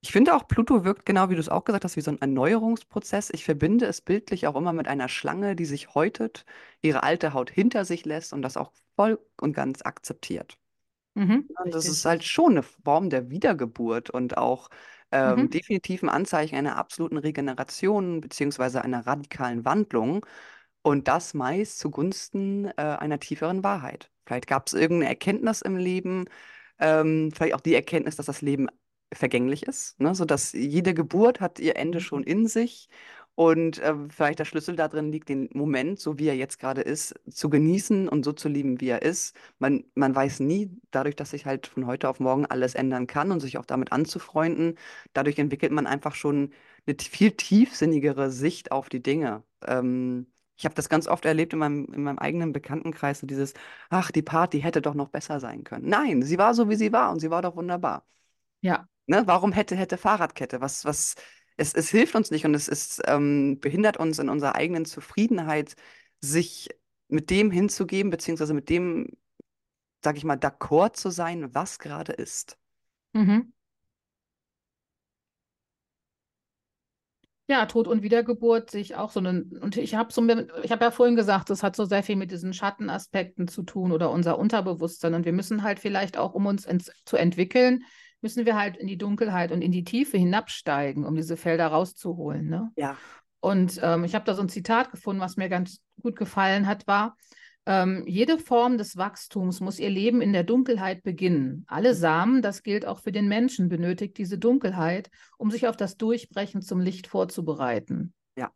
Ich 0.00 0.10
finde 0.12 0.34
auch, 0.34 0.46
Pluto 0.48 0.84
wirkt 0.84 1.06
genau 1.06 1.28
wie 1.30 1.34
du 1.34 1.40
es 1.40 1.48
auch 1.48 1.64
gesagt 1.64 1.84
hast, 1.84 1.96
wie 1.96 2.00
so 2.00 2.10
ein 2.10 2.20
Erneuerungsprozess. 2.20 3.30
Ich 3.30 3.44
verbinde 3.44 3.86
es 3.86 4.00
bildlich 4.00 4.46
auch 4.48 4.56
immer 4.56 4.72
mit 4.72 4.88
einer 4.88 5.08
Schlange, 5.08 5.54
die 5.56 5.64
sich 5.64 5.94
häutet, 5.94 6.44
ihre 6.82 7.02
alte 7.04 7.32
Haut 7.34 7.50
hinter 7.50 7.84
sich 7.84 8.04
lässt 8.04 8.32
und 8.32 8.42
das 8.42 8.56
auch 8.56 8.72
voll 8.96 9.18
und 9.40 9.52
ganz 9.54 9.82
akzeptiert. 9.82 10.58
Mhm. 11.16 11.48
Und 11.58 11.74
das 11.74 11.88
Richtig. 11.88 11.88
ist 11.88 12.04
halt 12.04 12.24
schon 12.24 12.52
eine 12.52 12.62
Form 12.62 13.10
der 13.10 13.30
Wiedergeburt 13.30 14.10
und 14.10 14.36
auch 14.38 14.68
ähm, 15.12 15.48
Mhm. 15.48 15.50
definitiv 15.50 16.02
ein 16.02 16.08
Anzeichen 16.10 16.56
einer 16.56 16.76
absoluten 16.76 17.18
Regeneration 17.18 18.20
beziehungsweise 18.20 18.82
einer 18.82 19.06
radikalen 19.06 19.64
Wandlung. 19.64 20.26
Und 20.82 21.08
das 21.08 21.34
meist 21.34 21.78
zugunsten 21.78 22.66
äh, 22.66 22.72
einer 22.82 23.20
tieferen 23.20 23.62
Wahrheit. 23.64 24.10
Vielleicht 24.26 24.46
gab 24.48 24.66
es 24.66 24.72
irgendeine 24.74 25.10
Erkenntnis 25.10 25.62
im 25.62 25.76
Leben, 25.76 26.24
ähm, 26.78 27.30
vielleicht 27.34 27.54
auch 27.54 27.60
die 27.60 27.74
Erkenntnis, 27.74 28.16
dass 28.16 28.26
das 28.26 28.42
Leben 28.42 28.68
vergänglich 29.14 29.64
ist, 29.64 30.00
ne? 30.00 30.14
Sodass 30.14 30.52
jede 30.52 30.94
Geburt 30.94 31.40
hat 31.40 31.58
ihr 31.60 31.76
Ende 31.76 32.00
schon 32.00 32.24
in 32.24 32.46
sich. 32.48 32.88
Und 33.34 33.78
äh, 33.78 33.94
vielleicht 34.10 34.38
der 34.40 34.44
Schlüssel 34.44 34.76
darin 34.76 35.10
liegt, 35.10 35.30
den 35.30 35.48
Moment, 35.54 35.98
so 35.98 36.18
wie 36.18 36.28
er 36.28 36.36
jetzt 36.36 36.58
gerade 36.58 36.82
ist, 36.82 37.14
zu 37.30 37.48
genießen 37.48 38.08
und 38.08 38.24
so 38.24 38.32
zu 38.32 38.48
lieben, 38.48 38.80
wie 38.80 38.88
er 38.88 39.02
ist. 39.02 39.34
Man, 39.58 39.84
man 39.94 40.14
weiß 40.14 40.40
nie, 40.40 40.70
dadurch, 40.90 41.16
dass 41.16 41.30
sich 41.30 41.46
halt 41.46 41.66
von 41.66 41.86
heute 41.86 42.08
auf 42.10 42.20
morgen 42.20 42.44
alles 42.46 42.74
ändern 42.74 43.06
kann 43.06 43.32
und 43.32 43.40
sich 43.40 43.56
auch 43.56 43.64
damit 43.64 43.90
anzufreunden, 43.90 44.78
dadurch 45.14 45.38
entwickelt 45.38 45.72
man 45.72 45.86
einfach 45.86 46.14
schon 46.14 46.52
eine 46.86 46.96
viel 46.98 47.32
tiefsinnigere 47.32 48.30
Sicht 48.30 48.70
auf 48.70 48.88
die 48.90 49.02
Dinge. 49.02 49.42
Ähm, 49.66 50.26
ich 50.56 50.64
habe 50.66 50.74
das 50.74 50.88
ganz 50.88 51.08
oft 51.08 51.24
erlebt 51.24 51.54
in 51.54 51.58
meinem, 51.58 51.86
in 51.92 52.02
meinem 52.02 52.18
eigenen 52.18 52.52
Bekanntenkreis, 52.52 53.20
so 53.20 53.26
dieses, 53.26 53.54
ach, 53.90 54.10
die 54.10 54.22
Party 54.22 54.60
hätte 54.60 54.82
doch 54.82 54.94
noch 54.94 55.08
besser 55.08 55.40
sein 55.40 55.64
können. 55.64 55.88
Nein, 55.88 56.22
sie 56.22 56.38
war 56.38 56.54
so, 56.54 56.68
wie 56.68 56.76
sie 56.76 56.92
war 56.92 57.10
und 57.12 57.20
sie 57.20 57.30
war 57.30 57.42
doch 57.42 57.56
wunderbar. 57.56 58.06
Ja. 58.60 58.88
Ne? 59.06 59.24
Warum 59.26 59.52
hätte, 59.52 59.76
hätte 59.76 59.98
Fahrradkette? 59.98 60.60
Was, 60.60 60.84
was, 60.84 61.16
es, 61.56 61.74
es 61.74 61.90
hilft 61.90 62.14
uns 62.14 62.30
nicht 62.30 62.44
und 62.44 62.54
es, 62.54 62.68
es 62.68 63.00
ähm, 63.06 63.58
behindert 63.60 63.96
uns 63.96 64.18
in 64.18 64.28
unserer 64.28 64.54
eigenen 64.54 64.84
Zufriedenheit, 64.84 65.76
sich 66.20 66.68
mit 67.08 67.30
dem 67.30 67.50
hinzugeben, 67.50 68.10
beziehungsweise 68.10 68.54
mit 68.54 68.68
dem, 68.68 69.08
sag 70.02 70.16
ich 70.16 70.24
mal, 70.24 70.36
d'accord 70.36 70.94
zu 70.94 71.10
sein, 71.10 71.54
was 71.54 71.78
gerade 71.78 72.12
ist. 72.12 72.58
Mhm. 73.12 73.52
Ja, 77.48 77.66
Tod 77.66 77.86
und 77.86 78.02
Wiedergeburt 78.02 78.70
sehe 78.70 78.80
ich 78.80 78.94
auch 78.94 79.10
so 79.10 79.20
einen, 79.20 79.58
und 79.58 79.76
ich 79.76 79.94
habe 79.94 80.12
so, 80.12 80.26
ich 80.62 80.70
ja 80.70 80.90
vorhin 80.90 81.16
gesagt, 81.16 81.50
das 81.50 81.62
hat 81.62 81.76
so 81.76 81.84
sehr 81.84 82.02
viel 82.02 82.16
mit 82.16 82.30
diesen 82.30 82.54
Schattenaspekten 82.54 83.46
zu 83.46 83.62
tun 83.62 83.92
oder 83.92 84.10
unser 84.10 84.38
Unterbewusstsein. 84.38 85.12
Und 85.12 85.26
wir 85.26 85.32
müssen 85.32 85.62
halt 85.62 85.78
vielleicht 85.78 86.16
auch, 86.16 86.34
um 86.34 86.46
uns 86.46 86.64
ents 86.64 86.90
zu 87.04 87.16
entwickeln, 87.16 87.84
müssen 88.22 88.46
wir 88.46 88.56
halt 88.56 88.76
in 88.76 88.86
die 88.86 88.98
Dunkelheit 88.98 89.52
und 89.52 89.62
in 89.62 89.72
die 89.72 89.84
Tiefe 89.84 90.16
hinabsteigen, 90.16 91.04
um 91.04 91.14
diese 91.14 91.36
Felder 91.36 91.66
rauszuholen. 91.66 92.48
Ne? 92.48 92.70
Ja. 92.76 92.96
Und 93.40 93.80
ähm, 93.82 94.04
ich 94.04 94.14
habe 94.14 94.24
da 94.24 94.34
so 94.34 94.42
ein 94.42 94.48
Zitat 94.48 94.90
gefunden, 94.90 95.20
was 95.20 95.36
mir 95.36 95.48
ganz 95.48 95.82
gut 96.00 96.16
gefallen 96.16 96.66
hat, 96.66 96.86
war, 96.86 97.16
ähm, 97.64 98.04
jede 98.06 98.38
Form 98.38 98.76
des 98.76 98.96
Wachstums 98.96 99.60
muss 99.60 99.78
ihr 99.78 99.90
Leben 99.90 100.20
in 100.20 100.32
der 100.32 100.42
Dunkelheit 100.42 101.04
beginnen. 101.04 101.64
Alle 101.68 101.94
Samen, 101.94 102.42
das 102.42 102.64
gilt 102.64 102.86
auch 102.86 102.98
für 102.98 103.12
den 103.12 103.28
Menschen, 103.28 103.68
benötigt 103.68 104.18
diese 104.18 104.36
Dunkelheit, 104.36 105.10
um 105.38 105.50
sich 105.50 105.68
auf 105.68 105.76
das 105.76 105.96
Durchbrechen 105.96 106.62
zum 106.62 106.80
Licht 106.80 107.06
vorzubereiten. 107.06 108.14
Ja. 108.36 108.50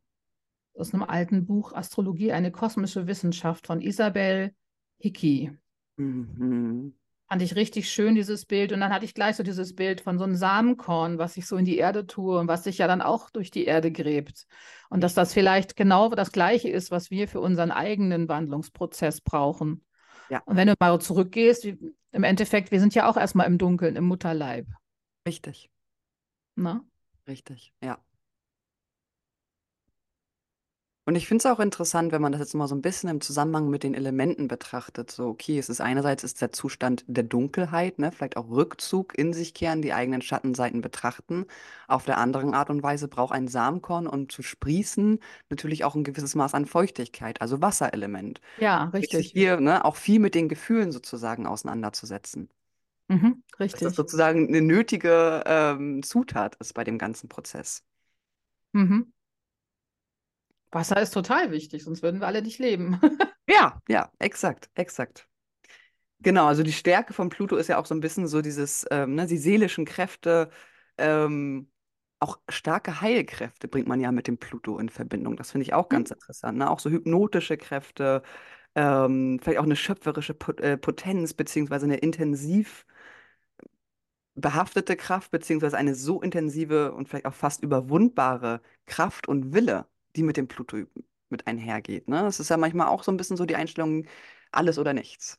Aus 0.74 0.92
einem 0.92 1.04
alten 1.04 1.46
Buch 1.46 1.72
Astrologie, 1.72 2.32
eine 2.32 2.50
kosmische 2.50 3.06
Wissenschaft 3.06 3.68
von 3.68 3.80
Isabel 3.80 4.52
Hickey. 4.98 5.52
Mhm. 5.96 6.94
Fand 7.36 7.42
ich 7.42 7.54
richtig 7.54 7.90
schön, 7.90 8.14
dieses 8.14 8.46
Bild. 8.46 8.72
Und 8.72 8.80
dann 8.80 8.90
hatte 8.90 9.04
ich 9.04 9.12
gleich 9.12 9.36
so 9.36 9.42
dieses 9.42 9.74
Bild 9.74 10.00
von 10.00 10.16
so 10.16 10.24
einem 10.24 10.36
Samenkorn, 10.36 11.18
was 11.18 11.36
ich 11.36 11.46
so 11.46 11.58
in 11.58 11.66
die 11.66 11.76
Erde 11.76 12.06
tue 12.06 12.38
und 12.38 12.48
was 12.48 12.64
sich 12.64 12.78
ja 12.78 12.86
dann 12.86 13.02
auch 13.02 13.28
durch 13.28 13.50
die 13.50 13.66
Erde 13.66 13.92
gräbt. 13.92 14.46
Und 14.88 15.02
dass 15.02 15.12
das 15.12 15.34
vielleicht 15.34 15.76
genau 15.76 16.08
das 16.08 16.32
Gleiche 16.32 16.70
ist, 16.70 16.90
was 16.90 17.10
wir 17.10 17.28
für 17.28 17.40
unseren 17.40 17.72
eigenen 17.72 18.26
Wandlungsprozess 18.30 19.20
brauchen. 19.20 19.84
Ja. 20.30 20.42
Und 20.46 20.56
wenn 20.56 20.68
du 20.68 20.74
mal 20.80 20.98
zurückgehst, 20.98 21.66
wie, 21.66 21.78
im 22.12 22.24
Endeffekt, 22.24 22.70
wir 22.70 22.80
sind 22.80 22.94
ja 22.94 23.06
auch 23.06 23.18
erstmal 23.18 23.48
im 23.48 23.58
Dunkeln, 23.58 23.96
im 23.96 24.04
Mutterleib. 24.04 24.66
Richtig, 25.28 25.68
Ne? 26.54 26.80
richtig, 27.28 27.74
ja. 27.82 27.98
Und 31.08 31.14
ich 31.14 31.28
finde 31.28 31.38
es 31.42 31.46
auch 31.46 31.60
interessant, 31.60 32.10
wenn 32.10 32.20
man 32.20 32.32
das 32.32 32.40
jetzt 32.40 32.54
mal 32.54 32.66
so 32.66 32.74
ein 32.74 32.82
bisschen 32.82 33.08
im 33.08 33.20
Zusammenhang 33.20 33.70
mit 33.70 33.84
den 33.84 33.94
Elementen 33.94 34.48
betrachtet. 34.48 35.08
So, 35.12 35.28
okay, 35.28 35.56
es 35.56 35.68
ist 35.68 35.80
einerseits 35.80 36.24
ist 36.24 36.40
der 36.42 36.50
Zustand 36.50 37.04
der 37.06 37.22
Dunkelheit, 37.22 38.00
ne, 38.00 38.10
vielleicht 38.10 38.36
auch 38.36 38.48
Rückzug 38.50 39.16
in 39.16 39.32
sich 39.32 39.54
kehren, 39.54 39.82
die 39.82 39.92
eigenen 39.92 40.20
Schattenseiten 40.20 40.80
betrachten. 40.80 41.46
Auf 41.86 42.06
der 42.06 42.18
anderen 42.18 42.54
Art 42.54 42.70
und 42.70 42.82
Weise 42.82 43.06
braucht 43.06 43.32
ein 43.34 43.46
Samenkorn, 43.46 44.08
um 44.08 44.28
zu 44.28 44.42
sprießen, 44.42 45.20
natürlich 45.48 45.84
auch 45.84 45.94
ein 45.94 46.02
gewisses 46.02 46.34
Maß 46.34 46.54
an 46.54 46.66
Feuchtigkeit, 46.66 47.40
also 47.40 47.62
Wasserelement. 47.62 48.40
Ja, 48.56 48.84
richtig. 48.86 49.30
hier, 49.30 49.60
ne, 49.60 49.84
auch 49.84 49.94
viel 49.96 50.18
mit 50.18 50.34
den 50.34 50.48
Gefühlen 50.48 50.90
sozusagen 50.90 51.46
auseinanderzusetzen. 51.46 52.50
Mhm, 53.08 53.42
Dass 53.70 53.80
das 53.82 53.94
richtig. 53.94 53.96
sozusagen 53.96 54.48
eine 54.48 54.60
nötige 54.62 55.42
ähm, 55.46 56.02
Zutat 56.02 56.56
ist 56.56 56.74
bei 56.74 56.82
dem 56.84 56.98
ganzen 56.98 57.28
Prozess. 57.28 57.84
Mhm. 58.74 59.10
Wasser 60.76 61.00
ist 61.00 61.12
total 61.14 61.50
wichtig, 61.52 61.84
sonst 61.84 62.02
würden 62.02 62.20
wir 62.20 62.26
alle 62.28 62.42
nicht 62.42 62.58
leben. 62.60 63.00
Ja, 63.48 63.80
ja, 63.88 64.10
exakt, 64.18 64.70
exakt. 64.74 65.28
Genau, 66.20 66.46
also 66.46 66.62
die 66.62 66.72
Stärke 66.72 67.12
von 67.14 67.28
Pluto 67.30 67.56
ist 67.56 67.68
ja 67.68 67.78
auch 67.78 67.86
so 67.86 67.94
ein 67.94 68.00
bisschen 68.00 68.26
so 68.28 68.42
dieses, 68.42 68.86
ähm, 68.90 69.14
ne, 69.14 69.26
die 69.26 69.38
seelischen 69.38 69.84
Kräfte, 69.84 70.50
ähm, 70.98 71.70
auch 72.20 72.38
starke 72.48 73.00
Heilkräfte 73.02 73.68
bringt 73.68 73.88
man 73.88 74.00
ja 74.00 74.12
mit 74.12 74.26
dem 74.28 74.38
Pluto 74.38 74.78
in 74.78 74.88
Verbindung. 74.88 75.36
Das 75.36 75.52
finde 75.52 75.64
ich 75.64 75.74
auch 75.74 75.88
ganz 75.90 76.10
Hm? 76.10 76.16
interessant. 76.16 76.58
Ne? 76.58 76.70
Auch 76.70 76.80
so 76.80 76.90
hypnotische 76.90 77.58
Kräfte, 77.58 78.22
ähm, 78.76 79.40
vielleicht 79.42 79.60
auch 79.60 79.64
eine 79.64 79.76
schöpferische 79.76 80.36
äh, 80.62 80.76
Potenz, 80.78 81.34
beziehungsweise 81.34 81.86
eine 81.86 81.98
intensiv 81.98 82.86
behaftete 84.34 84.96
Kraft, 84.96 85.30
beziehungsweise 85.30 85.76
eine 85.78 85.94
so 85.94 86.20
intensive 86.22 86.92
und 86.92 87.08
vielleicht 87.08 87.26
auch 87.26 87.34
fast 87.34 87.62
überwundbare 87.62 88.60
Kraft 88.86 89.28
und 89.28 89.52
Wille, 89.54 89.86
die 90.16 90.22
mit 90.22 90.36
dem 90.36 90.48
Pluto 90.48 90.78
mit 91.28 91.46
einhergeht. 91.46 92.08
Ne? 92.08 92.22
Das 92.22 92.40
ist 92.40 92.50
ja 92.50 92.56
manchmal 92.56 92.88
auch 92.88 93.02
so 93.02 93.12
ein 93.12 93.16
bisschen 93.16 93.36
so 93.36 93.46
die 93.46 93.56
Einstellung, 93.56 94.06
alles 94.52 94.78
oder 94.78 94.92
nichts. 94.94 95.38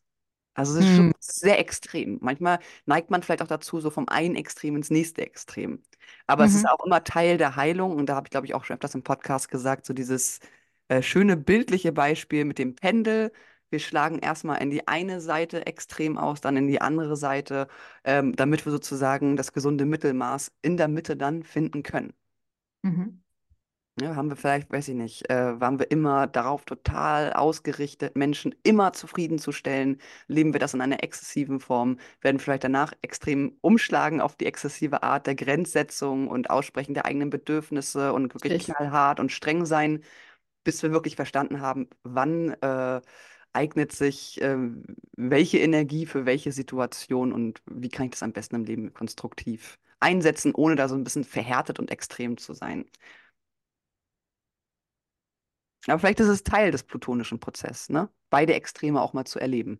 Also 0.56 0.74
es 0.74 0.80
ist 0.88 0.94
schon 0.96 1.06
Hm. 1.06 1.12
sehr 1.20 1.60
extrem. 1.60 2.18
Manchmal 2.22 2.60
neigt 2.86 3.12
man 3.12 3.22
vielleicht 3.24 3.44
auch 3.44 3.48
dazu, 3.48 3.80
so 3.80 3.90
vom 3.92 4.10
einen 4.10 4.36
Extrem 4.36 4.76
ins 4.76 4.90
nächste 4.90 5.22
Extrem. 5.22 5.84
Aber 6.28 6.46
es 6.46 6.56
ist 6.56 6.66
Mhm. 6.66 6.70
auch 6.70 6.84
immer 6.86 7.04
Teil 7.04 7.38
der 7.38 7.56
Heilung 7.56 7.96
und 7.96 8.08
da 8.08 8.16
habe 8.16 8.28
ich, 8.28 8.32
glaube 8.32 8.48
ich, 8.48 8.54
auch 8.56 8.64
schon 8.66 8.76
öfters 8.76 8.96
im 8.96 9.04
Podcast 9.04 9.50
gesagt, 9.50 9.86
so 9.86 9.94
dieses 9.94 10.40
äh, 10.88 11.02
schöne 11.02 11.38
bildliche 11.38 11.92
Beispiel 11.92 12.46
mit 12.46 12.58
dem 12.60 12.76
Pendel. 12.76 13.32
Wir 13.70 13.80
schlagen 13.80 14.20
erstmal 14.20 14.62
in 14.62 14.70
die 14.72 14.88
eine 14.88 15.20
Seite 15.22 15.66
extrem 15.68 16.18
aus, 16.18 16.42
dann 16.42 16.58
in 16.58 16.68
die 16.68 16.82
andere 16.82 17.18
Seite, 17.18 17.68
ähm, 18.04 18.36
damit 18.36 18.66
wir 18.66 18.72
sozusagen 18.72 19.36
das 19.36 19.54
gesunde 19.54 19.86
Mittelmaß 19.86 20.52
in 20.62 20.78
der 20.78 20.88
Mitte 20.88 21.18
dann 21.18 21.44
finden 21.44 21.84
können. 21.84 22.14
Mhm. 22.84 23.18
Ja, 24.00 24.16
haben 24.16 24.30
wir 24.30 24.36
vielleicht, 24.36 24.72
weiß 24.72 24.90
ich 24.90 24.96
nicht, 24.96 25.28
äh, 25.32 25.60
waren 25.60 25.80
wir 25.80 25.90
immer 25.90 26.28
darauf 26.28 26.66
total 26.66 27.34
ausgerichtet, 27.34 28.16
Menschen 28.16 28.54
immer 28.62 28.94
zufriedenzustellen? 28.94 30.00
Leben 30.28 30.54
wir 30.54 30.60
das 30.60 30.76
in 30.76 30.82
einer 30.82 31.02
exzessiven 31.04 31.60
Form? 31.60 31.98
Werden 32.22 32.38
vielleicht 32.40 32.64
danach 32.64 32.94
extrem 33.02 33.58
umschlagen 33.62 34.22
auf 34.22 34.36
die 34.36 34.46
exzessive 34.46 35.02
Art 35.02 35.26
der 35.26 35.34
Grenzsetzung 35.34 36.28
und 36.28 36.52
Aussprechen 36.52 36.94
der 36.94 37.06
eigenen 37.06 37.32
Bedürfnisse 37.32 38.14
und 38.14 38.36
wirklich 38.36 38.54
Richtig. 38.54 38.60
knallhart 38.60 39.20
und 39.20 39.32
streng 39.32 39.66
sein, 39.66 40.04
bis 40.64 40.84
wir 40.84 40.92
wirklich 40.92 41.16
verstanden 41.16 41.62
haben, 41.62 41.90
wann 42.04 42.50
äh, 42.62 43.02
eignet 43.54 43.92
sich 43.94 44.42
äh, 44.42 44.58
welche 45.18 45.60
Energie 45.60 46.06
für 46.06 46.26
welche 46.26 46.52
Situation 46.52 47.34
und 47.34 47.62
wie 47.66 47.90
kann 47.90 48.06
ich 48.08 48.12
das 48.12 48.24
am 48.24 48.34
besten 48.34 48.56
im 48.58 48.66
Leben 48.66 48.94
konstruktiv 48.94 49.80
einsetzen, 50.00 50.54
ohne 50.56 50.76
da 50.76 50.88
so 50.90 50.96
ein 50.96 51.04
bisschen 51.04 51.24
verhärtet 51.24 51.80
und 51.80 51.92
extrem 51.92 52.38
zu 52.38 52.54
sein. 52.54 52.86
Aber 55.88 56.00
vielleicht 56.00 56.20
ist 56.20 56.28
es 56.28 56.44
Teil 56.44 56.72
des 56.72 56.84
plutonischen 56.84 57.40
Prozesses, 57.40 57.90
ne? 57.90 58.10
Beide 58.30 58.54
Extreme 58.54 59.02
auch 59.02 59.14
mal 59.14 59.26
zu 59.26 59.40
erleben. 59.40 59.80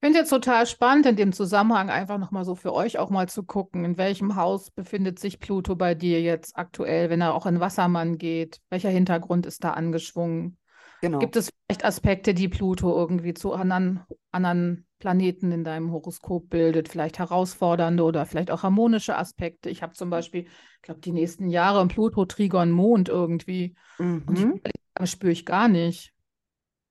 Ich 0.00 0.06
finde 0.06 0.18
jetzt 0.18 0.30
total 0.30 0.66
spannend, 0.66 1.06
in 1.06 1.14
dem 1.14 1.32
Zusammenhang 1.32 1.88
einfach 1.88 2.18
nochmal 2.18 2.44
so 2.44 2.56
für 2.56 2.74
euch 2.74 2.98
auch 2.98 3.08
mal 3.08 3.28
zu 3.28 3.44
gucken, 3.44 3.84
in 3.84 3.96
welchem 3.96 4.34
Haus 4.34 4.72
befindet 4.72 5.20
sich 5.20 5.38
Pluto 5.38 5.76
bei 5.76 5.94
dir 5.94 6.20
jetzt 6.20 6.56
aktuell, 6.56 7.08
wenn 7.08 7.20
er 7.20 7.34
auch 7.34 7.46
in 7.46 7.60
Wassermann 7.60 8.18
geht? 8.18 8.60
Welcher 8.68 8.90
Hintergrund 8.90 9.46
ist 9.46 9.62
da 9.62 9.74
angeschwungen? 9.74 10.58
Genau. 11.02 11.18
Gibt 11.18 11.34
es 11.34 11.50
vielleicht 11.66 11.84
Aspekte, 11.84 12.32
die 12.32 12.48
Pluto 12.48 12.96
irgendwie 12.96 13.34
zu 13.34 13.52
anderen, 13.52 14.00
anderen 14.30 14.86
Planeten 15.00 15.50
in 15.50 15.64
deinem 15.64 15.90
Horoskop 15.90 16.48
bildet? 16.48 16.88
Vielleicht 16.88 17.18
herausfordernde 17.18 18.04
oder 18.04 18.24
vielleicht 18.24 18.52
auch 18.52 18.62
harmonische 18.62 19.18
Aspekte? 19.18 19.68
Ich 19.68 19.82
habe 19.82 19.94
zum 19.94 20.10
Beispiel, 20.10 20.42
ich 20.42 20.82
glaube, 20.82 21.00
die 21.00 21.10
nächsten 21.10 21.48
Jahre 21.48 21.84
Pluto, 21.88 22.24
Trigon, 22.24 22.70
Mond 22.70 23.08
irgendwie. 23.08 23.74
Und 23.98 24.38
ich 24.38 24.44
Mhm. 24.44 24.60
das 24.94 25.10
spüre 25.10 25.32
ich 25.32 25.44
gar 25.44 25.66
nicht. 25.66 26.12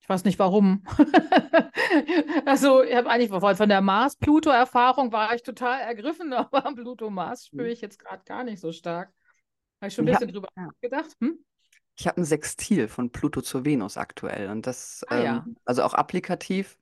Ich 0.01 0.09
weiß 0.09 0.26
nicht 0.26 0.39
warum. 0.39 0.84
Also, 2.45 2.84
ich 2.84 2.95
habe 2.95 3.09
eigentlich 3.09 3.30
von 3.30 3.70
der 3.70 3.82
Mars-Pluto-Erfahrung 3.82 5.12
war 5.12 5.36
ich 5.36 5.43
total 5.43 5.82
ergriffen, 5.82 6.32
aber 6.34 6.66
am 6.66 6.76
Pluto-Mars 6.76 7.47
spüre 7.47 7.70
ich 7.70 7.82
jetzt 7.82 7.99
gerade 7.99 8.24
gar 8.24 8.43
nicht 8.45 8.62
so 8.62 8.72
stark. 8.72 9.12
Habe 9.82 9.89
ich 9.89 9.93
schon 9.93 10.03
ein 10.03 10.14
bisschen 10.14 10.30
habe 10.30 10.34
drüber 10.34 10.47
ja. 10.55 10.70
gedacht. 10.80 11.16
Hm? 11.20 11.39
Ich 11.97 12.07
hab 12.07 12.17
ein 12.17 12.25
Sextil 12.25 12.87
von 12.87 13.11
Pluto 13.11 13.41
zur 13.41 13.63
Venus 13.65 13.97
aktuell 13.97 14.49
und 14.49 14.65
das, 14.67 15.05
Ah 15.07 15.17
ja. 15.19 15.45
ähm, 15.45 15.55
also 15.65 15.83
auch 15.83 15.93
applikativ. 15.93 16.77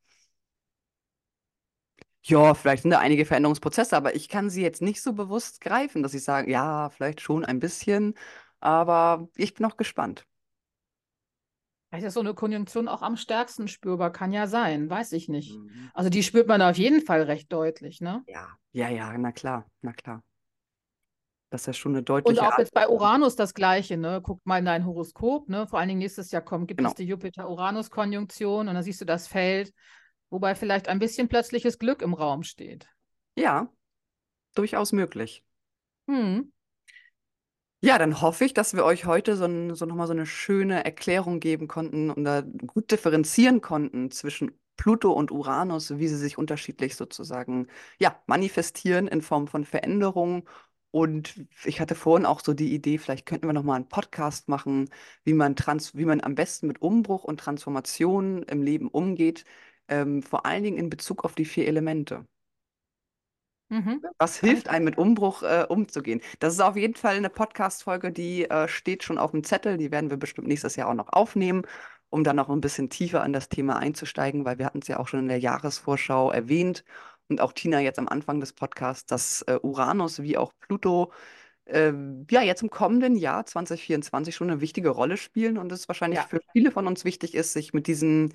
Ja, 2.23 2.53
vielleicht 2.53 2.83
sind 2.83 2.91
da 2.91 2.99
einige 2.99 3.25
Veränderungsprozesse, 3.25 3.95
aber 3.95 4.15
ich 4.15 4.27
kann 4.29 4.49
sie 4.49 4.61
jetzt 4.61 4.81
nicht 4.81 5.01
so 5.01 5.13
bewusst 5.13 5.61
greifen, 5.61 6.03
dass 6.03 6.13
ich 6.13 6.23
sage, 6.23 6.51
ja, 6.51 6.89
vielleicht 6.89 7.21
schon 7.21 7.45
ein 7.45 7.59
bisschen, 7.59 8.13
aber 8.59 9.29
ich 9.35 9.53
bin 9.53 9.65
auch 9.65 9.77
gespannt. 9.77 10.25
Vielleicht 11.89 12.05
ist 12.07 12.13
so 12.15 12.19
eine 12.19 12.33
Konjunktion 12.33 12.87
auch 12.87 13.01
am 13.03 13.15
stärksten 13.17 13.67
spürbar, 13.67 14.11
kann 14.11 14.31
ja 14.33 14.47
sein, 14.47 14.89
weiß 14.89 15.11
ich 15.13 15.27
nicht. 15.29 15.51
Mhm. 15.55 15.89
Also 15.93 16.09
die 16.09 16.23
spürt 16.23 16.47
man 16.47 16.61
auf 16.63 16.77
jeden 16.77 17.01
Fall 17.01 17.21
recht 17.23 17.51
deutlich, 17.53 18.01
ne? 18.01 18.25
Ja, 18.27 18.57
ja, 18.71 18.89
ja, 18.89 19.17
na 19.17 19.31
klar, 19.33 19.65
na 19.81 19.91
klar. 19.93 20.23
Das 21.49 21.61
ist 21.61 21.67
ja 21.67 21.73
schon 21.73 21.93
eine 21.93 22.03
Und 22.03 22.09
deutliche 22.09 22.41
auch 22.47 22.51
Art. 22.51 22.59
jetzt 22.59 22.73
bei 22.73 22.87
Uranus 22.87 23.35
das 23.35 23.53
Gleiche, 23.53 23.97
ne? 23.97 24.21
Guck 24.23 24.45
mal 24.45 24.59
in 24.59 24.65
dein 24.65 24.85
Horoskop, 24.85 25.49
ne? 25.49 25.67
Vor 25.67 25.79
allen 25.79 25.87
Dingen 25.89 25.99
nächstes 25.99 26.31
Jahr 26.31 26.41
kommt, 26.43 26.67
gibt 26.67 26.77
Genau. 26.77 26.89
es 26.89 26.95
die 26.95 27.05
Jupiter-Uranus-Konjunktion 27.05 28.67
und 28.67 28.73
dann 28.75 28.83
siehst 28.83 29.01
du 29.01 29.05
das 29.05 29.27
Feld, 29.27 29.73
wobei 30.29 30.53
vielleicht 30.55 30.87
ein 30.89 30.99
bisschen 30.99 31.27
plötzliches 31.29 31.79
Glück 31.79 32.01
im 32.01 32.13
Raum 32.13 32.43
steht. 32.43 32.87
Ja, 33.35 33.71
durchaus 34.55 34.91
möglich. 34.93 35.43
Hm. 36.07 36.49
Ja, 37.81 37.97
dann 37.97 38.21
hoffe 38.21 38.43
ich, 38.43 38.53
dass 38.53 38.73
wir 38.73 38.83
euch 38.83 39.05
heute 39.05 39.37
so, 39.37 39.45
ein, 39.45 39.73
so 39.73 39.85
nochmal 39.85 40.07
so 40.07 40.13
eine 40.13 40.25
schöne 40.25 40.83
Erklärung 40.83 41.39
geben 41.39 41.67
konnten 41.69 42.09
und 42.09 42.25
da 42.25 42.41
gut 42.41 42.91
differenzieren 42.91 43.61
konnten 43.61 44.11
zwischen 44.11 44.51
Pluto 44.75 45.13
und 45.13 45.31
Uranus, 45.31 45.97
wie 45.97 46.07
sie 46.09 46.17
sich 46.17 46.37
unterschiedlich 46.37 46.95
sozusagen 46.97 47.67
ja, 47.97 48.21
manifestieren 48.27 49.07
in 49.07 49.21
Form 49.21 49.47
von 49.47 49.63
Veränderungen. 49.63 50.43
Und 50.91 51.45
ich 51.65 51.79
hatte 51.79 51.93
vorhin 51.95 52.25
auch 52.25 52.39
so 52.39 52.53
die 52.53 52.73
Idee, 52.73 52.97
vielleicht 52.97 53.25
könnten 53.25 53.47
wir 53.47 53.53
nochmal 53.53 53.75
einen 53.75 53.89
Podcast 53.89 54.47
machen, 54.47 54.89
wie 55.23 55.33
man, 55.33 55.55
trans 55.55 55.95
wie 55.95 56.05
man 56.05 56.21
am 56.21 56.35
besten 56.35 56.67
mit 56.67 56.81
Umbruch 56.81 57.23
und 57.23 57.39
Transformation 57.39 58.43
im 58.43 58.63
Leben 58.63 58.87
umgeht, 58.87 59.45
ähm, 59.87 60.23
vor 60.23 60.45
allen 60.45 60.63
Dingen 60.63 60.77
in 60.77 60.89
Bezug 60.89 61.25
auf 61.25 61.35
die 61.35 61.45
vier 61.45 61.67
Elemente. 61.67 62.25
Mhm. 63.69 64.01
Was 64.17 64.39
hilft 64.39 64.67
einem 64.67 64.85
mit 64.85 64.97
Umbruch 64.97 65.43
äh, 65.43 65.63
umzugehen? 65.69 66.21
Das 66.39 66.53
ist 66.55 66.59
auf 66.59 66.75
jeden 66.75 66.95
Fall 66.95 67.17
eine 67.17 67.29
Podcast-Folge, 67.29 68.11
die 68.11 68.49
äh, 68.49 68.67
steht 68.67 69.03
schon 69.03 69.19
auf 69.19 69.29
dem 69.29 69.43
Zettel. 69.43 69.77
Die 69.77 69.91
werden 69.91 70.09
wir 70.09 70.17
bestimmt 70.17 70.47
nächstes 70.47 70.75
Jahr 70.75 70.89
auch 70.89 70.95
noch 70.95 71.09
aufnehmen, 71.09 71.61
um 72.09 72.23
dann 72.23 72.37
noch 72.37 72.49
ein 72.49 72.61
bisschen 72.61 72.89
tiefer 72.89 73.23
in 73.23 73.33
das 73.33 73.47
Thema 73.47 73.77
einzusteigen, 73.77 74.43
weil 74.43 74.57
wir 74.57 74.65
hatten 74.65 74.79
es 74.79 74.87
ja 74.87 74.97
auch 74.97 75.07
schon 75.07 75.19
in 75.19 75.27
der 75.27 75.39
Jahresvorschau 75.39 76.31
erwähnt 76.31 76.83
und 77.29 77.41
auch 77.41 77.53
Tina 77.53 77.79
jetzt 77.79 77.99
am 77.99 78.07
Anfang 78.07 78.39
des 78.39 78.53
Podcasts, 78.53 79.05
dass 79.05 79.41
äh, 79.43 79.59
Uranus 79.61 80.21
wie 80.21 80.37
auch 80.37 80.53
Pluto 80.59 81.11
ähm, 81.67 82.27
ja 82.31 82.41
jetzt 82.43 82.63
im 82.63 82.69
kommenden 82.71 83.15
Jahr 83.17 83.45
2024 83.45 84.35
schon 84.35 84.49
eine 84.51 84.61
wichtige 84.61 84.89
Rolle 84.89 85.17
spielen 85.17 85.57
und 85.57 85.71
es 85.71 85.87
wahrscheinlich 85.87 86.19
Ja. 86.19 86.27
für 86.27 86.41
viele 86.53 86.71
von 86.71 86.87
uns 86.87 87.05
wichtig 87.05 87.35
ist, 87.35 87.53
sich 87.53 87.73
mit 87.73 87.87
diesen 87.87 88.33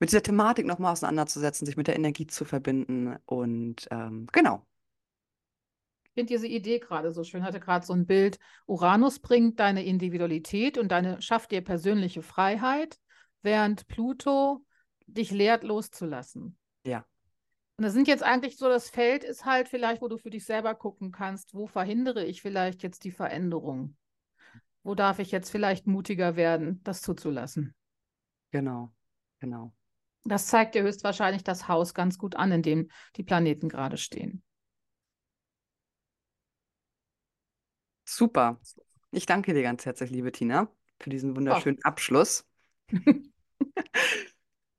mit 0.00 0.10
dieser 0.10 0.22
Thematik 0.22 0.66
nochmal 0.66 0.92
auseinanderzusetzen, 0.92 1.66
sich 1.66 1.76
mit 1.76 1.88
der 1.88 1.96
Energie 1.96 2.26
zu 2.26 2.44
verbinden 2.44 3.16
und 3.26 3.88
ähm, 3.90 4.26
genau. 4.32 4.66
Ich 6.04 6.12
finde 6.14 6.32
diese 6.32 6.46
Idee 6.48 6.78
gerade 6.78 7.12
so 7.12 7.22
schön. 7.24 7.40
Ich 7.42 7.46
hatte 7.46 7.60
gerade 7.60 7.84
so 7.84 7.92
ein 7.92 8.06
Bild. 8.06 8.38
Uranus 8.66 9.18
bringt 9.20 9.60
deine 9.60 9.84
Individualität 9.84 10.78
und 10.78 10.88
deine, 10.88 11.20
schafft 11.22 11.50
dir 11.52 11.60
persönliche 11.62 12.22
Freiheit, 12.22 12.98
während 13.42 13.86
Pluto 13.86 14.64
dich 15.06 15.30
lehrt, 15.30 15.62
loszulassen. 15.62 16.58
Ja. 16.84 17.06
Und 17.78 17.84
das 17.84 17.92
sind 17.92 18.08
jetzt 18.08 18.22
eigentlich 18.22 18.56
so, 18.56 18.68
das 18.68 18.88
Feld 18.88 19.22
ist 19.22 19.44
halt 19.44 19.68
vielleicht, 19.68 20.00
wo 20.00 20.08
du 20.08 20.16
für 20.16 20.30
dich 20.30 20.46
selber 20.46 20.74
gucken 20.74 21.12
kannst, 21.12 21.52
wo 21.54 21.66
verhindere 21.66 22.24
ich 22.24 22.40
vielleicht 22.40 22.82
jetzt 22.82 23.04
die 23.04 23.10
Veränderung? 23.10 23.96
Wo 24.82 24.94
darf 24.94 25.18
ich 25.18 25.30
jetzt 25.30 25.50
vielleicht 25.50 25.86
mutiger 25.86 26.36
werden, 26.36 26.80
das 26.84 27.02
zuzulassen? 27.02 27.74
Genau, 28.50 28.94
genau. 29.40 29.74
Das 30.24 30.46
zeigt 30.46 30.74
dir 30.74 30.82
höchstwahrscheinlich 30.84 31.44
das 31.44 31.68
Haus 31.68 31.92
ganz 31.92 32.16
gut 32.18 32.34
an, 32.34 32.50
in 32.50 32.62
dem 32.62 32.90
die 33.16 33.22
Planeten 33.22 33.68
gerade 33.68 33.98
stehen. 33.98 34.42
Super. 38.04 38.58
Ich 39.10 39.26
danke 39.26 39.52
dir 39.52 39.62
ganz 39.62 39.84
herzlich, 39.84 40.10
liebe 40.10 40.32
Tina, 40.32 40.72
für 40.98 41.10
diesen 41.10 41.36
wunderschönen 41.36 41.82
Abschluss. 41.82 42.46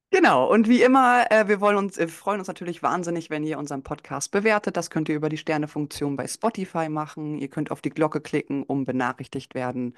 Genau, 0.10 0.50
und 0.50 0.70
wie 0.70 0.82
immer, 0.82 1.30
äh, 1.32 1.48
wir 1.50 1.60
wollen 1.60 1.76
uns, 1.76 1.98
äh, 1.98 2.08
freuen 2.08 2.40
uns 2.40 2.48
natürlich 2.48 2.82
wahnsinnig, 2.82 3.30
wenn 3.30 3.44
ihr 3.44 3.58
unseren 3.60 3.84
Podcast 3.84 4.32
bewertet. 4.32 4.78
Das 4.78 4.90
könnt 4.90 5.10
ihr 5.10 5.16
über 5.16 5.28
die 5.28 5.38
Sternefunktion 5.38 6.16
bei 6.16 6.28
Spotify 6.28 6.88
machen. 6.88 7.38
Ihr 7.38 7.50
könnt 7.50 7.72
auf 7.72 7.82
die 7.82 7.90
Glocke 7.90 8.22
klicken, 8.22 8.64
um 8.64 8.86
benachrichtigt 8.86 9.54
werden, 9.54 9.96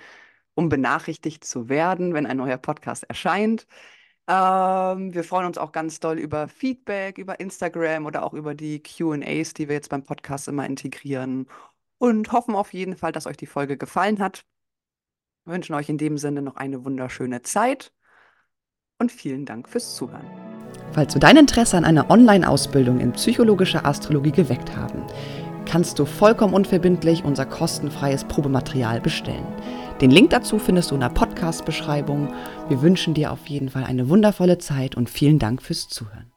um 0.55 0.67
benachrichtigt 0.69 1.43
zu 1.45 1.69
werden, 1.69 2.13
wenn 2.13 2.25
ein 2.25 2.37
neuer 2.37 2.57
Podcast 2.57 3.03
erscheint. 3.03 3.67
Ähm, 4.27 5.13
wir 5.13 5.23
freuen 5.23 5.47
uns 5.47 5.57
auch 5.59 5.71
ganz 5.71 5.99
doll 5.99 6.19
über 6.19 6.47
Feedback, 6.47 7.17
über 7.19 7.39
Instagram 7.39 8.05
oder 8.07 8.23
auch 8.23 8.33
über 8.33 8.55
die 8.55 8.81
QAs, 8.81 9.53
die 9.53 9.67
wir 9.69 9.75
jetzt 9.75 9.89
beim 9.89 10.03
Podcast 10.03 10.47
immer 10.47 10.65
integrieren. 10.65 11.47
Und 11.99 12.31
hoffen 12.31 12.55
auf 12.55 12.73
jeden 12.73 12.97
Fall, 12.97 13.11
dass 13.11 13.27
euch 13.27 13.37
die 13.37 13.47
Folge 13.47 13.77
gefallen 13.77 14.19
hat. 14.19 14.45
Wir 15.45 15.53
wünschen 15.53 15.75
euch 15.75 15.89
in 15.89 15.97
dem 15.97 16.17
Sinne 16.17 16.41
noch 16.41 16.55
eine 16.55 16.85
wunderschöne 16.85 17.41
Zeit 17.43 17.91
und 18.99 19.11
vielen 19.11 19.45
Dank 19.45 19.67
fürs 19.69 19.95
Zuhören. 19.95 20.25
Falls 20.91 21.13
wir 21.13 21.19
dein 21.19 21.37
Interesse 21.37 21.77
an 21.77 21.85
einer 21.85 22.09
Online-Ausbildung 22.09 22.99
in 22.99 23.13
psychologischer 23.13 23.85
Astrologie 23.85 24.31
geweckt 24.31 24.75
haben, 24.75 25.03
kannst 25.65 25.99
du 25.99 26.05
vollkommen 26.05 26.53
unverbindlich 26.53 27.23
unser 27.23 27.45
kostenfreies 27.45 28.23
Probematerial 28.25 28.99
bestellen. 28.99 29.45
Den 30.01 30.11
Link 30.11 30.31
dazu 30.31 30.59
findest 30.59 30.91
du 30.91 30.95
in 30.95 31.01
der 31.01 31.09
Podcast-Beschreibung. 31.09 32.33
Wir 32.69 32.81
wünschen 32.81 33.13
dir 33.13 33.31
auf 33.31 33.47
jeden 33.47 33.69
Fall 33.69 33.83
eine 33.83 34.09
wundervolle 34.09 34.57
Zeit 34.57 34.95
und 34.95 35.09
vielen 35.09 35.39
Dank 35.39 35.61
fürs 35.61 35.87
Zuhören. 35.87 36.28